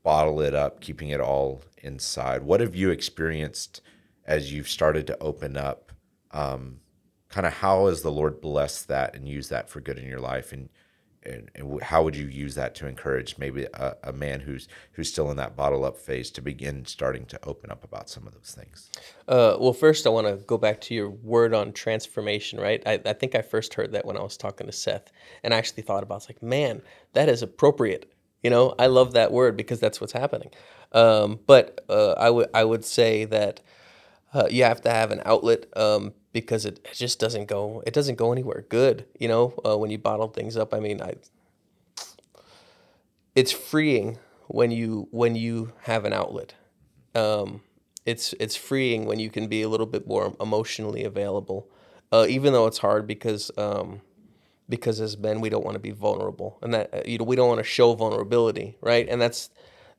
bottle 0.02 0.40
it 0.40 0.54
up, 0.54 0.80
keeping 0.80 1.10
it 1.10 1.20
all 1.20 1.60
inside? 1.82 2.42
What 2.42 2.62
have 2.62 2.74
you 2.74 2.88
experienced 2.88 3.82
as 4.24 4.54
you've 4.54 4.70
started 4.70 5.06
to 5.06 5.18
open 5.22 5.58
up? 5.58 5.92
Um, 6.30 6.80
kind 7.28 7.46
of 7.46 7.52
how 7.52 7.88
has 7.88 8.00
the 8.00 8.10
Lord 8.10 8.40
blessed 8.40 8.88
that 8.88 9.14
and 9.14 9.28
used 9.28 9.50
that 9.50 9.68
for 9.68 9.82
good 9.82 9.98
in 9.98 10.08
your 10.08 10.18
life? 10.18 10.50
And 10.50 10.70
and, 11.24 11.50
and 11.54 11.82
how 11.82 12.02
would 12.02 12.16
you 12.16 12.26
use 12.26 12.54
that 12.54 12.74
to 12.76 12.86
encourage 12.86 13.38
maybe 13.38 13.64
a, 13.74 13.96
a 14.04 14.12
man 14.12 14.40
who's 14.40 14.68
who's 14.92 15.10
still 15.10 15.30
in 15.30 15.36
that 15.36 15.56
bottle 15.56 15.84
up 15.84 15.96
phase 15.96 16.30
to 16.32 16.42
begin 16.42 16.86
starting 16.86 17.24
to 17.26 17.38
open 17.44 17.70
up 17.70 17.84
about 17.84 18.08
some 18.08 18.26
of 18.26 18.34
those 18.34 18.56
things? 18.56 18.90
Uh, 19.26 19.56
well, 19.60 19.72
first, 19.72 20.06
I 20.06 20.10
want 20.10 20.26
to 20.26 20.36
go 20.36 20.58
back 20.58 20.80
to 20.82 20.94
your 20.94 21.10
word 21.10 21.54
on 21.54 21.72
transformation, 21.72 22.60
right? 22.60 22.82
I, 22.86 23.00
I 23.04 23.12
think 23.12 23.34
I 23.34 23.42
first 23.42 23.74
heard 23.74 23.92
that 23.92 24.04
when 24.04 24.16
I 24.16 24.22
was 24.22 24.36
talking 24.36 24.66
to 24.66 24.72
Seth, 24.72 25.12
and 25.42 25.52
I 25.52 25.58
actually 25.58 25.82
thought 25.82 26.02
about 26.02 26.16
it. 26.16 26.18
It's 26.18 26.28
like, 26.28 26.42
man, 26.42 26.82
that 27.12 27.28
is 27.28 27.42
appropriate. 27.42 28.12
You 28.42 28.50
know, 28.50 28.74
I 28.78 28.86
love 28.86 29.12
that 29.12 29.32
word 29.32 29.56
because 29.56 29.80
that's 29.80 30.00
what's 30.00 30.12
happening. 30.12 30.50
Um, 30.92 31.40
but 31.46 31.84
uh, 31.88 32.12
I 32.12 32.30
would 32.30 32.48
I 32.54 32.64
would 32.64 32.84
say 32.84 33.24
that 33.26 33.60
uh, 34.32 34.46
you 34.50 34.64
have 34.64 34.80
to 34.82 34.90
have 34.90 35.10
an 35.10 35.22
outlet 35.24 35.66
um, 35.76 36.12
because 36.40 36.64
it, 36.64 36.80
it 36.84 36.94
just 36.94 37.18
doesn't 37.18 37.46
go 37.46 37.82
it 37.86 37.94
doesn't 37.94 38.16
go 38.16 38.32
anywhere 38.32 38.64
good. 38.68 39.06
You 39.18 39.28
know, 39.28 39.54
uh, 39.64 39.76
when 39.76 39.90
you 39.90 39.98
bottle 39.98 40.28
things 40.28 40.56
up. 40.56 40.74
I 40.74 40.80
mean, 40.80 41.00
I 41.02 41.14
it's 43.34 43.52
freeing 43.52 44.18
when 44.48 44.70
you 44.70 45.08
when 45.10 45.34
you 45.34 45.72
have 45.82 46.04
an 46.04 46.12
outlet. 46.12 46.54
Um, 47.14 47.62
it's 48.06 48.34
it's 48.40 48.56
freeing 48.56 49.04
when 49.06 49.18
you 49.18 49.30
can 49.30 49.48
be 49.48 49.62
a 49.62 49.68
little 49.68 49.86
bit 49.86 50.06
more 50.06 50.34
emotionally 50.40 51.04
available, 51.04 51.68
uh, 52.10 52.26
even 52.28 52.52
though 52.52 52.66
it's 52.66 52.78
hard 52.78 53.06
because 53.06 53.50
um, 53.58 54.00
because 54.68 55.00
as 55.00 55.16
men 55.16 55.40
we 55.40 55.48
don't 55.48 55.64
want 55.64 55.74
to 55.74 55.80
be 55.80 55.90
vulnerable 55.90 56.58
and 56.62 56.74
that 56.74 56.92
uh, 56.92 57.02
you 57.06 57.18
know 57.18 57.24
we 57.24 57.36
don't 57.36 57.48
want 57.48 57.58
to 57.58 57.64
show 57.64 57.94
vulnerability, 57.94 58.76
right? 58.80 59.08
And 59.08 59.20
that's 59.20 59.50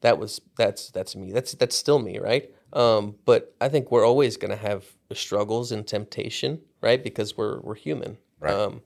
that 0.01 0.17
was 0.17 0.41
that's 0.57 0.89
that's 0.91 1.15
me. 1.15 1.31
That's 1.31 1.53
that's 1.53 1.75
still 1.75 1.99
me, 1.99 2.19
right? 2.19 2.49
Um, 2.73 3.15
but 3.25 3.55
I 3.59 3.69
think 3.69 3.91
we're 3.91 4.05
always 4.05 4.37
going 4.37 4.51
to 4.51 4.57
have 4.57 4.85
struggles 5.13 5.71
and 5.71 5.85
temptation, 5.87 6.61
right? 6.81 7.03
Because 7.03 7.35
we're 7.37 7.59
we're 7.61 7.75
human. 7.75 8.17
Right. 8.39 8.53
Um, 8.53 8.81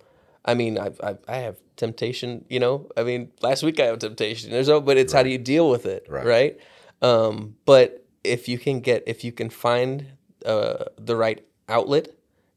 I 0.45 0.53
mean, 0.55 0.77
I've, 0.77 0.99
I've 1.03 1.19
I 1.27 1.37
have 1.37 1.57
temptation. 1.75 2.45
You 2.49 2.59
know, 2.59 2.89
I 2.97 3.03
mean, 3.03 3.31
last 3.41 3.63
week 3.63 3.79
I 3.79 3.85
have 3.85 3.99
temptation. 3.99 4.51
There's 4.51 4.67
no, 4.67 4.81
but 4.81 4.97
it's 4.97 5.13
how 5.13 5.23
do 5.23 5.29
you 5.29 5.37
deal 5.37 5.69
with 5.69 5.85
it, 5.85 6.05
Right. 6.09 6.25
right? 6.25 6.57
Um, 7.01 7.55
but 7.65 8.05
if 8.23 8.47
you 8.47 8.57
can 8.57 8.79
get, 8.79 9.03
if 9.07 9.23
you 9.23 9.31
can 9.33 9.49
find 9.49 10.05
uh, 10.45 10.85
the 10.97 11.15
right 11.15 11.45
outlet, 11.67 12.07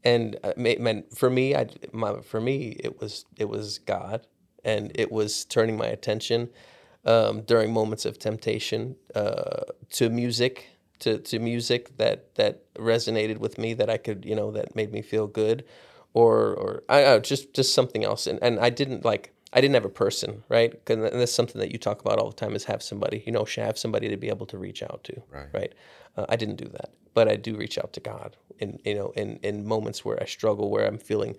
and 0.05 0.37
uh, 0.45 0.53
man, 0.57 1.05
for 1.15 1.29
me, 1.29 1.57
I 1.57 1.67
my, 1.93 2.21
for 2.23 2.41
me 2.41 2.77
it 2.79 3.01
was 3.01 3.25
it 3.37 3.49
was 3.49 3.79
God 3.79 4.27
and 4.65 4.93
it 4.95 5.11
was 5.13 5.45
turning 5.45 5.77
my 5.77 5.87
attention 5.87 6.49
um, 7.05 7.43
during 7.43 7.73
moments 7.73 8.05
of 8.05 8.19
temptation 8.19 8.97
uh, 9.15 9.63
to 9.91 10.11
music, 10.11 10.69
to, 11.01 11.19
to 11.19 11.39
music 11.39 11.97
that 11.99 12.35
that 12.37 12.73
resonated 12.75 13.39
with 13.39 13.59
me, 13.59 13.75
that 13.75 13.91
I 13.91 13.97
could, 13.97 14.25
you 14.25 14.35
know, 14.35 14.51
that 14.53 14.75
made 14.75 14.93
me 14.93 15.03
feel 15.03 15.27
good, 15.27 15.65
or 16.15 16.55
or 16.55 16.83
I, 16.89 17.07
I 17.15 17.19
just 17.19 17.55
just 17.55 17.75
something 17.75 18.05
else. 18.05 18.27
And 18.27 18.39
and 18.43 18.59
I 18.61 18.71
didn't 18.71 19.05
like 19.05 19.33
I 19.53 19.61
didn't 19.61 19.75
have 19.75 19.85
a 19.85 19.91
person, 19.91 20.43
right? 20.49 20.75
And 20.89 21.03
that's 21.05 21.33
something 21.33 21.61
that 21.61 21.71
you 21.73 21.79
talk 21.79 22.01
about 22.01 22.19
all 22.19 22.31
the 22.31 22.37
time 22.37 22.55
is 22.55 22.65
have 22.65 22.83
somebody, 22.83 23.23
you 23.27 23.33
know, 23.33 23.47
have 23.57 23.79
somebody 23.79 24.09
to 24.09 24.17
be 24.17 24.29
able 24.29 24.47
to 24.47 24.59
reach 24.59 24.83
out 24.83 25.05
to, 25.05 25.23
Right. 25.31 25.49
right? 25.53 25.73
Uh, 26.17 26.27
I 26.29 26.37
didn't 26.37 26.57
do 26.57 26.69
that, 26.69 26.91
but 27.15 27.29
I 27.29 27.37
do 27.37 27.57
reach 27.57 27.79
out 27.79 27.93
to 27.95 28.01
God 28.01 28.37
in 28.59 28.79
you 28.85 28.95
know 28.95 29.13
in 29.17 29.39
in 29.43 29.67
moments 29.67 30.05
where 30.05 30.21
I 30.23 30.27
struggle, 30.27 30.71
where 30.71 30.87
I'm 30.87 30.99
feeling 30.99 31.37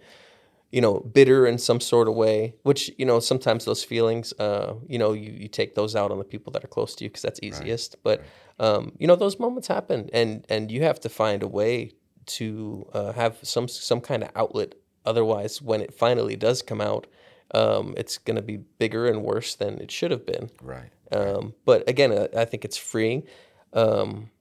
you 0.71 0.81
know, 0.81 0.99
bitter 0.99 1.47
in 1.47 1.57
some 1.57 1.79
sort 1.79 2.07
of 2.07 2.15
way, 2.15 2.55
which, 2.63 2.91
you 2.97 3.05
know, 3.05 3.19
sometimes 3.19 3.65
those 3.65 3.83
feelings, 3.83 4.33
uh, 4.39 4.73
you 4.87 4.99
know, 4.99 5.13
you, 5.13 5.31
you 5.31 5.47
take 5.47 5.75
those 5.75 5.95
out 5.95 6.11
on 6.11 6.17
the 6.17 6.25
people 6.25 6.51
that 6.51 6.63
are 6.63 6.67
close 6.67 6.93
to 6.95 7.03
you 7.03 7.09
because 7.09 7.21
that's 7.21 7.39
easiest. 7.41 8.03
But, 8.03 8.21
um, 8.59 8.91
you 8.97 9.07
know, 9.07 9.15
those 9.15 9.39
moments 9.39 9.67
happen 9.69 10.09
and, 10.11 10.45
and 10.49 10.69
you 10.69 10.83
have 10.83 10.99
to 11.01 11.09
find 11.09 11.41
a 11.41 11.47
way 11.47 11.93
to 12.25 12.85
uh, 12.93 13.13
have 13.13 13.37
some, 13.43 13.67
some 13.67 14.01
kind 14.01 14.23
of 14.23 14.29
outlet. 14.35 14.75
Otherwise, 15.05 15.61
when 15.61 15.79
it 15.79 15.93
finally 15.93 16.35
does 16.35 16.61
come 16.61 16.81
out, 16.81 17.07
um, 17.53 17.93
it's 17.95 18.17
going 18.17 18.35
to 18.35 18.41
be 18.41 18.57
bigger 18.57 19.07
and 19.07 19.23
worse 19.23 19.55
than 19.55 19.79
it 19.79 19.89
should 19.89 20.11
have 20.11 20.25
been. 20.25 20.49
Right. 20.61 20.91
Um, 21.13 21.53
but 21.63 21.87
again, 21.87 22.11
I, 22.11 22.41
I 22.41 22.45
think 22.45 22.65
it's 22.65 22.75
freeing 22.75 23.23
um, 23.71 24.31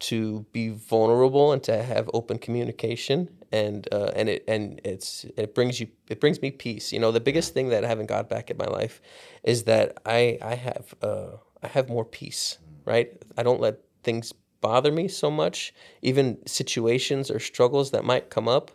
to 0.00 0.44
be 0.52 0.70
vulnerable 0.70 1.52
and 1.52 1.62
to 1.62 1.82
have 1.84 2.10
open 2.12 2.38
communication, 2.38 3.28
and 3.52 3.88
uh, 3.92 4.10
and 4.14 4.28
it 4.28 4.44
and 4.46 4.80
it's 4.84 5.24
it 5.36 5.54
brings 5.54 5.80
you 5.80 5.88
it 6.08 6.20
brings 6.20 6.40
me 6.42 6.50
peace. 6.50 6.92
You 6.92 7.00
know, 7.00 7.12
the 7.12 7.20
biggest 7.20 7.54
thing 7.54 7.68
that 7.70 7.84
I 7.84 7.88
haven't 7.88 8.06
got 8.06 8.28
back 8.28 8.50
in 8.50 8.56
my 8.56 8.66
life 8.66 9.00
is 9.42 9.64
that 9.64 9.98
I 10.04 10.38
I 10.42 10.54
have 10.54 10.94
uh, 11.02 11.36
I 11.62 11.68
have 11.68 11.88
more 11.88 12.04
peace. 12.04 12.58
Right, 12.84 13.10
I 13.36 13.42
don't 13.42 13.60
let 13.60 13.80
things 14.02 14.32
bother 14.62 14.90
me 14.90 15.08
so 15.08 15.30
much. 15.30 15.74
Even 16.00 16.38
situations 16.46 17.30
or 17.30 17.38
struggles 17.38 17.90
that 17.90 18.02
might 18.02 18.30
come 18.30 18.48
up, 18.48 18.70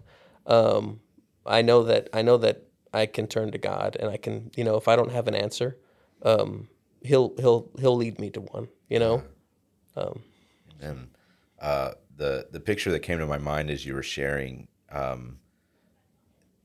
um, 0.46 1.00
I 1.46 1.64
know 1.64 1.84
that 1.84 2.10
I 2.14 2.22
know 2.22 2.38
that 2.38 2.64
I 2.94 3.08
can 3.08 3.28
turn 3.28 3.52
to 3.52 3.58
God, 3.58 3.98
and 4.00 4.10
I 4.10 4.18
can 4.18 4.52
you 4.56 4.64
know 4.64 4.78
if 4.78 4.88
I 4.88 4.96
don't 4.96 5.12
have 5.12 5.28
an 5.28 5.36
answer. 5.36 5.78
Um, 6.22 6.70
he'll 7.02 7.34
he'll 7.38 7.70
he'll 7.80 7.98
lead 7.98 8.20
me 8.20 8.30
to 8.32 8.42
one 8.42 8.70
you 8.90 9.00
know 9.00 9.24
And 10.82 11.10
uh, 11.60 11.92
the 12.18 12.48
the 12.52 12.60
picture 12.60 12.92
that 12.92 13.00
came 13.00 13.20
to 13.20 13.26
my 13.26 13.38
mind 13.38 13.70
as 13.70 13.86
you 13.86 13.94
were 13.94 14.04
sharing, 14.04 14.68
um, 14.92 15.40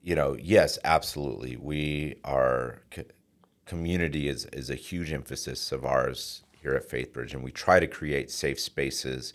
you 0.03 0.15
know, 0.15 0.37
yes, 0.41 0.79
absolutely, 0.85 1.57
we 1.57 2.17
are 2.25 2.83
co- 2.91 3.05
community 3.67 4.29
is 4.29 4.47
is 4.47 4.71
a 4.71 4.75
huge 4.75 5.13
emphasis 5.13 5.73
of 5.73 5.85
ours 5.85 6.43
here 6.63 6.75
at 6.75 6.89
FaithBridge, 6.89 7.35
and 7.35 7.45
we 7.45 7.53
try 7.53 7.81
to 7.81 7.87
create 7.87 8.31
safe 8.31 8.61
spaces. 8.61 9.33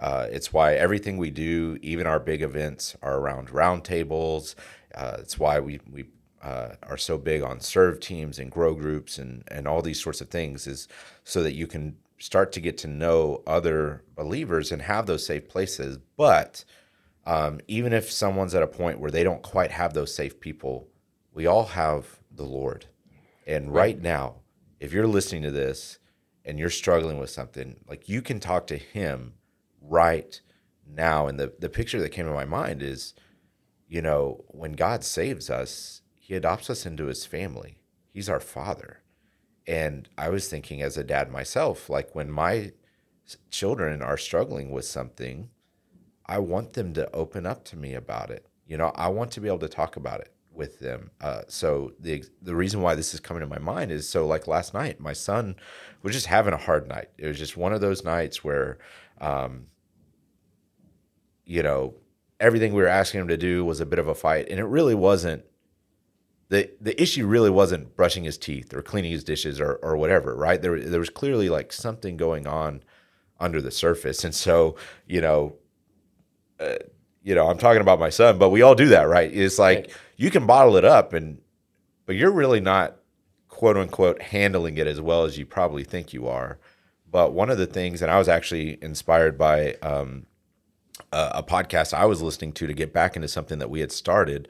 Uh, 0.00 0.26
it's 0.30 0.52
why 0.52 0.74
everything 0.74 1.16
we 1.16 1.30
do, 1.30 1.78
even 1.82 2.06
our 2.06 2.18
big 2.18 2.42
events, 2.42 2.96
are 3.02 3.18
around 3.18 3.48
roundtables. 3.48 4.54
Uh, 4.94 5.16
it's 5.20 5.38
why 5.38 5.60
we 5.60 5.80
we 5.90 6.04
uh, 6.42 6.70
are 6.82 6.96
so 6.96 7.16
big 7.16 7.42
on 7.42 7.60
serve 7.60 8.00
teams 8.00 8.38
and 8.38 8.50
grow 8.50 8.74
groups 8.74 9.18
and 9.18 9.44
and 9.48 9.68
all 9.68 9.82
these 9.82 10.02
sorts 10.02 10.20
of 10.20 10.28
things, 10.28 10.66
is 10.66 10.88
so 11.24 11.42
that 11.42 11.52
you 11.54 11.66
can 11.66 11.96
start 12.22 12.52
to 12.52 12.60
get 12.60 12.78
to 12.78 12.86
know 12.86 13.42
other 13.48 14.04
believers 14.14 14.70
and 14.70 14.80
have 14.80 15.06
those 15.06 15.26
safe 15.26 15.48
places. 15.48 15.98
But 16.16 16.64
um, 17.26 17.60
even 17.66 17.92
if 17.92 18.12
someone's 18.12 18.54
at 18.54 18.62
a 18.62 18.68
point 18.68 19.00
where 19.00 19.10
they 19.10 19.24
don't 19.24 19.42
quite 19.42 19.72
have 19.72 19.92
those 19.92 20.14
safe 20.14 20.38
people, 20.38 20.86
we 21.34 21.46
all 21.46 21.64
have 21.64 22.20
the 22.30 22.44
Lord. 22.44 22.86
And 23.44 23.74
right 23.74 24.00
now, 24.00 24.36
if 24.78 24.92
you're 24.92 25.08
listening 25.08 25.42
to 25.42 25.50
this 25.50 25.98
and 26.44 26.60
you're 26.60 26.70
struggling 26.70 27.18
with 27.18 27.30
something, 27.30 27.80
like 27.88 28.08
you 28.08 28.22
can 28.22 28.38
talk 28.38 28.68
to 28.68 28.76
Him 28.76 29.34
right 29.80 30.40
now. 30.86 31.26
And 31.26 31.40
the, 31.40 31.52
the 31.58 31.68
picture 31.68 32.00
that 32.00 32.10
came 32.10 32.26
to 32.26 32.32
my 32.32 32.44
mind 32.44 32.84
is, 32.84 33.14
you 33.88 34.00
know, 34.00 34.44
when 34.46 34.72
God 34.74 35.02
saves 35.02 35.50
us, 35.50 36.02
He 36.20 36.36
adopts 36.36 36.70
us 36.70 36.86
into 36.86 37.06
His 37.06 37.26
family, 37.26 37.78
He's 38.12 38.28
our 38.28 38.38
Father. 38.38 39.01
And 39.66 40.08
I 40.18 40.28
was 40.28 40.48
thinking 40.48 40.82
as 40.82 40.96
a 40.96 41.04
dad 41.04 41.30
myself, 41.30 41.88
like 41.88 42.14
when 42.14 42.30
my 42.30 42.72
children 43.50 44.02
are 44.02 44.16
struggling 44.16 44.70
with 44.70 44.84
something, 44.84 45.50
I 46.26 46.38
want 46.38 46.72
them 46.72 46.94
to 46.94 47.10
open 47.14 47.46
up 47.46 47.64
to 47.66 47.76
me 47.76 47.94
about 47.94 48.30
it. 48.30 48.46
You 48.66 48.76
know, 48.76 48.92
I 48.94 49.08
want 49.08 49.30
to 49.32 49.40
be 49.40 49.48
able 49.48 49.58
to 49.60 49.68
talk 49.68 49.96
about 49.96 50.20
it 50.20 50.32
with 50.54 50.78
them. 50.80 51.10
Uh, 51.20 51.42
so 51.48 51.92
the 51.98 52.24
the 52.40 52.54
reason 52.54 52.80
why 52.80 52.94
this 52.94 53.14
is 53.14 53.20
coming 53.20 53.40
to 53.40 53.46
my 53.46 53.58
mind 53.58 53.90
is 53.90 54.08
so 54.08 54.26
like 54.26 54.46
last 54.46 54.74
night, 54.74 55.00
my 55.00 55.12
son 55.12 55.56
was 56.02 56.12
just 56.12 56.26
having 56.26 56.54
a 56.54 56.58
hard 56.58 56.88
night. 56.88 57.08
It 57.18 57.26
was 57.26 57.38
just 57.38 57.56
one 57.56 57.72
of 57.72 57.80
those 57.80 58.04
nights 58.04 58.44
where, 58.44 58.78
um, 59.20 59.66
you 61.44 61.62
know, 61.62 61.94
everything 62.40 62.72
we 62.72 62.82
were 62.82 62.88
asking 62.88 63.22
him 63.22 63.28
to 63.28 63.36
do 63.36 63.64
was 63.64 63.80
a 63.80 63.86
bit 63.86 63.98
of 63.98 64.08
a 64.08 64.14
fight, 64.14 64.48
and 64.50 64.58
it 64.58 64.64
really 64.64 64.94
wasn't. 64.94 65.44
The 66.52 66.70
The 66.80 67.00
issue 67.02 67.26
really 67.26 67.50
wasn't 67.50 67.96
brushing 67.96 68.24
his 68.24 68.38
teeth 68.38 68.74
or 68.74 68.82
cleaning 68.82 69.12
his 69.12 69.24
dishes 69.24 69.60
or 69.60 69.74
or 69.82 69.96
whatever, 69.96 70.34
right? 70.36 70.60
There 70.62 70.78
there 70.78 71.00
was 71.00 71.10
clearly 71.10 71.48
like 71.48 71.72
something 71.72 72.16
going 72.16 72.46
on 72.46 72.82
under 73.40 73.60
the 73.60 73.70
surface, 73.70 74.24
and 74.24 74.34
so 74.34 74.76
you 75.06 75.20
know 75.20 75.56
you 77.22 77.34
know, 77.34 77.48
I'm 77.48 77.58
talking 77.58 77.80
about 77.80 77.98
my 78.00 78.10
son, 78.10 78.38
but 78.38 78.50
we 78.50 78.62
all 78.62 78.74
do 78.74 78.88
that, 78.88 79.08
right? 79.08 79.32
It's 79.32 79.58
like 79.58 79.78
Right. 79.78 79.96
you 80.16 80.30
can 80.30 80.46
bottle 80.46 80.76
it 80.76 80.84
up 80.84 81.12
and 81.12 81.40
but 82.06 82.16
you're 82.16 82.32
really 82.32 82.60
not 82.60 82.96
quote 83.48 83.76
unquote 83.76 84.20
handling 84.22 84.76
it 84.78 84.86
as 84.86 85.00
well 85.00 85.24
as 85.24 85.38
you 85.38 85.46
probably 85.46 85.84
think 85.84 86.12
you 86.12 86.26
are. 86.26 86.58
But 87.10 87.32
one 87.32 87.50
of 87.50 87.58
the 87.58 87.66
things, 87.66 88.02
and 88.02 88.10
I 88.10 88.18
was 88.18 88.28
actually 88.28 88.78
inspired 88.82 89.38
by 89.38 89.74
um, 89.82 90.26
a, 91.12 91.30
a 91.36 91.42
podcast 91.42 91.94
I 91.94 92.06
was 92.06 92.22
listening 92.22 92.52
to 92.54 92.66
to 92.66 92.74
get 92.74 92.92
back 92.92 93.16
into 93.16 93.28
something 93.28 93.58
that 93.58 93.70
we 93.70 93.80
had 93.80 93.92
started. 93.92 94.48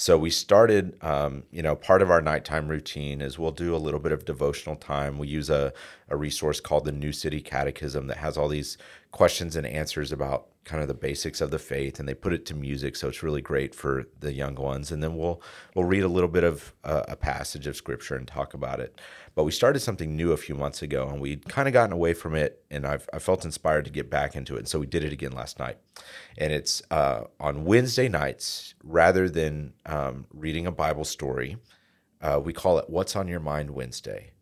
So 0.00 0.16
we 0.16 0.30
started, 0.30 0.96
um, 1.02 1.42
you 1.50 1.60
know, 1.60 1.74
part 1.74 2.02
of 2.02 2.10
our 2.10 2.20
nighttime 2.20 2.68
routine 2.68 3.20
is 3.20 3.36
we'll 3.36 3.50
do 3.50 3.74
a 3.74 3.78
little 3.78 3.98
bit 3.98 4.12
of 4.12 4.24
devotional 4.24 4.76
time. 4.76 5.18
We 5.18 5.26
use 5.26 5.50
a, 5.50 5.72
a 6.08 6.16
resource 6.16 6.60
called 6.60 6.84
the 6.84 6.92
New 6.92 7.10
City 7.10 7.40
Catechism 7.40 8.06
that 8.06 8.18
has 8.18 8.36
all 8.36 8.46
these 8.46 8.78
questions 9.10 9.56
and 9.56 9.66
answers 9.66 10.12
about 10.12 10.48
kind 10.68 10.82
of 10.82 10.88
the 10.88 10.94
basics 10.94 11.40
of 11.40 11.50
the 11.50 11.58
faith, 11.58 11.98
and 11.98 12.06
they 12.06 12.14
put 12.14 12.34
it 12.34 12.44
to 12.44 12.54
music, 12.54 12.94
so 12.94 13.08
it's 13.08 13.22
really 13.22 13.40
great 13.40 13.74
for 13.74 14.04
the 14.20 14.34
young 14.34 14.54
ones. 14.54 14.92
And 14.92 15.02
then 15.02 15.16
we'll 15.16 15.40
we'll 15.74 15.86
read 15.86 16.02
a 16.02 16.08
little 16.08 16.28
bit 16.28 16.44
of 16.44 16.74
uh, 16.84 17.04
a 17.08 17.16
passage 17.16 17.66
of 17.66 17.74
scripture 17.74 18.14
and 18.16 18.28
talk 18.28 18.52
about 18.52 18.78
it. 18.78 19.00
But 19.34 19.44
we 19.44 19.50
started 19.50 19.80
something 19.80 20.14
new 20.14 20.32
a 20.32 20.36
few 20.36 20.54
months 20.54 20.82
ago, 20.82 21.08
and 21.08 21.20
we'd 21.20 21.48
kind 21.48 21.68
of 21.68 21.72
gotten 21.72 21.92
away 21.92 22.12
from 22.12 22.34
it, 22.34 22.62
and 22.70 22.86
I've 22.86 23.08
I 23.12 23.18
felt 23.18 23.44
inspired 23.46 23.86
to 23.86 23.90
get 23.90 24.10
back 24.10 24.36
into 24.36 24.56
it, 24.56 24.60
and 24.60 24.68
so 24.68 24.78
we 24.78 24.86
did 24.86 25.04
it 25.04 25.12
again 25.12 25.32
last 25.32 25.58
night. 25.58 25.78
And 26.36 26.52
it's 26.52 26.82
uh, 26.90 27.24
on 27.40 27.64
Wednesday 27.64 28.08
nights, 28.08 28.74
rather 28.84 29.28
than 29.30 29.72
um, 29.86 30.26
reading 30.34 30.66
a 30.66 30.72
Bible 30.72 31.04
story, 31.04 31.56
uh, 32.20 32.40
we 32.44 32.52
call 32.52 32.78
it 32.78 32.90
"What's 32.90 33.16
on 33.16 33.26
Your 33.26 33.40
Mind 33.40 33.70
Wednesday," 33.70 34.32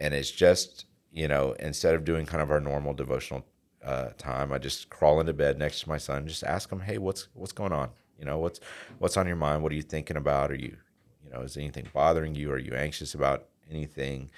and 0.00 0.14
it's 0.14 0.32
just 0.32 0.86
you 1.12 1.28
know 1.28 1.52
instead 1.60 1.94
of 1.94 2.04
doing 2.04 2.26
kind 2.26 2.42
of 2.42 2.50
our 2.50 2.60
normal 2.60 2.92
devotional 2.92 3.46
uh, 3.86 4.10
time, 4.18 4.52
I 4.52 4.58
just 4.58 4.90
crawl 4.90 5.20
into 5.20 5.32
bed 5.32 5.58
next 5.58 5.80
to 5.80 5.88
my 5.88 5.96
son, 5.96 6.18
and 6.18 6.28
just 6.28 6.44
ask 6.44 6.70
him, 6.70 6.80
"Hey, 6.80 6.98
what's 6.98 7.28
what's 7.34 7.52
going 7.52 7.72
on? 7.72 7.90
You 8.18 8.26
know, 8.26 8.38
what's 8.38 8.60
what's 8.98 9.16
on 9.16 9.26
your 9.26 9.36
mind? 9.36 9.62
What 9.62 9.72
are 9.72 9.76
you 9.76 9.82
thinking 9.82 10.16
about? 10.16 10.50
Are 10.50 10.56
you 10.56 10.76
you 11.24 11.30
know, 11.32 11.40
is 11.40 11.56
anything 11.56 11.88
bothering 11.94 12.34
you? 12.34 12.50
Are 12.50 12.58
you 12.58 12.74
anxious 12.74 13.14
about 13.14 13.46
anything?" 13.70 14.30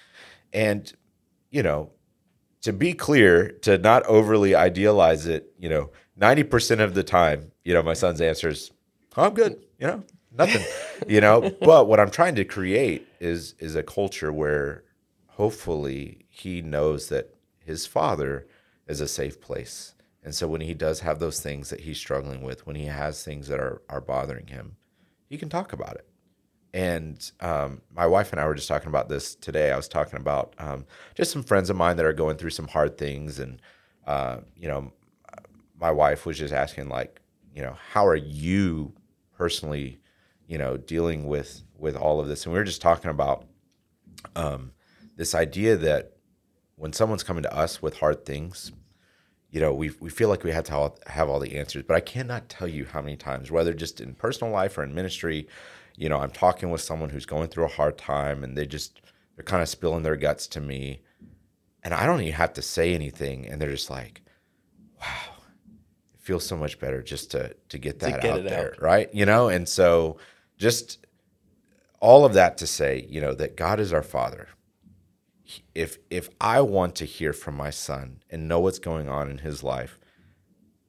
And 0.53 0.93
you 1.51 1.63
know, 1.63 1.91
to 2.63 2.73
be 2.73 2.93
clear, 2.93 3.51
to 3.63 3.79
not 3.79 4.05
overly 4.05 4.55
idealize 4.55 5.27
it, 5.27 5.53
you 5.59 5.69
know, 5.69 5.91
90% 6.21 6.81
of 6.81 6.95
the 6.95 7.03
time, 7.03 7.53
you 7.65 7.73
know, 7.73 7.83
my 7.83 7.95
son's 7.95 8.21
answer 8.21 8.49
is, 8.49 8.71
oh, 9.17 9.27
I'm 9.27 9.35
good, 9.35 9.65
you 9.79 9.87
know, 9.87 10.05
nothing, 10.37 10.65
you 11.09 11.21
know. 11.21 11.51
But 11.61 11.87
what 11.87 12.01
I'm 12.01 12.11
trying 12.11 12.35
to 12.37 12.45
create 12.45 13.07
is 13.21 13.55
is 13.59 13.77
a 13.77 13.83
culture 13.83 14.33
where 14.33 14.85
hopefully 15.29 16.27
he 16.29 16.63
knows 16.63 17.09
that 17.09 17.35
his 17.65 17.87
father 17.87 18.47
is 18.89 19.01
a 19.01 19.09
safe 19.09 19.41
place. 19.41 19.95
And 20.25 20.35
so 20.35 20.49
when 20.49 20.61
he 20.61 20.75
does 20.75 21.01
have 21.01 21.21
those 21.21 21.41
things 21.41 21.71
that 21.71 21.81
he's 21.81 21.99
struggling 21.99 22.43
with, 22.43 22.67
when 22.67 22.77
he 22.77 22.87
has 22.87 23.23
things 23.23 23.49
that 23.49 23.61
are, 23.61 23.83
are 23.89 24.01
bothering 24.01 24.49
him, 24.49 24.77
he 25.29 25.39
can 25.39 25.49
talk 25.49 25.73
about 25.73 25.95
it. 25.95 26.09
And 26.75 27.31
um, 27.41 27.81
my 27.95 28.07
wife 28.07 28.33
and 28.33 28.41
I 28.41 28.47
were 28.47 28.55
just 28.55 28.69
talking 28.69 28.89
about 28.89 29.09
this 29.09 29.35
today. 29.35 29.71
I 29.71 29.77
was 29.77 29.89
talking 29.89 30.19
about 30.19 30.55
um, 30.59 30.85
just 31.15 31.31
some 31.31 31.43
friends 31.43 31.71
of 31.71 31.77
mine 31.77 31.97
that 31.97 32.05
are 32.05 32.13
going 32.13 32.37
through 32.37 32.51
some 32.51 32.69
hard 32.69 32.99
things. 32.99 33.39
And, 33.39 33.63
uh, 34.07 34.39
you 34.55 34.69
know, 34.69 34.93
my 35.81 35.91
wife 35.91 36.27
was 36.27 36.39
just 36.39 36.53
asking, 36.53 36.89
like, 36.89 37.21
you 37.55 37.63
know, 37.63 37.77
how 37.93 38.07
are 38.07 38.17
you 38.17 38.93
personally, 39.37 39.99
you 40.47 40.59
know, 40.59 40.77
dealing 40.77 41.27
with 41.27 41.63
with 41.77 41.97
all 41.97 42.21
of 42.21 42.29
this? 42.29 42.45
And 42.45 42.53
we 42.53 42.59
were 42.59 42.65
just 42.65 42.83
talking 42.83 43.11
about 43.11 43.47
um, 44.37 44.73
this 45.17 45.35
idea 45.35 45.77
that 45.77 46.13
when 46.77 46.93
someone's 46.93 47.23
coming 47.23 47.45
to 47.45 47.55
us 47.55 47.81
with 47.81 47.99
hard 47.99 48.25
things, 48.25 48.73
you 49.51 49.61
know, 49.61 49.73
we 49.73 49.91
we 50.01 50.11
feel 50.11 50.29
like 50.29 50.45
we 50.45 50.53
have 50.53 50.65
to 50.65 50.75
all, 50.75 50.99
have 51.07 51.29
all 51.29 51.41
the 51.41 51.57
answers. 51.57 51.85
But 51.87 51.97
I 51.97 52.01
cannot 52.01 52.49
tell 52.49 52.69
you 52.69 52.85
how 52.85 53.01
many 53.01 53.17
times, 53.17 53.51
whether 53.51 53.73
just 53.73 54.01
in 54.01 54.15
personal 54.15 54.53
life 54.53 54.77
or 54.77 54.85
in 54.85 54.95
ministry, 54.95 55.49
you 55.97 56.09
know, 56.09 56.21
I'm 56.21 56.31
talking 56.31 56.71
with 56.71 56.81
someone 56.81 57.11
who's 57.11 57.27
going 57.27 57.49
through 57.49 57.65
a 57.65 57.69
hard 57.69 57.99
time 57.99 58.45
and 58.45 58.57
they 58.57 58.67
just, 58.67 59.01
they're 59.35 59.45
kind 59.45 59.63
of 59.63 59.69
spilling 59.69 60.03
their 60.03 60.17
guts 60.17 60.47
to 60.49 60.61
me. 60.61 61.01
And 61.83 61.95
I 61.95 62.07
don't 62.07 62.21
even 62.21 62.35
have 62.35 62.53
to 62.55 62.63
say 62.63 62.95
anything. 62.95 63.47
And 63.47 63.61
they're 63.61 63.71
just 63.71 63.91
like, 63.91 64.23
wow, 65.01 65.35
it 66.15 66.21
feels 66.21 66.47
so 66.47 66.57
much 66.57 66.79
better 66.79 67.03
just 67.03 67.31
to, 67.33 67.55
to 67.71 67.79
get 67.79 68.01
that 68.01 68.21
get 68.21 68.31
out 68.31 68.45
there. 68.45 68.75
out. 68.75 68.83
Right. 68.83 69.13
You 69.15 69.27
know, 69.27 69.49
and 69.49 69.69
so 69.69 70.19
just 70.57 71.05
all 72.01 72.25
of 72.25 72.35
that 72.35 72.59
to 72.59 72.67
say, 72.67 73.07
you 73.09 73.21
know, 73.21 73.35
that 73.35 73.57
God 73.57 73.81
is 73.81 73.93
our 73.93 74.03
father. 74.03 74.49
If, 75.75 75.99
if 76.11 76.29
I 76.41 76.61
want 76.61 76.95
to 76.97 77.05
hear 77.05 77.33
from 77.33 77.57
my 77.57 77.71
son 77.71 78.23
and 78.31 78.49
know 78.49 78.61
what's 78.61 78.79
going 78.79 79.09
on 79.09 79.31
in 79.31 79.39
his 79.39 79.63
life, 79.63 79.99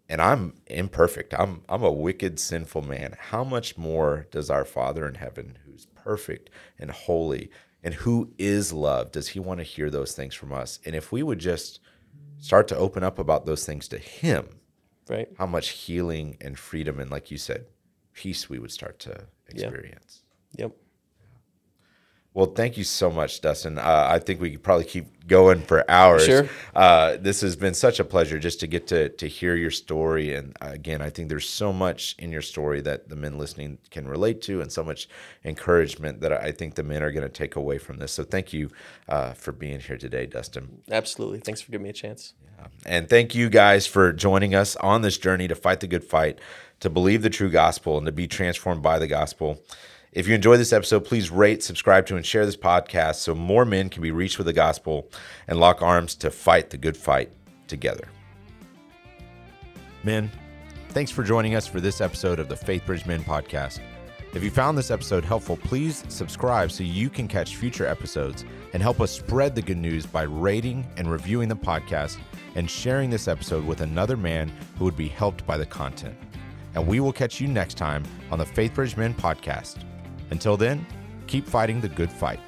and 0.10 0.22
I'm 0.22 0.55
imperfect. 0.66 1.34
I'm 1.38 1.62
I'm 1.70 1.84
a 1.84 1.91
wicked, 1.91 2.39
sinful 2.39 2.82
man. 2.82 3.16
How 3.20 3.43
much 3.43 3.78
more 3.78 4.26
does 4.32 4.49
our 4.49 4.66
Father 4.66 5.07
in 5.07 5.16
heaven, 5.16 5.60
who's 5.66 5.86
perfect 5.86 6.49
and 6.80 6.89
holy 6.89 7.51
and 7.84 7.93
who 7.93 8.34
is 8.38 8.74
love, 8.74 9.12
does 9.12 9.30
he 9.30 9.39
want 9.39 9.60
to 9.60 9.64
hear 9.64 9.89
those 9.89 10.14
things 10.14 10.34
from 10.34 10.51
us? 10.51 10.80
And 10.86 10.95
if 10.95 11.12
we 11.12 11.24
would 11.24 11.39
just 11.39 11.80
start 12.39 12.68
to 12.70 12.76
open 12.76 13.03
up 13.03 13.20
about 13.20 13.45
those 13.45 13.66
things 13.66 13.88
to 13.89 13.97
him, 13.97 14.47
Right. 15.07 15.30
how 15.38 15.45
much 15.45 15.70
healing 15.70 16.38
and 16.41 16.57
freedom 16.57 16.99
and 16.99 17.10
like 17.10 17.32
you 17.32 17.38
said, 17.38 17.66
peace 18.14 18.49
we 18.49 18.60
would 18.60 18.72
start 18.72 18.99
to 18.99 19.28
experience. 19.47 20.24
Yep. 20.57 20.72
Well, 22.36 22.45
thank 22.45 22.77
you 22.77 22.84
so 22.84 23.09
much, 23.09 23.41
Dustin. 23.41 23.80
Uh, 23.80 24.07
I 24.09 24.19
think 24.19 24.39
we 24.39 24.51
could 24.51 24.63
probably 24.63 24.86
keep 24.86 25.27
going 25.27 25.61
for 25.61 25.89
hours. 25.89 26.25
Sure. 26.25 26.47
Uh, 26.75 27.17
this 27.17 27.41
has 27.41 27.55
been 27.55 27.73
such 27.73 27.99
a 27.99 28.03
pleasure 28.03 28.38
just 28.38 28.59
to 28.59 28.67
get 28.67 28.88
to 28.88 29.09
to 29.09 29.27
hear 29.27 29.55
your 29.55 29.71
story. 29.71 30.36
And 30.36 30.55
uh, 30.61 30.69
again, 30.69 31.01
I 31.01 31.09
think 31.09 31.30
there's 31.30 31.49
so 31.49 31.73
much 31.73 32.15
in 32.19 32.32
your 32.32 32.43
story 32.43 32.82
that 32.82 33.09
the 33.09 33.15
men 33.15 33.38
listening 33.39 33.80
can 33.89 34.07
relate 34.07 34.41
to, 34.43 34.61
and 34.61 34.71
so 34.71 34.84
much 34.84 35.09
encouragement 35.43 36.21
that 36.21 36.32
I 36.32 36.51
think 36.51 36.75
the 36.75 36.84
men 36.84 37.01
are 37.01 37.11
going 37.11 37.23
to 37.23 37.30
take 37.30 37.55
away 37.55 37.80
from 37.80 37.97
this. 37.97 38.11
So 38.11 38.23
thank 38.23 38.53
you 38.53 38.69
uh, 39.07 39.34
for 39.34 39.51
being 39.51 39.80
here 39.80 39.97
today, 39.97 40.27
Dustin. 40.27 40.82
Absolutely. 40.91 41.39
Thanks 41.39 41.61
for 41.61 41.71
giving 41.71 41.84
me 41.84 41.89
a 41.89 41.93
chance. 41.93 42.34
And 42.86 43.09
thank 43.09 43.34
you 43.34 43.49
guys 43.49 43.88
for 43.88 44.13
joining 44.13 44.53
us 44.53 44.75
on 44.77 45.01
this 45.01 45.17
journey 45.17 45.47
to 45.47 45.55
fight 45.55 45.80
the 45.80 45.88
good 45.88 46.03
fight, 46.03 46.39
to 46.82 46.89
believe 46.89 47.21
the 47.21 47.30
true 47.30 47.49
gospel, 47.49 47.97
and 47.97 48.05
to 48.05 48.11
be 48.11 48.27
transformed 48.27 48.82
by 48.84 48.99
the 48.99 49.07
gospel. 49.07 49.63
If 50.12 50.28
you 50.28 50.34
enjoyed 50.34 50.60
this 50.60 50.74
episode, 50.74 51.05
please 51.05 51.30
rate, 51.30 51.62
subscribe 51.62 52.07
to, 52.07 52.16
and 52.16 52.26
share 52.26 52.43
this 52.43 52.57
podcast 52.57 53.16
so 53.16 53.36
more 53.36 53.64
men 53.64 53.89
can 53.89 54.01
be 54.01 54.10
reached 54.10 54.39
with 54.39 54.47
the 54.47 54.53
gospel 54.53 55.07
and 55.47 55.60
lock 55.60 55.84
arms 55.84 56.16
to 56.16 56.32
fight 56.32 56.72
the 56.72 56.78
good 56.78 56.97
fight 56.97 57.32
together. 57.68 58.07
Men, 60.03 60.32
thanks 60.89 61.12
for 61.12 61.24
joining 61.24 61.53
us 61.53 61.68
for 61.68 61.80
this 61.80 62.01
episode 62.01 62.39
of 62.39 62.49
the 62.49 62.55
Faith 62.55 62.88
Bridge 62.88 63.05
Men 63.05 63.24
podcast. 63.24 63.82
If 64.34 64.43
you 64.43 64.49
found 64.49 64.76
this 64.76 64.89
episode 64.89 65.24
helpful, 65.24 65.57
please 65.57 66.03
subscribe 66.07 66.72
so 66.72 66.84
you 66.84 67.10
can 67.10 67.28
catch 67.28 67.55
future 67.55 67.86
episodes 67.86 68.45
and 68.74 68.82
help 68.82 69.01
us 69.01 69.12
spread 69.12 69.53
the 69.53 69.62
good 69.62 69.78
news 69.78 70.07
by 70.07 70.24
rating 70.24 70.88
and 70.97 71.12
reviewing 71.12 71.49
the 71.49 71.55
podcast 71.55 72.18
and 72.55 72.70
sharing 72.70 73.12
this 73.12 73.28
episode 73.28 73.64
with 73.64 73.82
another 73.82 74.18
man 74.18 74.51
who 74.78 74.86
would 74.86 74.97
be 74.97 75.07
helped 75.07 75.45
by 75.45 75.57
the 75.57 75.66
content. 75.66 76.16
And 76.74 76.88
we 76.88 76.99
will 76.99 77.14
catch 77.14 77.39
you 77.39 77.47
next 77.47 77.76
time 77.76 78.03
on 78.32 78.39
the 78.39 78.45
Faith 78.45 78.74
Bridge 78.74 78.97
Men 78.97 79.14
podcast. 79.14 79.84
Until 80.32 80.57
then, 80.57 80.86
keep 81.27 81.47
fighting 81.47 81.82
the 81.82 81.89
good 81.89 82.11
fight. 82.11 82.39